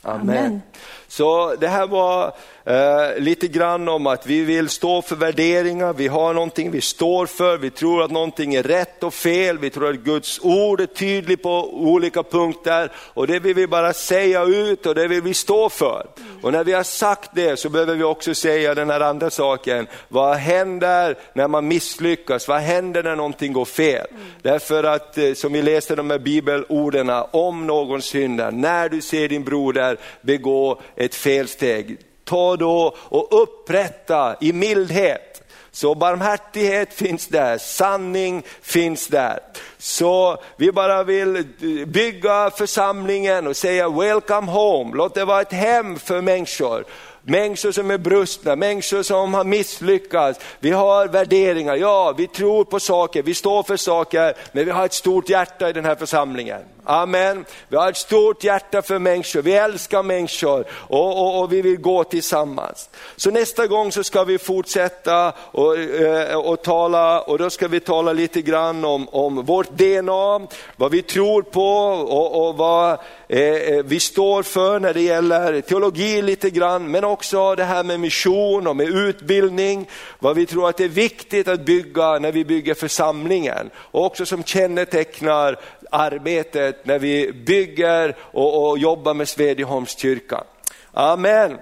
Amen. 0.03 0.39
Amen. 0.39 0.63
Så 1.09 1.55
det 1.61 1.69
här 1.69 1.87
var 1.87 2.33
eh, 2.71 3.23
lite 3.23 3.49
grann 3.49 3.89
om 3.89 4.07
att 4.07 4.27
vi 4.27 4.45
vill 4.45 4.69
stå 4.69 5.03
för 5.03 5.17
värderingar, 5.17 5.93
vi 5.93 6.09
har 6.09 6.35
någonting 6.35 6.71
vi 6.71 6.81
står 6.81 7.27
för, 7.27 7.59
vi 7.59 7.71
tror 7.71 8.03
att 8.03 8.11
någonting 8.11 8.55
är 8.55 8.63
rätt 8.63 9.03
och 9.03 9.15
fel, 9.15 9.59
vi 9.59 9.71
tror 9.71 9.91
att 9.91 9.97
Guds 9.97 10.41
ord 10.43 10.81
är 10.81 10.87
tydligt 10.87 11.43
på 11.43 11.75
olika 11.75 12.23
punkter 12.23 12.93
och 12.97 13.27
det 13.27 13.39
vill 13.39 13.55
vi 13.55 13.67
bara 13.67 13.93
säga 13.93 14.45
ut 14.45 14.87
och 14.87 14.95
det 14.95 15.09
vill 15.09 15.23
vi 15.23 15.35
stå 15.35 15.69
för. 15.69 16.07
Och 16.43 16.53
när 16.53 16.65
vi 16.65 16.73
har 16.73 16.83
sagt 16.83 17.31
det 17.35 17.59
så 17.59 17.69
behöver 17.69 17.95
vi 17.95 18.05
också 18.05 18.35
säga 18.35 18.75
den 18.75 18.91
här 18.91 19.01
andra 19.01 19.31
saken, 19.31 19.87
vad 20.09 20.37
händer 20.37 21.19
när 21.33 21.49
man 21.49 21.69
misslyckas, 21.69 22.49
vad 22.49 22.61
händer 22.61 23.03
när 23.03 23.17
någonting 23.17 23.53
går 23.53 23.65
fel? 23.65 24.07
Därför 24.43 24.85
att 24.85 25.19
eh, 25.19 25.33
som 25.33 25.53
vi 25.53 25.63
läste 25.63 25.97
de 25.97 26.11
här 26.11 26.19
bibelorden, 26.19 27.11
om 27.31 27.67
någon 27.67 28.03
syndar, 28.03 28.51
när 28.51 28.89
du 28.89 29.01
ser 29.01 29.29
din 29.29 29.45
broder 29.45 29.97
begå 30.23 30.81
ett 30.97 31.15
felsteg. 31.15 31.99
Ta 32.31 32.57
då 32.57 32.97
och 32.99 33.43
upprätta 33.43 34.37
i 34.41 34.53
mildhet. 34.53 35.43
Så 35.73 35.95
barmhärtighet 35.95 36.95
finns 36.95 37.27
där, 37.27 37.59
sanning 37.59 38.43
finns 38.63 39.07
där. 39.09 39.39
Så 39.79 40.39
vi 40.57 40.73
bara 40.73 41.05
vill 41.05 41.47
bygga 41.87 42.51
församlingen 42.51 43.47
och 43.47 43.57
säga 43.57 43.89
welcome 43.89 44.53
home, 44.53 44.97
låt 44.97 45.15
det 45.15 45.25
vara 45.25 45.41
ett 45.41 45.53
hem 45.53 45.99
för 45.99 46.21
människor 46.21 46.85
människor 47.23 47.73
som 47.73 47.91
är 47.91 47.99
brustna, 47.99 48.57
människor 48.57 49.03
som 49.03 49.35
har 49.35 49.45
misslyckats. 49.45 50.41
Vi 50.61 50.71
har 50.71 51.09
värderingar, 51.09 51.77
ja 51.77 52.15
vi 52.17 52.27
tror 52.27 52.65
på 52.65 52.81
saker, 52.81 53.23
vi 53.23 53.35
står 53.35 53.63
för 53.63 53.77
saker, 53.77 54.35
men 54.53 54.65
vi 54.65 54.71
har 54.71 54.85
ett 54.85 54.93
stort 54.93 55.29
hjärta 55.29 55.69
i 55.69 55.73
den 55.73 55.85
här 55.85 55.95
församlingen. 55.95 56.61
Amen. 56.91 57.45
Vi 57.69 57.77
har 57.77 57.91
ett 57.91 57.97
stort 57.97 58.45
hjärta 58.45 58.83
för 58.83 58.99
människor, 58.99 59.43
vi 59.43 59.53
älskar 59.53 60.03
människor 60.03 60.65
och, 60.71 61.21
och, 61.21 61.43
och 61.43 61.53
vi 61.53 61.63
vill 61.63 61.77
gå 61.77 62.05
tillsammans. 62.05 62.89
Så 63.17 63.31
nästa 63.31 63.67
gång 63.67 63.93
så 63.93 64.05
ska 64.05 64.25
vi 64.25 64.39
fortsätta 64.39 65.33
och, 65.39 65.79
eh, 65.79 66.37
och 66.37 66.63
tala 66.63 67.21
och 67.21 67.39
då 67.39 67.51
ska 67.51 67.69
vi 67.69 67.81
tala 67.81 68.13
lite 68.13 68.43
grann 68.43 68.85
om, 68.85 69.09
om 69.09 69.45
vårt 69.45 69.71
DNA, 69.71 70.41
vad 70.77 70.91
vi 70.91 71.03
tror 71.03 71.43
på 71.43 71.77
och, 71.87 72.49
och 72.49 72.57
vad 72.57 72.99
eh, 73.29 73.41
eh, 73.41 73.83
vi 73.85 74.01
står 74.01 74.43
för 74.43 74.81
när 74.81 74.95
det 74.95 75.03
gäller 75.03 75.61
teologi 75.61 76.23
lite 76.23 76.51
grann, 76.51 76.91
men 76.91 77.05
också 77.05 77.55
det 77.55 77.65
här 77.65 77.83
med 77.83 78.01
mission 78.01 78.67
och 78.67 78.77
med 78.77 78.89
utbildning, 78.89 79.89
vad 80.19 80.37
vi 80.37 80.47
tror 80.47 80.69
att 80.69 80.77
det 80.77 80.85
är 80.85 80.89
viktigt 80.89 81.49
att 81.49 81.61
bygga 81.61 82.19
när 82.19 82.33
vi 82.33 82.45
bygger 82.45 82.75
församlingen 82.75 83.71
och 83.77 84.05
också 84.05 84.27
som 84.27 84.45
kännetecknar 84.45 85.59
arbetet 85.91 86.87
när 86.87 86.99
vi 86.99 87.33
bygger 87.33 88.17
och, 88.21 88.69
och 88.69 88.79
jobbar 88.79 89.15
med 89.15 89.29
Svedjeholmskyrkan. 89.29 90.45
Amen. 90.93 91.59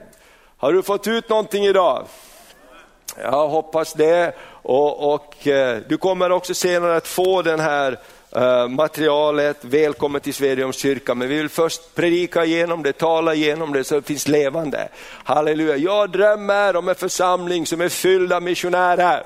Har 0.57 0.73
du 0.73 0.83
fått 0.83 1.07
ut 1.07 1.29
någonting 1.29 1.65
idag? 1.65 2.07
Jag 3.23 3.49
hoppas 3.49 3.93
det. 3.93 4.35
Och, 4.63 5.15
och 5.15 5.47
eh, 5.47 5.79
du 5.89 5.97
kommer 5.97 6.33
också 6.33 6.55
senare 6.55 6.97
att 6.97 7.07
få 7.07 7.43
den 7.43 7.61
här 7.61 7.99
eh, 8.37 8.69
materialet, 8.69 9.57
välkommen 9.61 10.21
till 10.21 10.35
Svedjeholmskyrkan, 10.35 11.19
men 11.19 11.29
vi 11.29 11.37
vill 11.37 11.49
först 11.49 11.95
predika 11.95 12.45
igenom 12.45 12.83
det, 12.83 12.93
tala 12.93 13.35
igenom 13.35 13.73
det 13.73 13.85
så 13.85 13.95
det 13.95 14.07
finns 14.07 14.29
levande. 14.29 14.89
Halleluja, 15.25 15.77
jag 15.77 16.11
drömmer 16.11 16.77
om 16.77 16.89
en 16.89 16.95
församling 16.95 17.67
som 17.67 17.81
är 17.81 17.89
fylld 17.89 18.33
av 18.33 18.43
missionärer. 18.43 19.25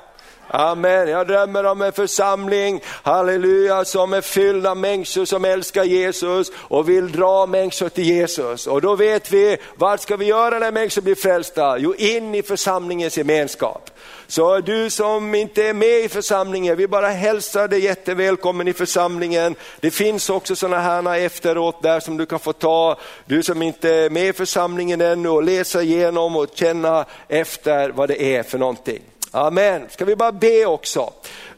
Amen. 0.54 1.08
Jag 1.08 1.26
drömmer 1.26 1.64
om 1.64 1.82
en 1.82 1.92
församling, 1.92 2.80
halleluja, 2.84 3.84
som 3.84 4.12
är 4.12 4.20
fylld 4.20 4.66
av 4.66 4.76
människor 4.76 5.24
som 5.24 5.44
älskar 5.44 5.84
Jesus 5.84 6.50
och 6.56 6.88
vill 6.88 7.12
dra 7.12 7.46
människor 7.46 7.88
till 7.88 8.04
Jesus. 8.04 8.66
Och 8.66 8.80
då 8.80 8.96
vet 8.96 9.32
vi, 9.32 9.56
vad 9.74 10.00
ska 10.00 10.16
vi 10.16 10.24
göra 10.24 10.58
när 10.58 10.72
människor 10.72 11.02
blir 11.02 11.14
frälsta? 11.14 11.78
Jo, 11.78 11.94
in 11.94 12.34
i 12.34 12.42
församlingens 12.42 13.18
gemenskap. 13.18 13.90
Så 14.26 14.60
du 14.60 14.90
som 14.90 15.34
inte 15.34 15.66
är 15.66 15.74
med 15.74 16.04
i 16.04 16.08
församlingen, 16.08 16.76
vi 16.76 16.88
bara 16.88 17.08
hälsar 17.08 17.68
dig 17.68 17.84
jättevälkommen 17.84 18.68
i 18.68 18.72
församlingen. 18.72 19.54
Det 19.80 19.90
finns 19.90 20.30
också 20.30 20.56
sådana 20.56 20.80
här 20.80 21.18
efteråt 21.18 21.82
där 21.82 22.00
som 22.00 22.16
du 22.16 22.26
kan 22.26 22.38
få 22.38 22.52
ta, 22.52 22.98
du 23.24 23.42
som 23.42 23.62
inte 23.62 23.90
är 23.94 24.10
med 24.10 24.28
i 24.28 24.32
församlingen 24.32 25.00
ännu 25.00 25.28
och 25.28 25.42
läsa 25.42 25.82
igenom 25.82 26.36
och 26.36 26.46
känna 26.54 27.04
efter 27.28 27.90
vad 27.90 28.08
det 28.08 28.22
är 28.36 28.42
för 28.42 28.58
någonting. 28.58 29.02
Amen. 29.34 29.86
Ska 29.90 30.04
vi 30.04 30.16
bara 30.16 30.32
be 30.32 30.66
också 30.66 31.12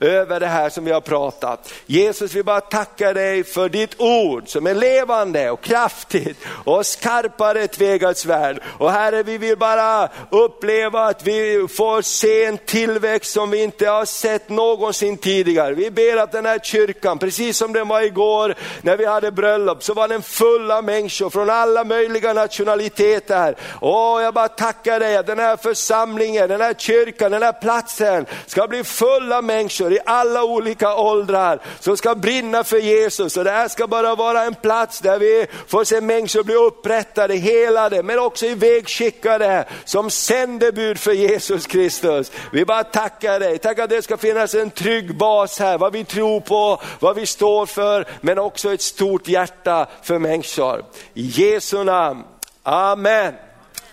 över 0.04 0.40
det 0.40 0.46
här 0.46 0.70
som 0.70 0.84
vi 0.84 0.92
har 0.92 1.00
pratat. 1.00 1.72
Jesus, 1.86 2.34
vi 2.34 2.42
bara 2.42 2.60
tackar 2.60 3.14
dig 3.14 3.44
för 3.44 3.68
ditt 3.68 4.00
ord 4.00 4.48
som 4.48 4.66
är 4.66 4.74
levande 4.74 5.50
och 5.50 5.60
kraftigt 5.60 6.38
och 6.64 6.86
skarpare 6.86 7.62
ett 7.62 7.72
tvegat 7.72 8.18
svärd. 8.18 8.60
Och 8.78 8.92
Herre, 8.92 9.22
vi 9.22 9.38
vill 9.38 9.58
bara 9.58 10.08
uppleva 10.30 11.04
att 11.04 11.26
vi 11.26 11.66
får 11.70 12.02
se 12.02 12.44
en 12.44 12.58
tillväxt 12.58 13.32
som 13.32 13.50
vi 13.50 13.62
inte 13.62 13.88
har 13.88 14.04
sett 14.04 14.48
någonsin 14.48 15.16
tidigare. 15.16 15.74
Vi 15.74 15.90
ber 15.90 16.16
att 16.16 16.32
den 16.32 16.46
här 16.46 16.58
kyrkan, 16.58 17.18
precis 17.18 17.56
som 17.56 17.72
den 17.72 17.88
var 17.88 18.00
igår 18.00 18.54
när 18.82 18.96
vi 18.96 19.06
hade 19.06 19.30
bröllop, 19.30 19.82
så 19.82 19.94
var 19.94 20.08
den 20.08 20.22
full 20.22 20.70
av 20.70 20.84
människor 20.84 21.30
från 21.30 21.50
alla 21.50 21.84
möjliga 21.84 22.32
nationaliteter. 22.32 23.56
Åh, 23.80 24.22
jag 24.22 24.34
bara 24.34 24.48
tackar 24.48 25.00
dig 25.00 25.16
att 25.16 25.26
den 25.26 25.38
här 25.38 25.56
församlingen, 25.56 26.48
den 26.48 26.60
här 26.60 26.74
kyrkan, 26.74 27.32
den 27.32 27.42
här 27.42 27.52
platsen 27.52 28.26
ska 28.46 28.68
bli 28.68 28.84
full 28.84 29.32
av 29.32 29.44
människor 29.44 29.93
i 29.94 29.98
alla 30.06 30.44
olika 30.44 30.96
åldrar 30.96 31.60
som 31.80 31.96
ska 31.96 32.14
brinna 32.14 32.64
för 32.64 32.78
Jesus. 32.78 33.36
Och 33.36 33.44
det 33.44 33.50
här 33.50 33.68
ska 33.68 33.86
bara 33.86 34.14
vara 34.14 34.44
en 34.44 34.54
plats 34.54 35.00
där 35.00 35.18
vi 35.18 35.46
får 35.66 35.84
se 35.84 36.00
människor 36.00 36.42
bli 36.42 36.54
upprättade, 36.54 37.36
helade, 37.36 38.02
men 38.02 38.18
också 38.18 38.46
ivägskickade 38.46 39.64
som 39.84 40.10
sändebud 40.10 40.98
för 40.98 41.12
Jesus 41.12 41.66
Kristus. 41.66 42.32
Vi 42.52 42.64
bara 42.64 42.84
tackar 42.84 43.40
dig, 43.40 43.58
tack 43.58 43.78
att 43.78 43.90
det 43.90 44.02
ska 44.02 44.16
finnas 44.16 44.54
en 44.54 44.70
trygg 44.70 45.16
bas 45.16 45.58
här, 45.58 45.78
vad 45.78 45.92
vi 45.92 46.04
tror 46.04 46.40
på, 46.40 46.82
vad 47.00 47.16
vi 47.16 47.26
står 47.26 47.66
för, 47.66 48.06
men 48.20 48.38
också 48.38 48.74
ett 48.74 48.82
stort 48.82 49.28
hjärta 49.28 49.86
för 50.02 50.18
människor. 50.18 50.84
I 51.14 51.22
Jesu 51.22 51.84
namn, 51.84 52.24
Amen. 52.62 53.34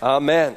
Amen. 0.00 0.54